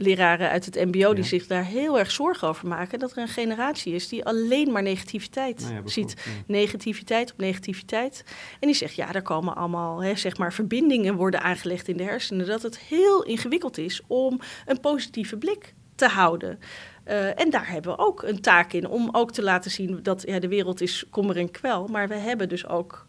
leraren 0.00 0.50
uit 0.50 0.64
het 0.64 0.74
MBO 0.74 1.14
die 1.14 1.24
zich 1.24 1.46
daar 1.46 1.64
heel 1.64 1.98
erg 1.98 2.10
zorgen 2.10 2.48
over 2.48 2.68
maken. 2.68 2.98
Dat 2.98 3.10
er 3.10 3.18
een 3.18 3.28
generatie 3.28 3.94
is 3.94 4.08
die 4.08 4.24
alleen 4.24 4.72
maar 4.72 4.82
negativiteit 4.82 5.70
nou 5.72 5.88
ziet. 5.88 6.14
Negativiteit 6.46 7.32
op 7.32 7.38
negativiteit. 7.38 8.24
En 8.60 8.66
die 8.66 8.76
zegt, 8.76 8.94
ja, 8.94 9.14
er 9.14 9.22
komen 9.22 9.56
allemaal 9.56 10.02
hè, 10.02 10.14
zeg 10.14 10.36
maar 10.36 10.52
verbindingen 10.52 11.14
worden 11.14 11.42
aangelegd 11.42 11.88
in 11.88 11.96
de 11.96 12.02
hersenen. 12.02 12.46
Dat 12.46 12.62
het 12.62 12.78
heel 12.78 13.24
ingewikkeld 13.24 13.78
is 13.78 14.02
om 14.06 14.40
een 14.66 14.80
positieve 14.80 15.36
blik 15.36 15.74
te 15.94 16.06
houden. 16.06 16.58
Uh, 17.06 17.40
en 17.40 17.50
daar 17.50 17.70
hebben 17.70 17.92
we 17.92 17.98
ook 17.98 18.22
een 18.22 18.40
taak 18.40 18.72
in 18.72 18.88
om 18.88 19.08
ook 19.12 19.32
te 19.32 19.42
laten 19.42 19.70
zien 19.70 20.02
dat 20.02 20.22
ja, 20.26 20.38
de 20.38 20.48
wereld 20.48 20.80
is 20.80 21.04
kommer 21.10 21.36
en 21.36 21.50
kwel. 21.50 21.86
Maar 21.86 22.08
we 22.08 22.14
hebben 22.14 22.48
dus 22.48 22.66
ook 22.66 23.06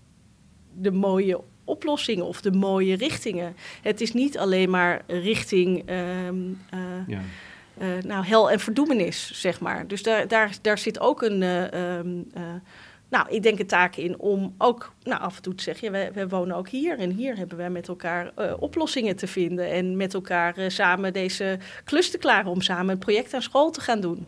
de 0.73 0.91
mooie 0.91 1.41
oplossingen 1.69 2.25
of 2.25 2.41
de 2.41 2.51
mooie 2.51 2.95
richtingen. 2.95 3.55
Het 3.81 4.01
is 4.01 4.13
niet 4.13 4.37
alleen 4.37 4.69
maar 4.69 5.01
richting 5.07 5.83
ehm, 5.85 6.35
eh, 6.69 6.79
ja. 7.07 7.21
uh, 7.81 8.03
nou, 8.03 8.25
hel 8.25 8.51
en 8.51 8.59
verdoemenis, 8.59 9.31
zeg 9.33 9.59
maar. 9.59 9.87
Dus 9.87 10.03
daar, 10.03 10.27
daar, 10.27 10.57
daar 10.61 10.77
zit 10.77 10.99
ook 10.99 11.21
een, 11.21 11.41
uh, 11.41 11.97
um, 11.97 12.31
nou, 13.09 13.29
ik 13.29 13.43
denk 13.43 13.59
een 13.59 13.67
taak 13.67 13.95
in 13.95 14.19
om 14.19 14.55
ook 14.57 14.93
nou, 15.03 15.21
af 15.21 15.35
en 15.35 15.41
toe 15.41 15.55
te 15.55 15.63
zeggen, 15.63 15.91
ja, 15.91 16.11
we, 16.11 16.27
wonen 16.27 16.55
ook 16.55 16.69
hier 16.69 16.99
en 16.99 17.11
hier 17.11 17.37
hebben 17.37 17.57
wij 17.57 17.69
met 17.69 17.87
elkaar 17.87 18.31
oplossingen 18.59 19.15
te 19.15 19.27
vinden 19.27 19.71
en 19.71 19.97
met 19.97 20.13
elkaar 20.13 20.71
samen 20.71 21.13
deze 21.13 21.59
klus 21.83 22.11
te 22.11 22.17
klaren 22.17 22.51
om 22.51 22.61
samen 22.61 22.89
een 22.89 22.99
project 22.99 23.33
aan 23.33 23.41
school 23.41 23.71
te 23.71 23.81
gaan 23.81 23.99
doen. 23.99 24.27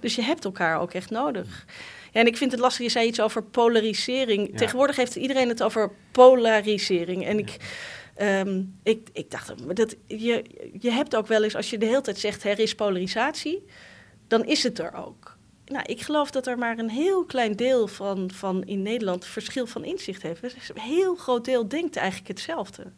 Dus 0.00 0.14
je 0.14 0.22
hebt 0.22 0.44
elkaar 0.44 0.80
ook 0.80 0.92
echt 0.92 1.10
nodig. 1.10 1.64
Ja, 2.12 2.20
en 2.20 2.26
ik 2.26 2.36
vind 2.36 2.52
het 2.52 2.60
lastig, 2.60 2.84
je 2.84 2.90
zei 2.90 3.06
iets 3.06 3.20
over 3.20 3.42
polarisering. 3.42 4.58
Tegenwoordig 4.58 4.96
heeft 4.96 5.16
iedereen 5.16 5.48
het 5.48 5.62
over 5.62 5.90
polarisering. 6.10 7.26
En 7.26 7.38
ik, 7.38 7.56
ehm, 8.14 8.62
ik, 8.82 9.08
ik 9.12 9.30
dacht, 9.30 9.76
dat, 9.76 9.96
je, 10.06 10.44
je 10.80 10.90
hebt 10.90 11.16
ook 11.16 11.26
wel 11.26 11.42
eens, 11.44 11.56
als 11.56 11.70
je 11.70 11.78
de 11.78 11.86
hele 11.86 12.00
tijd 12.00 12.18
zegt 12.18 12.44
er 12.44 12.58
is 12.58 12.74
polarisatie, 12.74 13.64
dan 14.28 14.44
is 14.44 14.62
het 14.62 14.78
er 14.78 14.94
ook. 14.94 15.36
Nou, 15.66 15.84
ik 15.86 16.00
geloof 16.00 16.30
dat 16.30 16.46
er 16.46 16.58
maar 16.58 16.78
een 16.78 16.90
heel 16.90 17.24
klein 17.24 17.56
deel 17.56 17.88
van, 17.88 18.30
van 18.34 18.64
in 18.64 18.82
Nederland 18.82 19.24
verschil 19.24 19.66
van 19.66 19.84
inzicht 19.84 20.22
heeft. 20.22 20.42
Een 20.42 20.80
heel 20.80 21.14
groot 21.14 21.44
deel 21.44 21.68
denkt 21.68 21.96
eigenlijk 21.96 22.28
hetzelfde. 22.28 22.92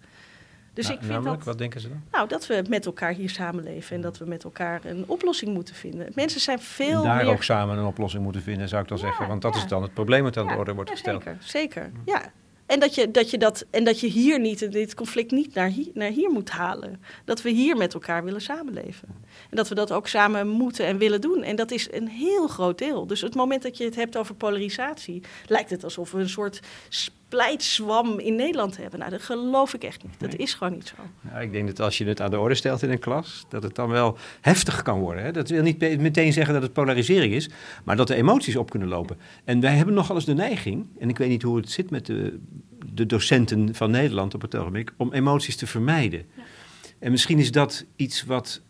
Dus 0.74 0.90
ik 0.90 0.98
vind 0.98 1.10
namelijk, 1.10 1.36
dat, 1.36 1.44
wat 1.44 1.58
denken 1.58 1.80
ze 1.80 1.88
dan? 1.88 2.02
Nou, 2.10 2.28
dat 2.28 2.46
we 2.46 2.64
met 2.68 2.86
elkaar 2.86 3.12
hier 3.12 3.30
samenleven 3.30 3.96
en 3.96 4.02
dat 4.02 4.18
we 4.18 4.24
met 4.24 4.44
elkaar 4.44 4.80
een 4.84 5.04
oplossing 5.06 5.54
moeten 5.54 5.74
vinden. 5.74 6.12
Mensen 6.14 6.40
zijn 6.40 6.60
veel 6.60 6.96
en 6.96 7.02
daar 7.02 7.24
meer... 7.24 7.32
ook 7.32 7.42
samen 7.42 7.78
een 7.78 7.84
oplossing 7.84 8.22
moeten 8.22 8.42
vinden, 8.42 8.68
zou 8.68 8.82
ik 8.82 8.88
dan 8.88 8.98
zeggen. 8.98 9.28
Want 9.28 9.42
dat 9.42 9.56
is 9.56 9.66
dan 9.66 9.82
het 9.82 9.94
probleem 9.94 10.24
dat 10.24 10.36
aan 10.36 10.46
de 10.46 10.54
orde 10.54 10.74
wordt 10.74 10.90
gesteld. 10.90 11.22
Zeker, 11.22 11.38
zeker. 11.40 11.92
Ja, 12.04 12.32
en 12.66 12.80
dat 12.80 12.94
je, 12.94 13.10
dat 13.10 13.30
je, 13.30 13.38
dat, 13.38 13.66
en 13.70 13.84
dat 13.84 14.00
je 14.00 14.06
hier 14.06 14.40
niet, 14.40 14.72
dit 14.72 14.94
conflict 14.94 15.30
niet 15.30 15.54
naar 15.54 15.68
hier, 15.68 15.90
naar 15.94 16.10
hier 16.10 16.30
moet 16.30 16.50
halen. 16.50 17.02
Dat 17.24 17.42
we 17.42 17.50
hier 17.50 17.76
met 17.76 17.94
elkaar 17.94 18.24
willen 18.24 18.40
samenleven. 18.40 19.08
En 19.50 19.56
dat 19.56 19.68
we 19.68 19.74
dat 19.74 19.92
ook 19.92 20.08
samen 20.08 20.48
moeten 20.48 20.86
en 20.86 20.98
willen 20.98 21.20
doen. 21.20 21.42
En 21.42 21.56
dat 21.56 21.70
is 21.70 21.92
een 21.92 22.08
heel 22.08 22.48
groot 22.48 22.78
deel. 22.78 23.06
Dus 23.06 23.20
het 23.20 23.34
moment 23.34 23.62
dat 23.62 23.76
je 23.76 23.84
het 23.84 23.96
hebt 23.96 24.16
over 24.16 24.34
polarisatie, 24.34 25.22
lijkt 25.46 25.70
het 25.70 25.84
alsof 25.84 26.12
we 26.12 26.18
een 26.18 26.28
soort 26.28 26.60
splijtswam 27.35 28.18
in 28.18 28.35
Nederland 28.35 28.76
hebben. 28.76 28.99
Nou, 28.99 29.11
dat 29.11 29.22
geloof 29.22 29.74
ik 29.74 29.85
echt 29.85 30.03
niet. 30.03 30.14
Dat 30.18 30.37
is 30.37 30.55
gewoon 30.55 30.72
niet 30.72 30.89
zo. 30.89 31.28
Ja, 31.30 31.41
ik 31.41 31.53
denk 31.53 31.66
dat 31.66 31.80
als 31.80 31.99
je 31.99 32.05
het 32.05 32.20
aan 32.20 32.30
de 32.30 32.39
orde 32.39 32.55
stelt 32.55 32.82
in 32.82 32.91
een 32.91 32.99
klas, 32.99 33.45
dat 33.49 33.62
het 33.62 33.74
dan 33.74 33.89
wel 33.89 34.16
heftig 34.41 34.82
kan 34.82 35.01
worden. 35.01 35.24
Hè? 35.24 35.32
Dat 35.32 35.49
wil 35.49 35.62
niet 35.62 35.78
meteen 35.99 36.32
zeggen 36.32 36.55
dat 36.55 36.62
het 36.62 36.72
polarisering 36.72 37.35
is, 37.35 37.51
maar 37.85 37.97
dat 37.97 38.11
er 38.11 38.16
emoties 38.16 38.57
op 38.57 38.70
kunnen 38.70 38.89
lopen. 38.89 39.16
En 39.45 39.61
wij 39.61 39.74
hebben 39.74 39.95
nogal 39.95 40.16
eens 40.16 40.24
de 40.24 40.35
neiging, 40.35 40.87
en 40.99 41.09
ik 41.09 41.18
weet 41.18 41.28
niet 41.28 41.43
hoe 41.43 41.57
het 41.57 41.70
zit 41.70 41.91
met 41.91 42.07
de, 42.07 42.39
de 42.93 43.07
docenten 43.07 43.74
van 43.74 43.91
Nederland 43.91 44.35
op 44.35 44.41
het 44.41 44.55
ogenblik, 44.55 44.93
om 44.97 45.12
emoties 45.12 45.57
te 45.57 45.66
vermijden. 45.66 46.26
Ja. 46.37 46.43
En 46.99 47.11
misschien 47.11 47.39
is 47.39 47.53
dat 47.53 47.85
iets 47.97 48.24
wat 48.24 48.62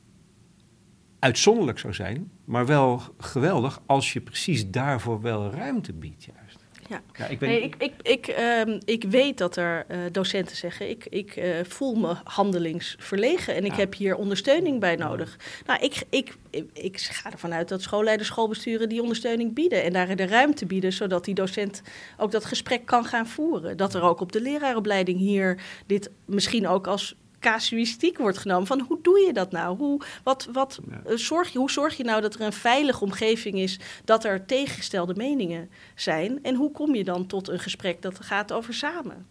uitzonderlijk 1.19 1.79
zou 1.79 1.95
zijn, 1.95 2.31
maar 2.45 2.67
wel 2.67 3.03
geweldig 3.19 3.83
als 3.87 4.13
je 4.13 4.21
precies 4.21 4.71
daarvoor 4.71 5.21
wel 5.21 5.51
ruimte 5.51 5.93
biedt. 5.93 6.25
Juist. 6.25 6.44
Ja, 6.89 7.03
ja 7.13 7.27
ik, 7.27 7.41
weet... 7.41 7.51
nee, 7.51 7.63
ik, 7.63 7.75
ik, 7.79 7.93
ik, 8.03 8.39
uh, 8.39 8.79
ik 8.85 9.05
weet 9.05 9.39
dat 9.39 9.57
er 9.57 9.87
uh, 9.91 9.99
docenten 10.13 10.57
zeggen: 10.57 10.89
ik, 10.89 11.07
ik 11.09 11.37
uh, 11.37 11.57
voel 11.63 11.95
me 11.95 12.17
handelingsverlegen 12.25 13.55
en 13.55 13.65
ik 13.65 13.73
heb 13.73 13.95
hier 13.95 14.17
ondersteuning 14.17 14.81
bij 14.81 14.97
nodig. 14.97 15.39
Nou, 15.67 15.81
ik, 15.81 16.03
ik, 16.11 16.37
ik, 16.73 17.01
ga 17.01 17.33
ervan 17.33 17.53
uit 17.53 17.69
dat 17.69 17.83
schoolleiders, 17.83 18.29
schoolbesturen 18.29 18.89
die 18.89 19.03
ondersteuning 19.03 19.55
bieden 19.55 19.83
en 19.83 19.93
daar 19.93 20.17
de 20.17 20.27
ruimte 20.27 20.67
bieden, 20.67 20.93
zodat 20.93 21.25
die 21.25 21.35
docent 21.35 21.83
ook 22.17 22.31
dat 22.31 22.45
gesprek 22.45 22.87
kan 22.87 23.05
gaan 23.05 23.27
voeren. 23.27 23.77
Dat 23.77 23.95
er 23.95 24.03
ook 24.03 24.21
op 24.21 24.33
de 24.33 24.41
leraaropleiding 24.41 25.19
hier 25.19 25.61
dit 25.87 26.11
misschien 26.25 26.69
ook 26.69 26.87
als 26.87 27.17
casuïstiek 27.45 28.19
wordt 28.19 28.39
genomen. 28.39 28.67
Van 28.67 28.81
hoe 28.81 28.99
doe 29.03 29.19
je 29.19 29.33
dat 29.33 29.51
nou? 29.51 29.77
Hoe, 29.77 30.01
wat, 30.23 30.49
wat, 30.53 30.81
eh, 30.91 31.17
zorg 31.17 31.53
je, 31.53 31.59
hoe 31.59 31.71
zorg 31.71 31.97
je 31.97 32.05
nou 32.05 32.21
dat 32.21 32.35
er 32.35 32.41
een 32.41 32.53
veilige 32.53 33.05
omgeving 33.05 33.55
is, 33.55 33.79
dat 34.05 34.25
er 34.25 34.47
tegengestelde 34.47 35.15
meningen 35.17 35.71
zijn? 35.95 36.39
En 36.43 36.55
hoe 36.55 36.71
kom 36.71 36.95
je 36.95 37.05
dan 37.05 37.27
tot 37.27 37.49
een 37.49 37.59
gesprek 37.59 38.03
dat 38.03 38.21
gaat 38.21 38.53
over 38.53 38.75
samen? 38.75 39.27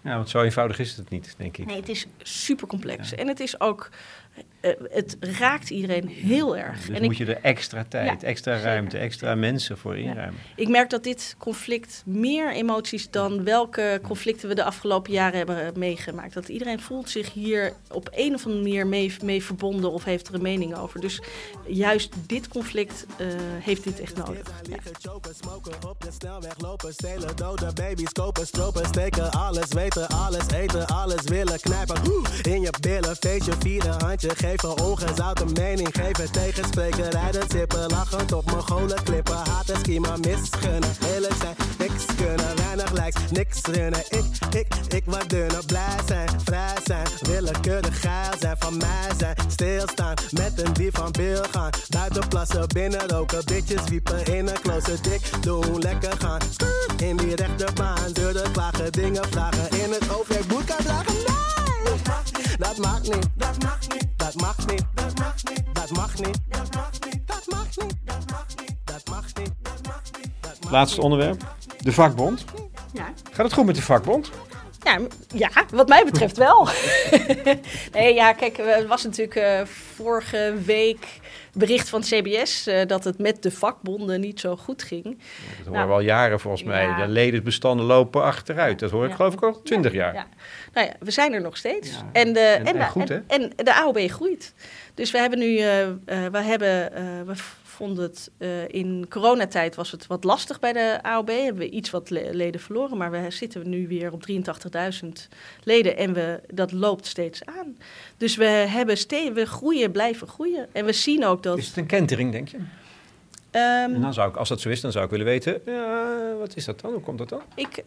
Ja, 0.00 0.16
want 0.16 0.30
zo 0.30 0.42
eenvoudig 0.42 0.78
is 0.78 0.96
het 0.96 1.10
niet, 1.10 1.34
denk 1.38 1.56
ik. 1.56 1.66
Nee, 1.66 1.76
het 1.76 1.88
is 1.88 2.06
super 2.22 2.66
complex. 2.66 3.14
En 3.14 3.28
het 3.28 3.40
is 3.40 3.60
ook 3.60 3.90
het 4.90 5.16
raakt 5.20 5.70
iedereen 5.70 6.08
heel 6.08 6.56
erg. 6.56 6.86
Dus 6.86 6.98
en 6.98 7.04
moet 7.04 7.16
je 7.16 7.26
er 7.26 7.42
extra 7.42 7.84
tijd, 7.88 8.22
extra 8.22 8.58
ruimte, 8.58 8.98
extra 8.98 9.34
mensen 9.34 9.78
voor 9.78 9.98
inruimen. 9.98 10.40
Ik 10.56 10.68
merk 10.68 10.90
dat 10.90 11.04
dit 11.04 11.34
conflict 11.38 12.02
meer 12.06 12.52
emoties 12.52 13.10
dan 13.10 13.44
welke 13.44 14.00
conflicten 14.02 14.48
we 14.48 14.54
de 14.54 14.64
afgelopen 14.64 15.12
jaren 15.12 15.36
hebben 15.36 15.72
meegemaakt. 15.76 16.34
Dat 16.34 16.48
iedereen 16.48 16.80
voelt 16.80 17.10
zich 17.10 17.32
hier 17.32 17.72
op 17.90 18.08
een 18.14 18.34
of 18.34 18.44
andere 18.44 18.62
manier 18.62 18.86
mee, 18.86 19.14
mee 19.24 19.42
verbonden 19.42 19.92
of 19.92 20.04
heeft 20.04 20.28
er 20.28 20.34
een 20.34 20.42
mening 20.42 20.76
over. 20.76 21.00
Dus 21.00 21.22
juist 21.66 22.14
dit 22.26 22.48
conflict 22.48 23.06
uh, 23.20 23.26
heeft 23.60 23.84
dit 23.84 24.00
echt 24.00 24.16
nodig. 24.16 24.50
Ja. 24.62 24.76
baby's 27.74 28.12
kopen, 28.12 28.46
stropen, 28.46 28.86
steken, 28.86 29.30
alles 29.30 29.68
weten, 29.68 30.08
alles 30.08 30.48
eten, 30.48 30.86
alles 30.86 31.22
willen 31.22 31.60
knijpen. 31.60 31.96
In 32.42 32.60
je 32.60 32.72
billen, 32.80 33.16
feestje, 33.16 33.52
vieren, 33.58 34.00
handje, 34.02 34.30
geven, 34.58 34.84
ongezouten 34.84 35.52
mening 35.52 35.88
geven. 35.92 36.30
Tegenspreken, 36.30 37.10
rijden, 37.10 37.48
tippen, 37.48 37.88
lachend 37.90 38.32
op 38.32 38.50
mogolen 38.50 39.02
klippen. 39.02 39.36
Haten, 39.36 39.78
schema, 39.78 40.16
misgunnen, 40.16 40.90
eerlijk 41.14 41.34
zijn, 41.40 41.56
niks 41.78 42.04
kunnen. 42.16 42.56
Weinig 42.56 42.92
likes, 42.92 43.30
niks 43.30 43.60
runnen. 43.62 44.00
Ik, 44.08 44.24
ik, 44.54 44.66
ik 44.88 45.02
wat 45.04 45.28
dunner, 45.28 45.64
blij 45.66 45.96
zijn, 46.06 46.28
vrij 46.44 46.74
zijn. 46.84 47.06
Willekeurig 47.20 48.00
geil 48.00 48.32
zijn, 48.40 48.56
van 48.58 48.76
mij 48.76 49.08
zijn. 49.18 49.36
Stilstaan, 49.48 50.14
met 50.30 50.62
een 50.62 50.72
dief 50.72 50.92
van 50.92 51.10
Bill 51.10 51.44
gaan. 51.50 51.70
Buiten 51.88 52.28
plassen, 52.28 52.68
binnen 52.68 53.08
roken, 53.08 53.44
bitches 53.44 53.88
wiepen 53.88 54.24
in 54.24 54.48
een 54.48 54.60
closet. 54.62 55.04
Dik 55.04 55.20
doen, 55.40 55.78
lekker 55.78 56.12
gaan. 56.18 56.40
In 56.96 57.16
die 57.16 57.36
rechterbaan, 57.36 58.12
deuren 58.12 58.52
klagen, 58.52 58.92
dingen 58.92 59.24
vragen. 59.30 59.70
In 59.70 59.92
het 59.92 60.06
hoofd, 60.06 60.32
jij 60.32 60.42
boerka 60.48 60.76
dragen, 60.76 61.14
nee! 61.14 61.31
Dat 62.62 62.76
mag 62.76 63.02
niet, 63.02 63.28
dat 63.34 63.62
mag 63.62 63.78
niet. 63.88 64.06
Dat 64.16 64.34
mag 64.34 64.56
niet, 64.66 64.84
dat 64.94 65.14
mag 65.18 65.34
niet, 65.44 65.64
dat 65.72 65.90
mag 65.90 66.14
niet, 66.18 66.42
dat 66.46 66.74
mag 66.74 66.90
niet, 67.04 67.26
dat 67.26 67.46
mag 67.46 67.66
niet, 67.76 67.94
dat 68.04 68.26
mag 68.30 68.46
niet, 68.56 68.74
dat 68.84 69.08
mag 69.08 69.24
niet, 69.36 69.52
dat 69.64 69.86
mag 69.86 70.60
niet. 70.60 70.70
Laatste 70.70 71.00
onderwerp, 71.00 71.42
de 71.78 71.92
vakbond. 71.92 72.44
Ja. 72.92 73.12
Gaat 73.32 73.44
het 73.44 73.52
goed 73.52 73.66
met 73.66 73.74
de 73.74 73.82
vakbond? 73.82 74.30
Ja, 74.82 74.98
ja, 75.34 75.50
wat 75.70 75.88
mij 75.88 76.04
betreft 76.04 76.36
wel. 76.36 76.68
nee, 77.92 78.14
ja, 78.14 78.32
kijk, 78.32 78.56
het 78.56 78.86
was 78.86 79.04
natuurlijk 79.04 79.36
uh, 79.36 79.66
vorige 79.94 80.54
week 80.64 81.20
bericht 81.52 81.88
van 81.88 82.00
CBS 82.00 82.68
uh, 82.68 82.80
dat 82.86 83.04
het 83.04 83.18
met 83.18 83.42
de 83.42 83.50
vakbonden 83.50 84.20
niet 84.20 84.40
zo 84.40 84.56
goed 84.56 84.82
ging. 84.82 85.04
Ja, 85.04 85.10
dat 85.10 85.66
horen 85.66 85.72
nou, 85.72 85.86
we 85.88 85.94
al 85.94 86.00
jaren 86.00 86.40
volgens 86.40 86.62
mij. 86.62 86.94
De 86.94 87.08
ledenbestanden 87.08 87.86
lopen 87.86 88.22
achteruit. 88.22 88.78
Dat 88.78 88.90
hoor 88.90 89.06
ik 89.06 89.12
geloof 89.12 89.32
ik 89.32 89.42
al 89.42 89.62
twintig 89.62 89.92
jaar. 89.92 90.14
Ja. 90.14 90.26
Nou 90.72 90.86
ja, 90.86 90.92
we 90.98 91.10
zijn 91.10 91.32
er 91.32 91.40
nog 91.40 91.56
steeds. 91.56 91.90
En, 92.12 92.32
de, 92.32 92.40
en, 92.40 92.66
en, 92.66 93.06
en, 93.06 93.24
en, 93.26 93.52
de 93.56 93.74
AOB 93.74 93.98
groeit. 93.98 94.54
Dus 94.94 95.10
we 95.10 95.18
hebben 95.18 95.38
nu, 95.38 95.46
uh, 95.46 95.62
we 96.04 96.38
hebben, 96.38 96.92
we 97.26 97.34
het 97.90 98.30
uh, 98.38 98.68
in 98.68 99.06
coronatijd 99.08 99.74
was 99.74 99.90
het 99.90 100.06
wat 100.06 100.24
lastig 100.24 100.60
bij 100.60 100.72
de 100.72 100.98
AOB. 101.02 101.28
Hebben 101.28 101.62
we 101.62 101.70
iets 101.70 101.90
wat 101.90 102.10
leden 102.10 102.60
verloren, 102.60 102.96
maar 102.96 103.10
we 103.10 103.30
zitten 103.30 103.68
nu 103.68 103.88
weer 103.88 104.12
op 104.12 104.24
83.000 104.30 105.08
leden 105.62 105.96
en 105.96 106.12
we, 106.12 106.40
dat 106.54 106.72
loopt 106.72 107.06
steeds 107.06 107.44
aan. 107.44 107.76
Dus 108.16 108.36
we, 108.36 108.44
hebben 108.44 108.96
we 109.34 109.46
groeien, 109.46 109.90
blijven 109.90 110.28
groeien. 110.28 110.68
En 110.72 110.84
we 110.84 110.92
zien 110.92 111.24
ook 111.24 111.42
dat... 111.42 111.58
Is 111.58 111.66
het 111.66 111.76
een 111.76 111.86
kentering, 111.86 112.32
denk 112.32 112.48
je? 112.48 112.58
Um, 113.56 113.94
en 113.94 114.00
dan 114.00 114.14
zou 114.14 114.28
ik, 114.28 114.36
als 114.36 114.48
dat 114.48 114.60
zo 114.60 114.68
is, 114.68 114.80
dan 114.80 114.92
zou 114.92 115.04
ik 115.04 115.10
willen 115.10 115.26
weten, 115.26 115.60
ja, 115.66 116.34
wat 116.38 116.56
is 116.56 116.64
dat 116.64 116.80
dan? 116.80 116.92
Hoe 116.92 117.00
komt 117.00 117.18
dat 117.18 117.28
dan? 117.28 117.42
Ik, 117.54 117.82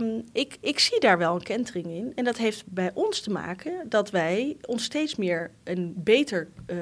um, 0.00 0.24
ik, 0.32 0.56
ik 0.60 0.78
zie 0.78 1.00
daar 1.00 1.18
wel 1.18 1.34
een 1.34 1.42
kentering 1.42 1.86
in. 1.86 2.12
En 2.14 2.24
dat 2.24 2.36
heeft 2.36 2.64
bij 2.66 2.90
ons 2.94 3.20
te 3.20 3.30
maken 3.30 3.72
dat 3.88 4.10
wij 4.10 4.56
ons 4.66 4.84
steeds 4.84 5.16
meer 5.16 5.50
en 5.62 5.92
beter 5.96 6.48
uh, 6.66 6.78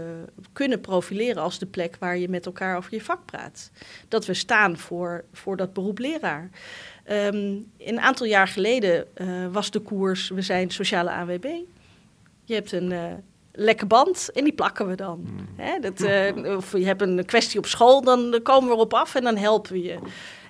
kunnen 0.52 0.80
profileren 0.80 1.42
als 1.42 1.58
de 1.58 1.66
plek 1.66 1.96
waar 1.98 2.18
je 2.18 2.28
met 2.28 2.46
elkaar 2.46 2.76
over 2.76 2.94
je 2.94 3.02
vak 3.02 3.24
praat. 3.24 3.70
Dat 4.08 4.26
we 4.26 4.34
staan 4.34 4.76
voor, 4.76 5.24
voor 5.32 5.56
dat 5.56 5.72
beroep 5.72 5.98
leraar. 5.98 6.50
Um, 7.10 7.70
een 7.78 8.00
aantal 8.00 8.26
jaar 8.26 8.48
geleden 8.48 9.06
uh, 9.14 9.46
was 9.52 9.70
de 9.70 9.80
koers, 9.80 10.28
we 10.28 10.42
zijn 10.42 10.70
sociale 10.70 11.10
AWB. 11.10 11.46
Je 12.44 12.54
hebt 12.54 12.72
een... 12.72 12.90
Uh, 12.90 13.12
lekke 13.58 13.86
band 13.86 14.30
en 14.34 14.44
die 14.44 14.52
plakken 14.52 14.88
we 14.88 14.94
dan. 14.94 15.26
Hè, 15.56 15.78
dat, 15.78 16.00
eh, 16.00 16.56
of 16.56 16.72
je 16.72 16.84
hebt 16.84 17.02
een 17.02 17.24
kwestie 17.24 17.58
op 17.58 17.66
school, 17.66 18.02
dan 18.02 18.40
komen 18.42 18.68
we 18.68 18.74
erop 18.74 18.94
af 18.94 19.14
en 19.14 19.22
dan 19.22 19.36
helpen 19.36 19.72
we 19.72 19.82
je. 19.82 19.98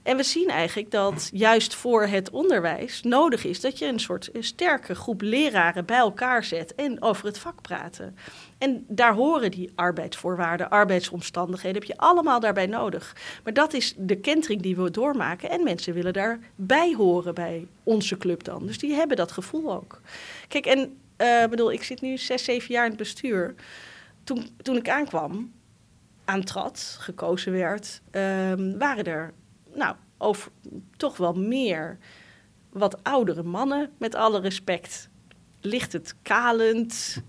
En 0.03 0.17
we 0.17 0.23
zien 0.23 0.49
eigenlijk 0.49 0.91
dat 0.91 1.31
juist 1.33 1.75
voor 1.75 2.03
het 2.07 2.31
onderwijs 2.31 3.03
nodig 3.03 3.45
is 3.45 3.61
dat 3.61 3.79
je 3.79 3.87
een 3.87 4.01
soort 4.01 4.31
sterke 4.39 4.95
groep 4.95 5.21
leraren 5.23 5.85
bij 5.85 5.97
elkaar 5.97 6.45
zet 6.45 6.75
en 6.75 7.03
over 7.03 7.27
het 7.27 7.39
vak 7.39 7.63
praten. 7.63 8.17
En 8.59 8.85
daar 8.89 9.15
horen 9.15 9.51
die 9.51 9.73
arbeidsvoorwaarden, 9.75 10.71
arbeidsomstandigheden, 10.71 11.81
heb 11.81 11.91
je 11.91 11.97
allemaal 11.97 12.41
daarbij 12.41 12.67
nodig. 12.67 13.17
Maar 13.45 13.53
dat 13.53 13.73
is 13.73 13.95
de 13.97 14.17
kentering 14.17 14.63
die 14.63 14.77
we 14.77 14.91
doormaken 14.91 15.51
en 15.51 15.65
mensen 15.65 15.95
willen 15.95 16.13
daarbij 16.13 16.95
horen 16.95 17.35
bij 17.35 17.67
onze 17.83 18.17
club 18.17 18.45
dan. 18.45 18.67
Dus 18.67 18.79
die 18.79 18.95
hebben 18.95 19.17
dat 19.17 19.33
gevoel 19.33 19.73
ook. 19.73 20.01
Kijk, 20.49 20.67
en 20.67 20.99
uh, 21.19 21.47
bedoel, 21.47 21.73
ik 21.73 21.83
zit 21.83 22.01
nu 22.01 22.17
zes, 22.17 22.45
zeven 22.45 22.75
jaar 22.75 22.85
in 22.85 22.91
het 22.91 22.99
bestuur. 22.99 23.55
Toen, 24.25 24.49
toen 24.63 24.77
ik 24.77 24.89
aankwam, 24.89 25.53
aantrad, 26.25 26.97
gekozen 27.01 27.53
werd, 27.53 28.01
um, 28.11 28.79
waren 28.79 29.05
er 29.05 29.33
nou, 29.75 29.97
over 30.19 30.53
toch 30.97 31.17
wel 31.17 31.33
meer 31.33 31.99
wat 32.71 33.05
oudere 33.05 33.43
mannen, 33.43 33.91
met 33.99 34.15
alle 34.15 34.41
respect. 34.41 35.09
Ligt 35.61 35.93
het 35.93 36.15
kalend. 36.23 37.23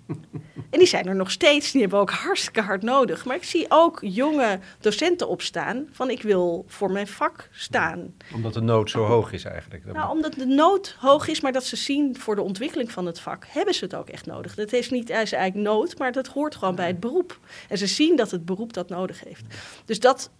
en 0.70 0.80
die 0.80 0.88
zijn 0.88 1.06
er 1.06 1.16
nog 1.16 1.32
steeds. 1.32 1.72
Die 1.72 1.82
hebben 1.82 2.00
we 2.00 2.06
ook 2.06 2.18
hartstikke 2.18 2.62
hard 2.62 2.82
nodig. 2.82 3.26
Maar 3.26 3.36
ik 3.36 3.44
zie 3.44 3.66
ook 3.70 4.00
jonge 4.02 4.60
docenten 4.80 5.28
opstaan 5.28 5.88
van 5.92 6.10
ik 6.10 6.22
wil 6.22 6.66
voor 6.68 6.92
mijn 6.92 7.08
vak 7.08 7.50
staan. 7.52 8.16
Omdat 8.34 8.54
de 8.54 8.62
nood 8.62 8.90
zo 8.90 9.04
hoog 9.06 9.32
is 9.32 9.44
eigenlijk. 9.44 9.86
Nou, 9.86 10.12
omdat 10.12 10.34
de 10.34 10.46
nood 10.46 10.96
hoog 11.00 11.28
is, 11.28 11.42
maar 11.42 11.52
dat 11.52 11.66
ze 11.66 11.76
zien 11.76 12.18
voor 12.18 12.36
de 12.36 12.42
ontwikkeling 12.42 12.92
van 12.92 13.06
het 13.06 13.20
vak, 13.20 13.46
hebben 13.48 13.74
ze 13.74 13.84
het 13.84 13.96
ook 13.96 14.10
echt 14.10 14.26
nodig. 14.26 14.56
Dat 14.56 14.74
is 14.74 14.90
niet 14.90 15.10
is 15.10 15.32
eigenlijk 15.32 15.56
nood, 15.56 15.98
maar 15.98 16.12
dat 16.12 16.28
hoort 16.28 16.56
gewoon 16.56 16.76
bij 16.76 16.88
het 16.88 17.00
beroep. 17.00 17.40
En 17.70 17.78
ze 17.78 17.88
zien 17.88 18.16
dat 18.16 18.32
het 18.32 18.46
beroep 18.46 18.74
dat 18.74 18.90
nodig 18.90 19.24
heeft. 19.24 19.46
Dus 19.86 20.00
dat, 20.00 20.32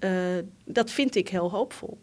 uh, 0.00 0.10
dat 0.64 0.90
vind 0.90 1.14
ik 1.14 1.28
heel 1.28 1.50
hoopvol. 1.50 1.98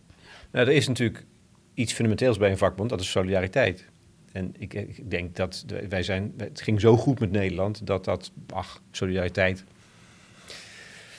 Nou, 0.51 0.67
er 0.67 0.73
is 0.73 0.87
natuurlijk 0.87 1.25
iets 1.73 1.93
fundamenteels 1.93 2.37
bij 2.37 2.51
een 2.51 2.57
vakbond, 2.57 2.89
dat 2.89 3.01
is 3.01 3.11
solidariteit. 3.11 3.90
En 4.31 4.53
ik, 4.57 4.73
ik 4.73 5.09
denk 5.09 5.35
dat 5.35 5.65
wij 5.89 6.03
zijn, 6.03 6.33
het 6.37 6.61
ging 6.61 6.81
zo 6.81 6.97
goed 6.97 7.19
met 7.19 7.31
Nederland 7.31 7.85
dat 7.87 8.05
dat, 8.05 8.31
ach, 8.53 8.81
solidariteit, 8.91 9.63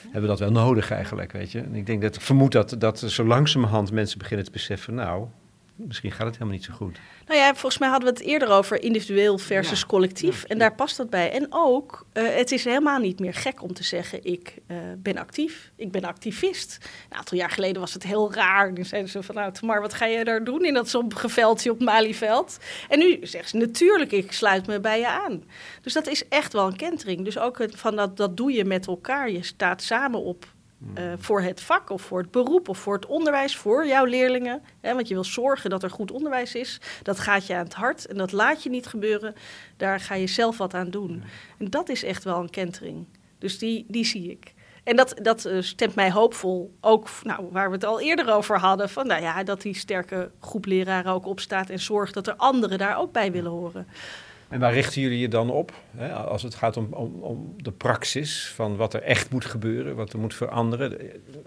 hebben 0.01 0.21
we 0.21 0.27
dat 0.27 0.39
wel 0.39 0.51
nodig 0.51 0.91
eigenlijk, 0.91 1.31
weet 1.31 1.51
je. 1.51 1.61
En 1.61 1.75
ik 1.75 1.85
denk 1.85 2.01
dat, 2.01 2.15
ik 2.15 2.21
vermoed 2.21 2.51
dat, 2.51 2.75
dat 2.77 2.99
zo 2.99 3.25
langzamerhand 3.25 3.91
mensen 3.91 4.17
beginnen 4.17 4.45
te 4.45 4.51
beseffen, 4.51 4.93
nou, 4.93 5.27
misschien 5.87 6.11
gaat 6.11 6.25
het 6.25 6.33
helemaal 6.33 6.53
niet 6.53 6.63
zo 6.63 6.73
goed. 6.73 6.99
Nou 7.25 7.39
ja, 7.39 7.51
volgens 7.51 7.77
mij 7.77 7.89
hadden 7.89 8.13
we 8.13 8.19
het 8.19 8.27
eerder 8.27 8.49
over 8.49 8.81
individueel 8.83 9.37
versus 9.37 9.85
collectief. 9.85 10.43
En 10.43 10.57
daar 10.57 10.75
past 10.75 10.97
dat 10.97 11.09
bij. 11.09 11.31
En 11.31 11.47
ook, 11.49 12.05
uh, 12.13 12.35
het 12.35 12.51
is 12.51 12.63
helemaal 12.63 12.99
niet 12.99 13.19
meer 13.19 13.33
gek 13.33 13.61
om 13.61 13.73
te 13.73 13.83
zeggen: 13.83 14.23
ik 14.23 14.57
uh, 14.67 14.77
ben 14.97 15.17
actief, 15.17 15.71
ik 15.75 15.91
ben 15.91 16.03
activist. 16.03 16.77
Een 17.09 17.17
aantal 17.17 17.37
jaar 17.37 17.49
geleden 17.49 17.81
was 17.81 17.93
het 17.93 18.03
heel 18.03 18.33
raar. 18.33 18.71
Nu 18.71 18.83
zeiden 18.83 19.11
ze 19.11 19.23
van, 19.23 19.35
nou, 19.35 19.53
maar 19.61 19.81
wat 19.81 19.93
ga 19.93 20.05
je 20.05 20.23
daar 20.23 20.43
doen 20.43 20.65
in 20.65 20.73
dat 20.73 21.01
veldje 21.11 21.71
op 21.71 21.81
Malieveld? 21.81 22.57
En 22.89 22.99
nu 22.99 23.17
zeggen 23.21 23.49
ze: 23.49 23.57
natuurlijk, 23.57 24.11
ik 24.11 24.31
sluit 24.31 24.67
me 24.67 24.79
bij 24.79 24.99
je 24.99 25.07
aan. 25.07 25.43
Dus 25.81 25.93
dat 25.93 26.07
is 26.07 26.27
echt 26.27 26.53
wel 26.53 26.67
een 26.67 26.75
kentering. 26.75 27.23
Dus 27.23 27.37
ook 27.37 27.67
van 27.69 27.95
dat, 27.95 28.17
dat 28.17 28.37
doe 28.37 28.51
je 28.51 28.65
met 28.65 28.87
elkaar. 28.87 29.31
Je 29.31 29.43
staat 29.43 29.81
samen 29.81 30.19
op 30.19 30.45
uh, 30.97 31.13
voor 31.17 31.41
het 31.41 31.61
vak 31.61 31.89
of 31.89 32.01
voor 32.01 32.19
het 32.19 32.31
beroep 32.31 32.69
of 32.69 32.77
voor 32.77 32.93
het 32.93 33.05
onderwijs, 33.05 33.57
voor 33.57 33.87
jouw 33.87 34.05
leerlingen. 34.05 34.61
Hè, 34.81 34.93
want 34.93 35.07
je 35.07 35.13
wil 35.13 35.23
zorgen 35.23 35.69
dat 35.69 35.83
er 35.83 35.89
goed 35.89 36.11
onderwijs 36.11 36.55
is. 36.55 36.81
Dat 37.03 37.19
gaat 37.19 37.47
je 37.47 37.55
aan 37.55 37.63
het 37.63 37.73
hart 37.73 38.05
en 38.05 38.17
dat 38.17 38.31
laat 38.31 38.63
je 38.63 38.69
niet 38.69 38.87
gebeuren. 38.87 39.35
Daar 39.77 39.99
ga 39.99 40.15
je 40.15 40.27
zelf 40.27 40.57
wat 40.57 40.73
aan 40.73 40.89
doen. 40.89 41.23
En 41.57 41.69
dat 41.69 41.89
is 41.89 42.03
echt 42.03 42.23
wel 42.23 42.39
een 42.39 42.49
kentering. 42.49 43.05
Dus 43.37 43.57
die, 43.57 43.85
die 43.87 44.05
zie 44.05 44.31
ik. 44.31 44.53
En 44.83 44.95
dat, 44.95 45.13
dat 45.21 45.45
uh, 45.45 45.61
stemt 45.61 45.95
mij 45.95 46.11
hoopvol. 46.11 46.73
Ook 46.81 47.07
nou, 47.23 47.47
waar 47.51 47.67
we 47.69 47.75
het 47.75 47.85
al 47.85 48.01
eerder 48.01 48.33
over 48.33 48.59
hadden. 48.59 48.89
Van, 48.89 49.07
nou 49.07 49.21
ja, 49.21 49.43
dat 49.43 49.61
die 49.61 49.75
sterke 49.75 50.31
groep 50.39 50.65
leraren 50.65 51.11
ook 51.11 51.25
opstaat 51.25 51.69
en 51.69 51.79
zorgt 51.79 52.13
dat 52.13 52.27
er 52.27 52.35
anderen 52.35 52.77
daar 52.77 52.97
ook 52.97 53.11
bij 53.11 53.31
willen 53.31 53.51
horen. 53.51 53.87
En 54.53 54.59
waar 54.59 54.73
richten 54.73 55.01
jullie 55.01 55.19
je 55.19 55.27
dan 55.27 55.49
op? 55.49 55.71
Hè, 55.97 56.13
als 56.13 56.43
het 56.43 56.55
gaat 56.55 56.77
om, 56.77 56.87
om, 56.91 57.13
om, 57.21 57.53
de 57.57 57.71
praxis 57.71 58.51
van 58.55 58.75
wat 58.75 58.93
er 58.93 59.01
echt 59.01 59.29
moet 59.29 59.45
gebeuren, 59.45 59.95
wat 59.95 60.13
er 60.13 60.19
moet 60.19 60.33
veranderen. 60.33 60.97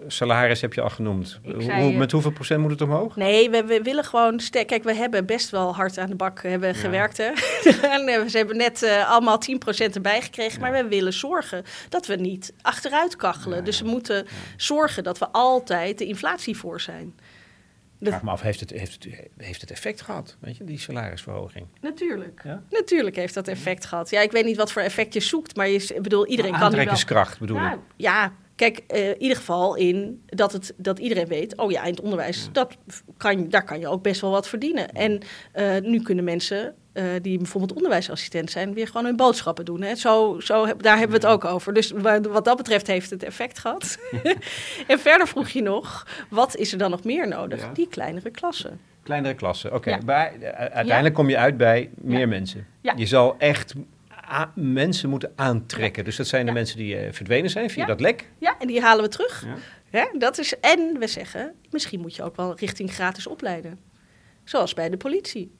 Salaris 0.07 0.61
heb 0.61 0.73
je 0.73 0.81
al 0.81 0.89
genoemd. 0.89 1.39
Hoe, 1.43 1.91
met 1.91 2.11
hoeveel 2.11 2.31
procent 2.31 2.61
moet 2.61 2.71
het 2.71 2.81
omhoog? 2.81 3.15
Nee, 3.15 3.49
we, 3.49 3.63
we 3.63 3.81
willen 3.81 4.03
gewoon... 4.03 4.39
Kijk, 4.49 4.83
we 4.83 4.93
hebben 4.93 5.25
best 5.25 5.49
wel 5.49 5.75
hard 5.75 5.97
aan 5.97 6.09
de 6.09 6.15
bak 6.15 6.41
hebben 6.41 6.75
gewerkt. 6.75 7.17
Hè? 7.17 7.25
en 7.95 8.29
ze 8.29 8.37
hebben 8.37 8.57
net 8.57 8.83
uh, 8.83 9.09
allemaal 9.09 9.39
10% 9.87 9.93
erbij 9.93 10.21
gekregen. 10.21 10.61
Maar 10.61 10.71
we 10.71 10.87
willen 10.87 11.13
zorgen 11.13 11.63
dat 11.89 12.05
we 12.05 12.15
niet 12.15 12.53
achteruit 12.61 13.15
kachelen. 13.15 13.63
Dus 13.63 13.81
we 13.81 13.87
moeten 13.87 14.25
zorgen 14.57 15.03
dat 15.03 15.17
we 15.17 15.27
altijd 15.31 15.97
de 15.97 16.05
inflatie 16.05 16.57
voor 16.57 16.81
zijn. 16.81 17.15
Ik 17.99 18.07
vraag 18.07 18.23
me 18.23 18.29
af, 18.29 18.41
heeft 18.41 18.59
het, 18.59 18.69
heeft, 18.69 19.03
het, 19.03 19.13
heeft 19.37 19.61
het 19.61 19.71
effect 19.71 20.01
gehad, 20.01 20.37
weet 20.39 20.57
je, 20.57 20.63
die 20.63 20.79
salarisverhoging? 20.79 21.67
Natuurlijk. 21.81 22.41
Ja? 22.43 22.63
Natuurlijk 22.69 23.15
heeft 23.15 23.33
dat 23.33 23.47
effect 23.47 23.85
gehad. 23.85 24.09
Ja, 24.09 24.21
ik 24.21 24.31
weet 24.31 24.45
niet 24.45 24.57
wat 24.57 24.71
voor 24.71 24.81
effect 24.81 25.13
je 25.13 25.19
zoekt, 25.19 25.55
maar 25.55 25.67
je, 25.67 25.99
bedoel, 26.01 26.27
iedereen 26.27 26.51
kan 26.51 26.61
Aantrekkingskracht 26.61 27.39
bedoel 27.39 27.57
ja, 27.57 27.79
Ja, 27.95 28.33
kijk, 28.55 28.83
uh, 28.87 29.09
in 29.09 29.21
ieder 29.21 29.37
geval 29.37 29.75
in 29.75 30.23
dat, 30.25 30.51
het, 30.51 30.73
dat 30.77 30.99
iedereen 30.99 31.27
weet... 31.27 31.57
oh 31.57 31.71
ja, 31.71 31.83
in 31.83 31.91
het 31.91 32.01
onderwijs, 32.01 32.49
dat 32.51 32.77
kan, 33.17 33.49
daar 33.49 33.63
kan 33.63 33.79
je 33.79 33.87
ook 33.87 34.01
best 34.01 34.21
wel 34.21 34.31
wat 34.31 34.47
verdienen. 34.47 34.91
En 34.91 35.21
uh, 35.55 35.77
nu 35.81 36.01
kunnen 36.01 36.23
mensen 36.23 36.75
uh, 36.97 37.03
die 37.21 37.37
bijvoorbeeld 37.37 37.73
onderwijsassistent 37.73 38.51
zijn, 38.51 38.73
weer 38.73 38.87
gewoon 38.87 39.05
hun 39.05 39.15
boodschappen 39.15 39.65
doen. 39.65 39.81
Hè? 39.81 39.95
Zo, 39.95 40.39
zo, 40.39 40.65
daar 40.77 40.97
hebben 40.97 41.21
we 41.21 41.27
het 41.27 41.35
ook 41.35 41.45
over. 41.45 41.73
Dus 41.73 41.91
wat 42.21 42.45
dat 42.45 42.57
betreft 42.57 42.87
heeft 42.87 43.09
het 43.09 43.23
effect 43.23 43.59
gehad. 43.59 43.99
en 44.87 44.99
verder 44.99 45.27
vroeg 45.27 45.49
je 45.49 45.61
nog, 45.61 46.07
wat 46.29 46.55
is 46.55 46.71
er 46.71 46.77
dan 46.77 46.91
nog 46.91 47.03
meer 47.03 47.27
nodig? 47.27 47.61
Ja. 47.61 47.71
Die 47.73 47.87
kleinere 47.87 48.29
klassen. 48.29 48.79
Kleinere 49.03 49.33
klassen, 49.33 49.73
oké. 49.73 49.99
Okay. 49.99 50.33
Ja. 50.39 50.51
Uiteindelijk 50.53 51.15
kom 51.15 51.29
je 51.29 51.37
uit 51.37 51.57
bij 51.57 51.89
meer 51.95 52.27
mensen. 52.27 52.67
Je 52.95 53.05
zal 53.05 53.35
echt 53.37 53.73
mensen 54.55 55.09
moeten 55.09 55.31
aantrekken. 55.35 56.03
Dus 56.03 56.15
dat 56.15 56.27
zijn 56.27 56.45
de 56.45 56.51
mensen 56.51 56.77
die 56.77 57.05
uh, 57.05 57.11
verdwenen 57.11 57.49
zijn 57.49 57.69
via 57.69 57.85
dat 57.85 57.99
lek. 57.99 58.29
Ja, 58.37 58.55
en 58.59 58.67
die 58.67 58.81
halen 58.81 59.03
we 59.03 59.09
terug. 59.09 59.45
Ja. 59.91 60.09
dat 60.17 60.37
is, 60.37 60.59
en 60.59 60.99
we 60.99 61.07
zeggen, 61.07 61.53
misschien 61.69 61.99
moet 61.99 62.15
je 62.15 62.23
ook 62.23 62.35
wel 62.35 62.55
richting 62.55 62.93
gratis 62.93 63.27
opleiden. 63.27 63.79
Zoals 64.43 64.73
bij 64.73 64.89
de 64.89 64.97
politie. 64.97 65.51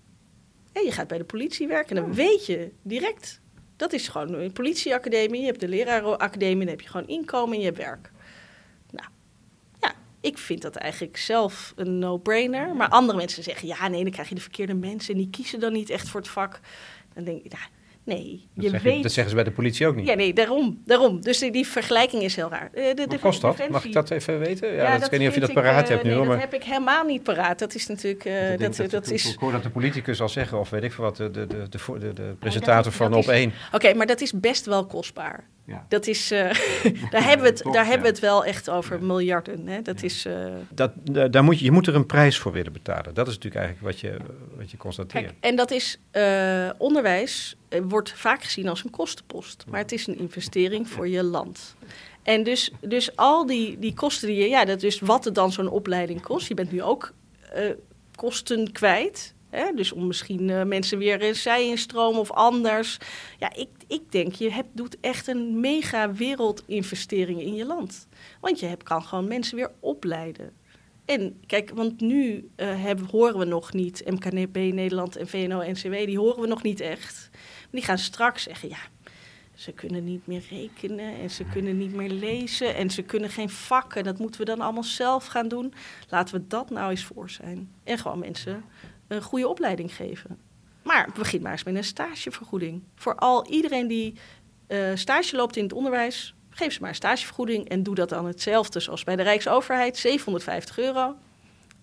Je 0.86 0.92
gaat 0.92 1.08
bij 1.08 1.18
de 1.18 1.24
politie 1.24 1.68
werken 1.68 1.98
en 1.98 2.04
dan 2.04 2.14
weet 2.14 2.46
je 2.46 2.72
direct. 2.82 3.42
Dat 3.76 3.94
is 3.94 4.08
gewoon 4.08 4.34
een 4.34 4.54
politieacademie. 4.54 5.40
Je 5.40 5.46
hebt 5.46 5.60
de 5.60 5.68
lerarenacademie, 5.68 6.58
dan 6.58 6.68
heb 6.68 6.82
je 6.82 6.88
gewoon 6.88 7.08
inkomen 7.08 7.54
en 7.54 7.60
je 7.60 7.66
hebt 7.66 7.78
werk. 7.78 8.12
Nou, 8.92 9.08
ja, 9.80 9.94
ik 10.22 10.38
vind 10.38 10.62
dat 10.62 10.76
eigenlijk 10.76 11.18
zelf 11.18 11.74
een 11.76 12.00
no-brainer. 12.00 12.76
Maar 12.76 12.90
andere 12.90 13.18
mensen 13.18 13.44
zeggen, 13.44 13.68
ja 13.68 13.88
nee, 13.88 14.04
dan 14.04 14.12
krijg 14.12 14.30
je 14.30 14.36
de 14.36 14.42
verkeerde 14.42 14.74
mensen... 14.74 15.14
en 15.14 15.20
die 15.20 15.30
kiezen 15.30 15.60
dan 15.60 15.74
niet 15.74 15.90
echt 15.90 16.10
voor 16.10 16.20
het 16.20 16.30
vak. 16.30 16.60
Dan 17.14 17.24
denk 17.24 17.44
ik, 17.44 17.52
ja, 17.52 17.60
Nee, 18.08 18.48
je 18.54 18.72
dat, 18.72 18.82
weet... 18.82 19.04
dat 19.04 19.12
zeggen 19.12 19.30
ze 19.30 19.36
bij 19.36 19.44
de 19.44 19.52
politie 19.52 19.88
ook 19.88 19.96
niet. 19.96 20.08
Ja, 20.08 20.14
nee, 20.14 20.34
daarom. 20.34 20.82
daarom. 20.86 21.22
Dus 21.22 21.40
die, 21.40 21.52
die 21.52 21.68
vergelijking 21.68 22.24
is 22.24 22.36
heel 22.36 22.50
raar. 22.50 22.70
De, 22.74 22.94
de, 22.96 23.06
Wat 23.08 23.20
kost 23.20 23.42
dat? 23.42 23.70
Mag 23.70 23.86
ik 23.86 23.94
dat 23.94 24.10
even 24.10 24.40
weten? 24.40 24.74
Ja, 24.74 24.92
dat, 24.94 25.04
ik 25.04 25.12
weet 25.12 25.20
niet 25.20 25.30
of 25.30 25.36
je 25.36 25.40
dat 25.40 25.54
paraat 25.54 25.84
uh, 25.84 25.90
hebt 25.90 26.04
nu. 26.04 26.10
Nee, 26.10 26.20
maar... 26.20 26.28
dat 26.28 26.40
heb 26.40 26.54
ik 26.54 26.64
helemaal 26.64 27.06
niet 27.06 27.24
paraat. 27.24 27.60
Dat 27.60 27.76
is 27.76 27.88
natuurlijk... 27.88 28.26
Uh, 28.26 28.34
dat, 28.58 28.76
dat, 28.76 28.90
dat, 28.90 29.12
is... 29.12 29.34
Ik 29.34 29.40
hoor 29.40 29.52
dat 29.52 29.64
de 29.64 29.70
politicus 29.70 30.22
al 30.22 30.30
zeggen, 30.30 30.60
of 30.60 30.70
weet 30.70 30.84
ik 30.84 30.92
veel 30.92 31.04
wat, 31.04 31.18
de, 31.18 31.32
de, 31.32 31.48
de, 31.48 31.70
de, 32.00 32.14
de 32.14 32.36
presentator 32.40 32.92
van 32.92 33.14
Op 33.14 33.28
1. 33.28 33.54
Oké, 33.72 33.94
maar 33.94 34.08
dat 34.08 34.22
is 34.22 34.32
best 34.32 34.66
wel 34.66 34.86
kostbaar. 34.86 35.48
Ja. 35.66 35.86
Dat 35.88 36.08
is, 36.08 36.32
uh, 36.32 36.40
daar, 37.10 37.24
hebben, 37.24 37.42
we 37.42 37.48
het, 37.48 37.74
daar 37.74 37.86
hebben 37.86 38.02
we 38.02 38.08
het 38.08 38.20
wel 38.20 38.46
echt 38.46 38.70
over 38.70 39.04
miljarden. 39.04 39.68
Hè? 39.68 39.82
Dat 39.82 40.04
is, 40.04 40.26
uh... 40.26 40.34
dat, 40.70 40.92
daar 41.32 41.44
moet 41.44 41.60
je, 41.60 41.66
je 41.66 41.72
moet 41.72 41.88
er 41.88 41.96
een 41.96 42.06
prijs 42.06 42.38
voor 42.38 42.52
willen 42.52 42.74
betalen. 42.74 43.14
Dat 43.14 43.28
is 43.28 43.34
natuurlijk 43.34 43.66
eigenlijk 43.66 43.94
wat 43.94 44.00
je, 44.00 44.18
wat 44.58 44.72
je 44.72 44.78
constateert. 44.78 45.26
Kijk, 45.26 45.36
en 45.40 45.56
dat 45.56 45.72
is 45.72 46.00
uh, 46.12 46.70
onderwijs 46.78 47.57
wordt 47.84 48.12
vaak 48.12 48.44
gezien 48.44 48.68
als 48.68 48.84
een 48.84 48.90
kostenpost. 48.90 49.66
Maar 49.70 49.80
het 49.80 49.92
is 49.92 50.08
een 50.08 50.20
investering 50.20 50.90
voor 50.90 51.08
je 51.08 51.24
land. 51.24 51.76
En 52.24 52.44
dus, 52.44 52.72
dus 52.82 53.16
al 53.16 53.46
die, 53.46 53.80
die 53.80 53.94
kosten 53.94 54.28
die 54.28 54.38
je, 54.38 54.50
ja, 54.50 54.66
dat 54.66 54.84
is 54.84 55.00
wat 55.00 55.26
het 55.26 55.36
dan 55.36 55.52
zo'n 55.52 55.70
opleiding 55.70 56.22
kost. 56.22 56.48
Je 56.48 56.54
bent 56.54 56.72
nu 56.72 56.82
ook 56.82 57.14
kosten 58.16 58.72
kwijt. 58.72 59.34
Hè? 59.50 59.72
Dus 59.76 59.92
om 59.92 60.08
misschien 60.08 60.48
uh, 60.48 60.64
mensen 60.64 60.98
weer 60.98 61.22
in 61.22 61.36
zij 61.36 61.68
instromen 61.68 62.20
of 62.20 62.32
anders. 62.32 62.98
Ja, 63.40 63.54
ik, 63.56 63.70
ik 63.88 64.12
denk, 64.12 64.34
je 64.34 64.52
hebt, 64.52 64.70
doet 64.72 64.98
echt 65.02 65.28
een 65.28 65.60
mega 65.60 66.14
wereldinvestering 66.14 67.42
in 67.42 67.56
je 67.56 67.66
land. 67.66 68.08
Want 68.42 68.60
je 68.60 68.66
hebt, 68.66 68.84
kan 68.84 69.04
gewoon 69.04 69.28
mensen 69.28 69.56
weer 69.56 69.72
opleiden. 69.80 70.52
En 71.06 71.40
kijk, 71.46 71.72
want 71.74 72.02
nu 72.02 72.50
uh, 72.58 72.84
hebben, 72.84 73.06
horen 73.06 73.38
we 73.38 73.46
nog 73.46 73.74
niet, 73.74 74.04
MKB 74.06 74.56
Nederland 74.56 75.16
en 75.16 75.28
VNO-NCW, 75.28 76.06
die 76.06 76.20
horen 76.20 76.42
we 76.42 76.48
nog 76.48 76.64
niet 76.64 76.80
echt. 76.80 77.30
Die 77.70 77.84
gaan 77.84 77.98
straks 77.98 78.44
zeggen, 78.44 78.70
ja, 78.70 78.80
ze 79.56 79.72
kunnen 79.72 80.04
niet 80.04 80.28
meer 80.28 80.44
rekenen 80.50 81.20
en 81.20 81.30
ze 81.30 81.44
kunnen 81.44 81.78
niet 81.78 81.94
meer 81.94 82.10
lezen 82.10 82.76
en 82.76 82.90
ze 82.90 83.02
kunnen 83.02 83.30
geen 83.30 83.50
vakken. 83.50 84.04
Dat 84.04 84.18
moeten 84.18 84.40
we 84.40 84.46
dan 84.46 84.62
allemaal 84.62 84.84
zelf 84.84 85.26
gaan 85.26 85.48
doen. 85.48 85.74
Laten 86.10 86.36
we 86.36 86.48
dat 86.48 86.70
nou 86.70 86.90
eens 86.90 87.04
voor 87.04 87.30
zijn. 87.30 87.72
En 87.84 87.98
gewoon 87.98 88.20
mensen 88.20 88.64
een 89.08 89.22
goede 89.22 89.48
opleiding 89.48 89.96
geven. 89.96 90.38
Maar 90.84 91.10
begin 91.14 91.42
maar 91.42 91.52
eens 91.52 91.64
met 91.64 91.76
een 91.76 91.84
stagevergoeding. 91.84 92.84
Voor 92.96 93.16
al 93.16 93.48
iedereen 93.48 93.88
die 93.88 94.14
uh, 94.68 94.92
stage 94.94 95.36
loopt 95.36 95.56
in 95.56 95.64
het 95.64 95.74
onderwijs, 95.74 96.36
geef 96.50 96.74
ze 96.74 96.80
maar 96.80 96.90
een 96.90 96.96
stagevergoeding 96.96 97.70
en 97.70 97.84
doe 97.84 97.96
dat 97.96 98.10
dan 98.10 98.26
hetzelfde 98.26 98.80
zoals 98.80 99.04
bij 99.04 99.16
de 99.16 99.24
Rijksoverheid, 99.24 99.98
750 99.98 100.80
euro. 100.80 101.16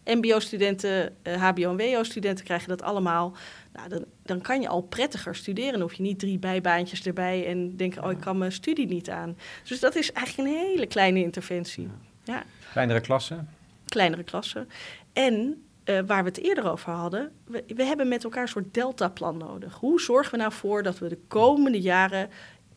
MBO-studenten, 0.05 1.16
HBO- 1.39 1.76
en 1.76 1.76
WO-studenten 1.76 2.45
krijgen 2.45 2.68
dat 2.68 2.82
allemaal. 2.82 3.37
Nou, 3.75 3.89
dan, 3.89 4.05
dan 4.22 4.41
kan 4.41 4.61
je 4.61 4.68
al 4.68 4.81
prettiger 4.81 5.35
studeren. 5.35 5.72
Dan 5.72 5.81
hoef 5.81 5.95
je 5.95 6.03
niet 6.03 6.18
drie 6.18 6.39
bijbaantjes 6.39 7.03
erbij 7.07 7.47
en 7.47 7.77
denken: 7.77 8.05
oh, 8.05 8.11
ik 8.11 8.20
kan 8.20 8.39
mijn 8.39 8.53
studie 8.53 8.87
niet 8.87 9.11
aan. 9.11 9.37
Dus 9.64 9.81
dat 9.81 9.97
is 9.97 10.12
eigenlijk 10.12 10.49
een 10.49 10.55
hele 10.55 10.87
kleine 10.87 11.22
interventie. 11.22 11.89
Ja. 12.25 12.43
Kleinere 12.72 13.01
klassen? 13.01 13.49
Kleinere 13.85 14.22
klassen. 14.22 14.68
En 15.12 15.64
uh, 15.85 16.01
waar 16.07 16.22
we 16.22 16.29
het 16.29 16.39
eerder 16.39 16.70
over 16.70 16.93
hadden, 16.93 17.33
we, 17.45 17.64
we 17.66 17.85
hebben 17.85 18.09
met 18.09 18.25
elkaar 18.25 18.43
een 18.43 18.49
soort 18.49 18.75
deltaplan 18.75 19.37
nodig. 19.37 19.75
Hoe 19.75 20.01
zorgen 20.01 20.31
we 20.31 20.37
nou 20.37 20.53
voor 20.53 20.83
dat 20.83 20.99
we 20.99 21.09
de 21.09 21.18
komende 21.29 21.81
jaren 21.81 22.31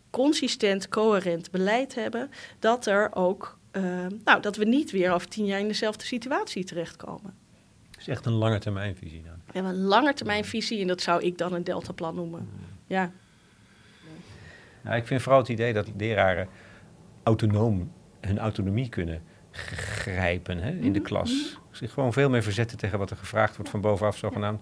consistent, 0.10 0.90
coherent 0.90 1.52
beleid 1.52 1.96
hebben, 1.96 2.30
dat 2.60 2.86
er 2.86 3.16
ook, 3.16 3.58
uh, 3.72 3.84
nou, 4.24 4.42
dat 4.42 4.56
we 4.56 4.66
niet 4.66 4.92
weer 4.92 5.12
over 5.12 5.28
tien 5.28 5.46
jaar 5.46 5.60
in 5.60 5.68
dezelfde 5.68 6.06
situatie 6.06 6.64
terechtkomen. 6.64 7.46
Is 8.08 8.14
echt 8.14 8.26
een 8.26 8.34
langetermijnvisie 8.34 9.24
dan. 9.24 9.34
We 9.46 9.52
hebben 9.52 9.72
een 9.72 9.84
langetermijnvisie 9.84 10.82
en 10.82 10.88
dat 10.88 11.02
zou 11.02 11.24
ik 11.24 11.38
dan 11.38 11.54
een 11.54 11.64
deltaplan 11.64 12.16
noemen. 12.16 12.50
Ja. 12.86 13.12
Nou, 14.82 14.98
ik 14.98 15.08
vind 15.08 15.22
vooral 15.22 15.40
het 15.40 15.50
idee 15.50 15.74
dat 15.74 15.88
leraren 15.98 16.48
autonoom 17.24 17.92
hun 18.20 18.40
autonomie 18.40 18.90
kunnen 18.90 19.22
grijpen 19.52 20.58
hè, 20.58 20.70
in 20.70 20.94
de 20.94 21.00
mhm. 21.00 21.08
klas. 21.08 21.60
Zich 21.72 21.94
gewoon 21.94 22.14
veel 22.14 22.30
meer 22.30 22.44
verzetten 22.44 22.78
tegen 22.78 23.00
wat 23.00 23.10
er 23.10 23.18
gevraagd 23.18 23.56
wordt 23.56 23.72
van 23.72 23.82
bovenaf 23.82 24.18
zogenaamd. 24.18 24.62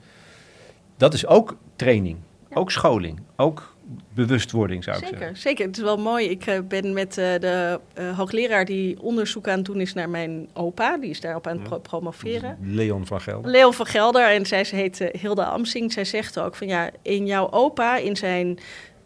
Dat 0.97 1.13
is 1.13 1.25
ook 1.25 1.57
training, 1.75 2.17
ook 2.49 2.71
scholing, 2.71 3.21
ook 3.35 3.74
bewustwording 4.13 4.83
zou 4.83 4.97
ik 4.97 5.07
zeggen. 5.07 5.37
Zeker, 5.37 5.65
het 5.65 5.77
is 5.77 5.83
wel 5.83 5.97
mooi. 5.97 6.29
Ik 6.29 6.47
uh, 6.47 6.59
ben 6.67 6.93
met 6.93 7.17
uh, 7.17 7.33
de 7.39 7.79
uh, 7.99 8.17
hoogleraar 8.17 8.65
die 8.65 9.01
onderzoek 9.01 9.47
aan 9.47 9.57
het 9.57 9.65
doen 9.65 9.81
is 9.81 9.93
naar 9.93 10.09
mijn 10.09 10.49
opa. 10.53 10.97
Die 10.97 11.09
is 11.09 11.21
daarop 11.21 11.47
aan 11.47 11.57
het 11.57 11.63
pro 11.63 11.79
promoveren. 11.79 12.57
Leon 12.61 13.05
van 13.05 13.21
Gelder. 13.21 13.51
Leon 13.51 13.73
van 13.73 13.85
Gelder. 13.85 14.29
En 14.29 14.45
zij 14.45 14.63
ze 14.63 14.75
heet 14.75 15.09
Hilda 15.19 15.43
Amsing. 15.43 15.93
Zij 15.93 16.05
zegt 16.05 16.39
ook 16.39 16.55
van 16.55 16.67
ja, 16.67 16.89
in 17.01 17.25
jouw 17.25 17.51
opa, 17.51 17.97
in 17.97 18.15
zijn 18.15 18.59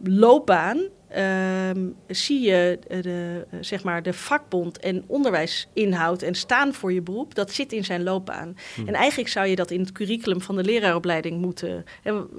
loopbaan 0.03 0.89
Ehm, 1.09 1.87
zie 2.07 2.41
je 2.41 2.79
de, 2.87 3.45
zeg 3.61 3.83
maar 3.83 4.03
de 4.03 4.13
vakbond 4.13 4.79
en 4.79 5.03
onderwijsinhoud 5.07 6.21
en 6.21 6.35
staan 6.35 6.73
voor 6.73 6.93
je 6.93 7.01
beroep, 7.01 7.35
dat 7.35 7.51
zit 7.51 7.73
in 7.73 7.85
zijn 7.85 8.03
loopbaan. 8.03 8.55
Hmm. 8.75 8.87
En 8.87 8.93
eigenlijk 8.93 9.29
zou 9.29 9.47
je 9.47 9.55
dat 9.55 9.71
in 9.71 9.79
het 9.79 9.91
curriculum 9.91 10.41
van 10.41 10.55
de 10.55 10.63
leraaropleiding 10.63 11.41
moeten 11.41 11.85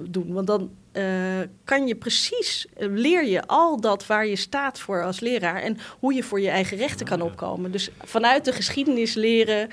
doen. 0.09 0.33
Want 0.33 0.47
dan 0.47 0.71
uh, 0.93 1.03
kan 1.63 1.87
je 1.87 1.95
precies, 1.95 2.65
uh, 2.77 2.87
leer 2.89 3.25
je 3.25 3.47
al 3.47 3.81
dat 3.81 4.07
waar 4.07 4.27
je 4.27 4.35
staat 4.35 4.79
voor 4.79 5.03
als 5.03 5.19
leraar 5.19 5.61
en 5.61 5.77
hoe 5.99 6.13
je 6.13 6.23
voor 6.23 6.41
je 6.41 6.49
eigen 6.49 6.77
rechten 6.77 7.05
kan 7.05 7.21
opkomen. 7.21 7.71
Dus 7.71 7.89
vanuit 8.03 8.45
de 8.45 8.51
geschiedenis 8.51 9.13
leren. 9.13 9.69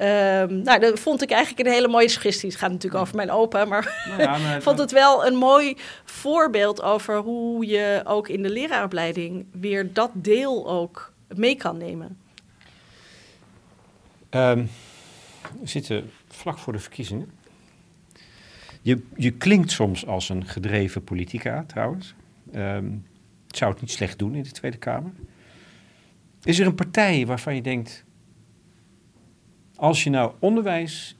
Um, 0.00 0.62
nou, 0.62 0.78
dat 0.78 0.98
vond 0.98 1.22
ik 1.22 1.30
eigenlijk 1.30 1.66
een 1.66 1.74
hele 1.74 1.88
mooie 1.88 2.08
suggestie. 2.08 2.48
Het 2.48 2.58
gaat 2.58 2.70
natuurlijk 2.70 3.02
over 3.02 3.16
mijn 3.16 3.30
opa, 3.30 3.64
maar 3.64 4.04
nou 4.08 4.22
ja, 4.42 4.60
vond 4.60 4.78
het 4.78 4.92
wel 4.92 5.26
een 5.26 5.36
mooi 5.36 5.76
voorbeeld 6.04 6.82
over 6.82 7.16
hoe 7.16 7.66
je 7.66 8.00
ook 8.04 8.28
in 8.28 8.42
de 8.42 8.50
leraaropleiding 8.50 9.46
weer 9.52 9.92
dat 9.92 10.10
deel 10.14 10.68
ook 10.68 11.12
mee 11.28 11.56
kan 11.56 11.76
nemen. 11.76 12.18
Um, 14.30 14.70
we 15.60 15.68
zitten 15.68 16.10
vlak 16.28 16.58
voor 16.58 16.72
de 16.72 16.78
verkiezingen. 16.78 17.37
Je, 18.88 19.02
je 19.16 19.30
klinkt 19.30 19.70
soms 19.70 20.06
als 20.06 20.28
een 20.28 20.46
gedreven 20.46 21.04
politica, 21.04 21.64
trouwens. 21.64 22.14
Um, 22.54 23.06
zou 23.46 23.72
het 23.72 23.80
niet 23.80 23.90
slecht 23.90 24.18
doen 24.18 24.34
in 24.34 24.42
de 24.42 24.50
Tweede 24.50 24.76
Kamer. 24.76 25.12
Is 26.42 26.58
er 26.58 26.66
een 26.66 26.74
partij 26.74 27.26
waarvan 27.26 27.54
je 27.54 27.62
denkt, 27.62 28.04
als 29.76 30.04
je 30.04 30.10
nou 30.10 30.32
onderwijs 30.38 31.16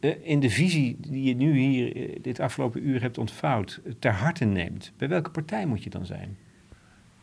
eh, 0.00 0.10
in 0.22 0.40
de 0.40 0.50
visie 0.50 0.96
die 1.00 1.22
je 1.22 1.34
nu 1.34 1.58
hier 1.58 1.96
eh, 1.96 2.22
dit 2.22 2.40
afgelopen 2.40 2.88
uur 2.88 3.00
hebt 3.00 3.18
ontvouwd 3.18 3.80
ter 3.98 4.12
harte 4.12 4.44
neemt, 4.44 4.92
bij 4.96 5.08
welke 5.08 5.30
partij 5.30 5.66
moet 5.66 5.82
je 5.82 5.90
dan 5.90 6.06
zijn? 6.06 6.36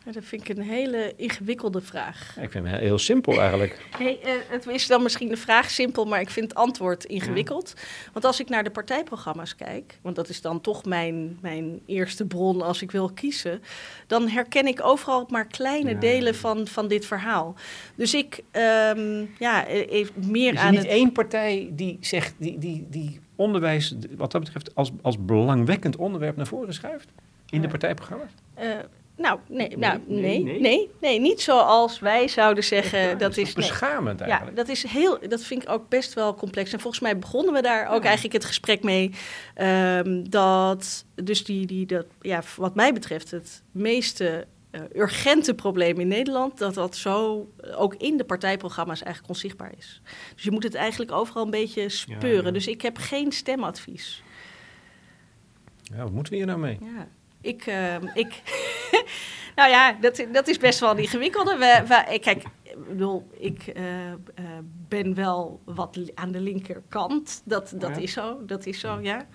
Dat 0.03 0.23
vind 0.25 0.49
ik 0.49 0.57
een 0.57 0.63
hele 0.63 1.13
ingewikkelde 1.15 1.81
vraag. 1.81 2.37
ik 2.41 2.51
vind 2.51 2.67
het 2.67 2.79
heel 2.79 2.97
simpel 2.97 3.39
eigenlijk. 3.39 3.85
Hey, 3.97 4.19
uh, 4.23 4.31
het 4.47 4.67
is 4.67 4.87
dan 4.87 5.03
misschien 5.03 5.29
de 5.29 5.37
vraag 5.37 5.69
simpel, 5.69 6.05
maar 6.05 6.21
ik 6.21 6.29
vind 6.29 6.49
het 6.49 6.57
antwoord 6.57 7.03
ingewikkeld. 7.03 7.73
Want 8.13 8.25
als 8.25 8.39
ik 8.39 8.49
naar 8.49 8.63
de 8.63 8.69
partijprogramma's 8.69 9.55
kijk, 9.55 9.97
want 10.01 10.15
dat 10.15 10.29
is 10.29 10.41
dan 10.41 10.61
toch 10.61 10.85
mijn, 10.85 11.37
mijn 11.41 11.79
eerste 11.85 12.25
bron 12.25 12.61
als 12.61 12.81
ik 12.81 12.91
wil 12.91 13.11
kiezen, 13.13 13.61
dan 14.07 14.27
herken 14.27 14.67
ik 14.67 14.85
overal 14.85 15.27
maar 15.29 15.47
kleine 15.47 15.97
delen 15.97 16.35
van, 16.35 16.67
van 16.67 16.87
dit 16.87 17.05
verhaal. 17.05 17.55
Dus 17.95 18.13
ik, 18.13 18.43
um, 18.95 19.29
ja, 19.39 19.67
e, 19.67 19.85
e, 19.89 20.05
meer 20.13 20.53
is 20.53 20.61
er 20.61 20.71
niet 20.71 20.85
één 20.85 21.11
partij 21.11 21.69
die 21.71 21.97
zegt, 22.01 22.33
die, 22.37 22.57
die, 22.57 22.87
die 22.89 23.19
onderwijs, 23.35 23.95
wat 24.17 24.31
dat 24.31 24.41
betreft, 24.43 24.75
als, 24.75 24.91
als 25.01 25.25
belangwekkend 25.25 25.95
onderwerp 25.95 26.35
naar 26.35 26.47
voren 26.47 26.73
schuift? 26.73 27.09
In 27.49 27.61
de 27.61 27.67
partijprogramma's? 27.67 28.31
Uh, 28.59 28.65
nou, 29.19 29.39
nee, 29.47 29.77
nou, 29.77 29.99
nee, 30.05 30.43
nee, 30.59 30.89
nee, 31.01 31.19
niet 31.19 31.41
zoals 31.41 31.99
wij 31.99 32.27
zouden 32.27 32.63
zeggen. 32.63 33.17
dat, 33.17 33.37
is 33.37 33.53
beschamend 33.53 34.21
eigenlijk. 34.21 34.57
Ja, 34.57 34.63
dat 34.63 34.69
is 34.69 34.83
heel, 34.83 35.19
dat 35.27 35.41
vind 35.41 35.63
ik 35.63 35.69
ook 35.69 35.89
best 35.89 36.13
wel 36.13 36.35
complex. 36.35 36.73
En 36.73 36.79
volgens 36.79 37.01
mij 37.01 37.19
begonnen 37.19 37.53
we 37.53 37.61
daar 37.61 37.87
ook 37.87 38.03
eigenlijk 38.03 38.33
het 38.33 38.45
gesprek 38.45 38.83
mee. 38.83 39.11
Um, 39.61 40.29
dat, 40.29 41.05
dus 41.15 41.43
die, 41.43 41.65
die, 41.65 41.85
dat, 41.85 42.05
ja, 42.21 42.41
wat 42.55 42.75
mij 42.75 42.93
betreft, 42.93 43.31
het 43.31 43.63
meeste 43.71 44.45
uh, 44.71 44.81
urgente 44.93 45.53
probleem 45.53 45.99
in 45.99 46.07
Nederland, 46.07 46.57
dat 46.57 46.73
dat 46.73 46.95
zo 46.95 47.47
ook 47.75 47.95
in 47.95 48.17
de 48.17 48.23
partijprogramma's 48.23 49.01
eigenlijk 49.01 49.33
onzichtbaar 49.33 49.71
is. 49.77 50.01
Dus 50.35 50.43
je 50.43 50.51
moet 50.51 50.63
het 50.63 50.75
eigenlijk 50.75 51.11
overal 51.11 51.43
een 51.43 51.49
beetje 51.49 51.89
speuren. 51.89 52.53
Dus 52.53 52.67
ik 52.67 52.81
heb 52.81 52.97
geen 52.97 53.31
stemadvies. 53.31 54.23
Ja, 55.83 56.03
wat 56.03 56.11
moeten 56.11 56.31
we 56.31 56.37
hier 56.37 56.47
nou 56.47 56.59
mee? 56.59 56.77
Ja. 56.81 57.07
Ik, 57.41 57.65
uh, 57.65 57.95
ik 58.13 58.41
nou 59.55 59.69
ja, 59.69 59.93
dat, 59.93 60.25
dat 60.31 60.47
is 60.47 60.57
best 60.57 60.79
wel 60.79 60.91
een 60.91 60.97
ingewikkelde. 60.97 61.57
We, 61.57 61.83
we, 61.87 62.19
kijk, 62.19 62.43
ik 62.63 62.87
bedoel, 62.87 63.27
ik 63.31 63.73
uh, 63.77 64.07
uh, 64.07 64.15
ben 64.87 65.13
wel 65.13 65.61
wat 65.65 65.99
aan 66.13 66.31
de 66.31 66.39
linkerkant. 66.39 67.41
Dat, 67.45 67.73
dat 67.75 67.97
is 67.97 68.13
zo, 68.13 68.45
dat 68.45 68.65
is 68.65 68.79
zo, 68.79 68.99
ja. 69.01 69.27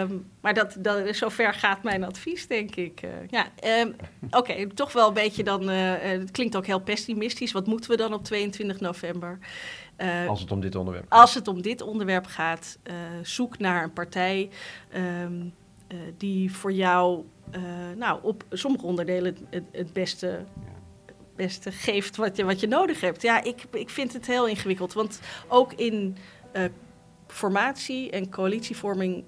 Um, 0.00 0.30
maar 0.40 0.54
dat, 0.54 0.76
dat, 0.78 1.16
zover 1.16 1.54
gaat 1.54 1.82
mijn 1.82 2.04
advies, 2.04 2.46
denk 2.46 2.76
ik. 2.76 3.02
Uh, 3.02 3.10
ja, 3.28 3.46
um, 3.82 3.96
oké, 4.26 4.36
okay, 4.36 4.66
toch 4.66 4.92
wel 4.92 5.08
een 5.08 5.14
beetje 5.14 5.44
dan... 5.44 5.68
het 5.68 6.30
klinkt 6.30 6.56
ook 6.56 6.66
heel 6.66 6.80
pessimistisch. 6.80 7.52
Wat 7.52 7.66
moeten 7.66 7.90
we 7.90 7.96
dan 7.96 8.14
op 8.14 8.24
22 8.24 8.80
november? 8.80 9.38
als 10.26 10.40
het 10.40 10.50
om 10.50 10.60
dit 10.60 10.74
onderwerp 10.74 11.06
gaat. 11.08 11.20
Als 11.20 11.34
het 11.34 11.48
om 11.48 11.62
dit 11.62 11.80
onderwerp 11.80 12.26
gaat, 12.26 12.78
zoek 13.22 13.58
naar 13.58 13.82
een 13.82 13.92
partij... 13.92 14.50
Um, 14.96 15.54
uh, 15.88 15.98
die 16.16 16.52
voor 16.52 16.72
jou 16.72 17.24
uh, 17.56 17.62
nou, 17.96 18.18
op 18.22 18.44
sommige 18.50 18.86
onderdelen 18.86 19.36
het, 19.50 19.64
het 19.72 19.92
beste, 19.92 20.44
beste 21.36 21.72
geeft 21.72 22.16
wat 22.16 22.36
je, 22.36 22.44
wat 22.44 22.60
je 22.60 22.66
nodig 22.66 23.00
hebt. 23.00 23.22
Ja, 23.22 23.42
ik, 23.42 23.64
ik 23.72 23.90
vind 23.90 24.12
het 24.12 24.26
heel 24.26 24.48
ingewikkeld. 24.48 24.92
Want 24.92 25.20
ook 25.48 25.72
in 25.72 26.16
uh, 26.52 26.64
formatie 27.26 28.10
en 28.10 28.30
coalitievorming, 28.30 29.24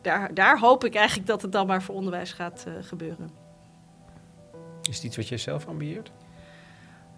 daar, 0.00 0.34
daar 0.34 0.58
hoop 0.58 0.84
ik 0.84 0.94
eigenlijk 0.94 1.28
dat 1.28 1.42
het 1.42 1.52
dan 1.52 1.66
maar 1.66 1.82
voor 1.82 1.94
onderwijs 1.94 2.32
gaat 2.32 2.66
gebeuren. 2.80 3.30
Is 4.88 4.94
het 4.94 5.04
iets 5.04 5.16
wat 5.16 5.28
jij 5.28 5.38
zelf 5.38 5.66
ambieert? 5.66 6.12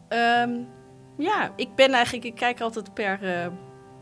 Um, 0.09 0.69
ja, 1.17 1.53
ik 1.57 1.75
ben 1.75 1.93
eigenlijk, 1.93 2.25
ik 2.25 2.35
kijk 2.35 2.61
altijd 2.61 2.95
per 2.95 3.51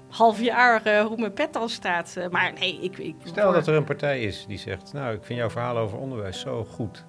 half 0.08 0.40
jaar 0.40 0.86
uh, 0.86 1.04
hoe 1.04 1.16
mijn 1.16 1.32
pet 1.32 1.52
dan 1.52 1.68
staat. 1.68 2.14
Uh, 2.18 2.28
maar 2.28 2.52
nee, 2.58 2.78
ik... 2.80 2.98
ik 2.98 3.14
Stel 3.24 3.52
dat 3.52 3.66
er 3.66 3.74
een 3.74 3.84
partij 3.84 4.20
is 4.20 4.44
die 4.48 4.58
zegt... 4.58 4.92
nou, 4.92 5.14
ik 5.14 5.24
vind 5.24 5.38
jouw 5.38 5.50
verhaal 5.50 5.76
over 5.76 5.98
onderwijs 5.98 6.40
zo 6.40 6.64
goed. 6.64 7.04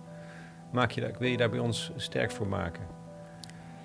Maak 0.72 0.92
je 0.92 1.12
wil 1.20 1.30
je 1.30 1.38
daar 1.38 1.50
bij 1.50 1.60
ons 1.60 1.92
sterk 1.96 2.32
voor 2.32 2.48
maken? 2.48 2.96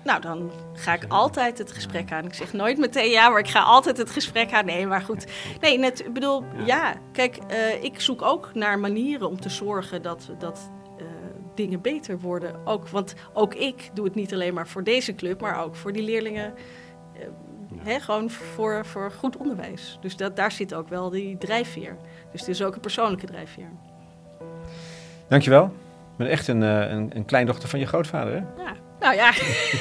Nou, 0.03 0.21
dan 0.21 0.51
ga 0.73 0.93
ik 0.93 1.05
altijd 1.07 1.57
het 1.57 1.71
gesprek 1.71 2.11
aan. 2.11 2.25
Ik 2.25 2.33
zeg 2.33 2.53
nooit 2.53 2.77
meteen 2.77 3.09
ja, 3.09 3.29
maar 3.29 3.39
ik 3.39 3.47
ga 3.47 3.61
altijd 3.61 3.97
het 3.97 4.09
gesprek 4.09 4.53
aan. 4.53 4.65
Nee, 4.65 4.87
maar 4.87 5.01
goed. 5.01 5.25
Nee, 5.61 5.77
net, 5.77 5.99
ik 5.99 6.13
bedoel, 6.13 6.43
ja. 6.65 6.93
Kijk, 7.11 7.37
uh, 7.51 7.83
ik 7.83 7.99
zoek 7.99 8.21
ook 8.21 8.53
naar 8.53 8.79
manieren 8.79 9.29
om 9.29 9.41
te 9.41 9.49
zorgen 9.49 10.01
dat... 10.01 10.31
dat 10.39 10.71
dingen 11.55 11.81
beter 11.81 12.19
worden. 12.19 12.55
Ook, 12.65 12.87
want 12.87 13.15
ook 13.33 13.53
ik 13.53 13.89
doe 13.93 14.05
het 14.05 14.15
niet 14.15 14.33
alleen 14.33 14.53
maar 14.53 14.67
voor 14.67 14.83
deze 14.83 15.15
club, 15.15 15.41
maar 15.41 15.63
ook 15.63 15.75
voor 15.75 15.93
die 15.93 16.03
leerlingen 16.03 16.53
Hè, 17.83 17.99
gewoon 17.99 18.29
voor, 18.29 18.85
voor 18.85 19.11
goed 19.11 19.37
onderwijs. 19.37 19.97
Dus 20.01 20.15
dat, 20.15 20.35
daar 20.35 20.51
zit 20.51 20.73
ook 20.73 20.89
wel 20.89 21.09
die 21.09 21.37
drijfveer. 21.37 21.95
Dus 22.31 22.39
het 22.39 22.49
is 22.49 22.63
ook 22.63 22.75
een 22.75 22.81
persoonlijke 22.81 23.25
drijfveer. 23.25 23.69
Dankjewel. 25.27 25.65
Ik 25.65 26.17
ben 26.17 26.27
echt 26.27 26.47
een, 26.47 26.63
eh, 26.63 26.91
een, 26.91 27.11
een 27.13 27.25
kleindochter 27.25 27.69
van 27.69 27.79
je 27.79 27.85
grootvader, 27.85 28.33
hè? 28.33 28.63
Ja. 28.63 28.73
Nou 28.99 29.15
ja, 29.15 29.29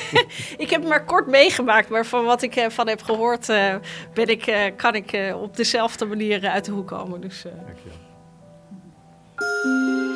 ik 0.64 0.70
heb 0.70 0.80
het 0.80 0.88
maar 0.88 1.04
kort 1.04 1.26
meegemaakt, 1.26 1.88
maar 1.88 2.06
van 2.06 2.24
wat 2.24 2.42
ik 2.42 2.66
van 2.68 2.88
heb 2.88 3.02
gehoord, 3.02 3.48
uh, 3.48 3.74
ben 4.14 4.28
ik, 4.28 4.72
kan 4.76 4.94
ik 4.94 5.32
op 5.34 5.56
dezelfde 5.56 6.04
manier 6.04 6.48
uit 6.48 6.64
de 6.64 6.72
hoek 6.72 6.86
komen. 6.86 7.20
Dus, 7.20 7.42
Dankjewel. 7.42 10.11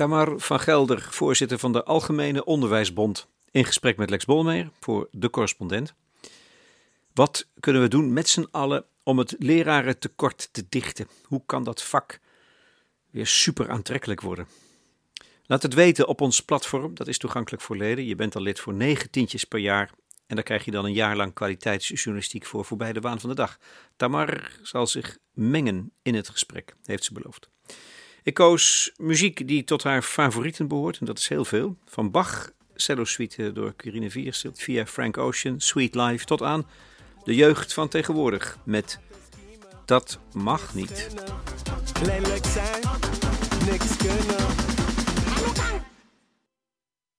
Tamar 0.00 0.38
van 0.38 0.60
Gelder, 0.60 1.02
voorzitter 1.10 1.58
van 1.58 1.72
de 1.72 1.84
Algemene 1.84 2.44
Onderwijsbond, 2.44 3.28
in 3.50 3.64
gesprek 3.64 3.96
met 3.96 4.10
Lex 4.10 4.24
Bolmeer 4.24 4.70
voor 4.80 5.08
de 5.10 5.30
correspondent. 5.30 5.94
Wat 7.14 7.48
kunnen 7.60 7.82
we 7.82 7.88
doen 7.88 8.12
met 8.12 8.28
z'n 8.28 8.48
allen 8.50 8.84
om 9.02 9.18
het 9.18 9.34
lerarentekort 9.38 10.48
te 10.52 10.66
dichten? 10.68 11.08
Hoe 11.24 11.42
kan 11.46 11.64
dat 11.64 11.82
vak 11.82 12.20
weer 13.10 13.26
super 13.26 13.70
aantrekkelijk 13.70 14.20
worden? 14.20 14.46
Laat 15.46 15.62
het 15.62 15.74
weten 15.74 16.08
op 16.08 16.20
ons 16.20 16.42
platform, 16.42 16.94
dat 16.94 17.08
is 17.08 17.18
toegankelijk 17.18 17.62
voor 17.62 17.76
leden. 17.76 18.04
Je 18.04 18.14
bent 18.14 18.36
al 18.36 18.42
lid 18.42 18.60
voor 18.60 18.74
negen 18.74 19.10
tientjes 19.10 19.44
per 19.44 19.60
jaar 19.60 19.90
en 20.26 20.34
daar 20.34 20.44
krijg 20.44 20.64
je 20.64 20.70
dan 20.70 20.84
een 20.84 20.92
jaar 20.92 21.16
lang 21.16 21.34
kwaliteitsjournalistiek 21.34 22.46
voor 22.46 22.64
voorbij 22.64 22.92
de 22.92 23.00
waan 23.00 23.20
van 23.20 23.28
de 23.28 23.36
dag. 23.36 23.58
Tamar 23.96 24.52
zal 24.62 24.86
zich 24.86 25.18
mengen 25.32 25.92
in 26.02 26.14
het 26.14 26.28
gesprek, 26.28 26.74
heeft 26.84 27.04
ze 27.04 27.12
beloofd. 27.12 27.48
Ik 28.22 28.34
koos 28.34 28.92
muziek 28.96 29.48
die 29.48 29.64
tot 29.64 29.82
haar 29.82 30.02
favorieten 30.02 30.68
behoort, 30.68 30.98
en 30.98 31.06
dat 31.06 31.18
is 31.18 31.28
heel 31.28 31.44
veel. 31.44 31.76
Van 31.86 32.10
Bach, 32.10 32.50
cello 32.74 33.04
suite 33.04 33.52
door 33.52 33.74
Quirine 33.76 34.10
Vierstilt, 34.10 34.58
via 34.58 34.86
Frank 34.86 35.18
Ocean, 35.18 35.60
Sweet 35.60 35.94
Life, 35.94 36.24
tot 36.24 36.42
aan 36.42 36.66
de 37.24 37.34
jeugd 37.34 37.72
van 37.72 37.88
tegenwoordig 37.88 38.58
met 38.64 38.98
Dat 39.84 40.18
mag 40.32 40.74
niet. 40.74 41.08
Lelijk 42.04 42.46
zijn, 42.46 42.82
niks 43.66 43.96
kunnen. 43.96 44.46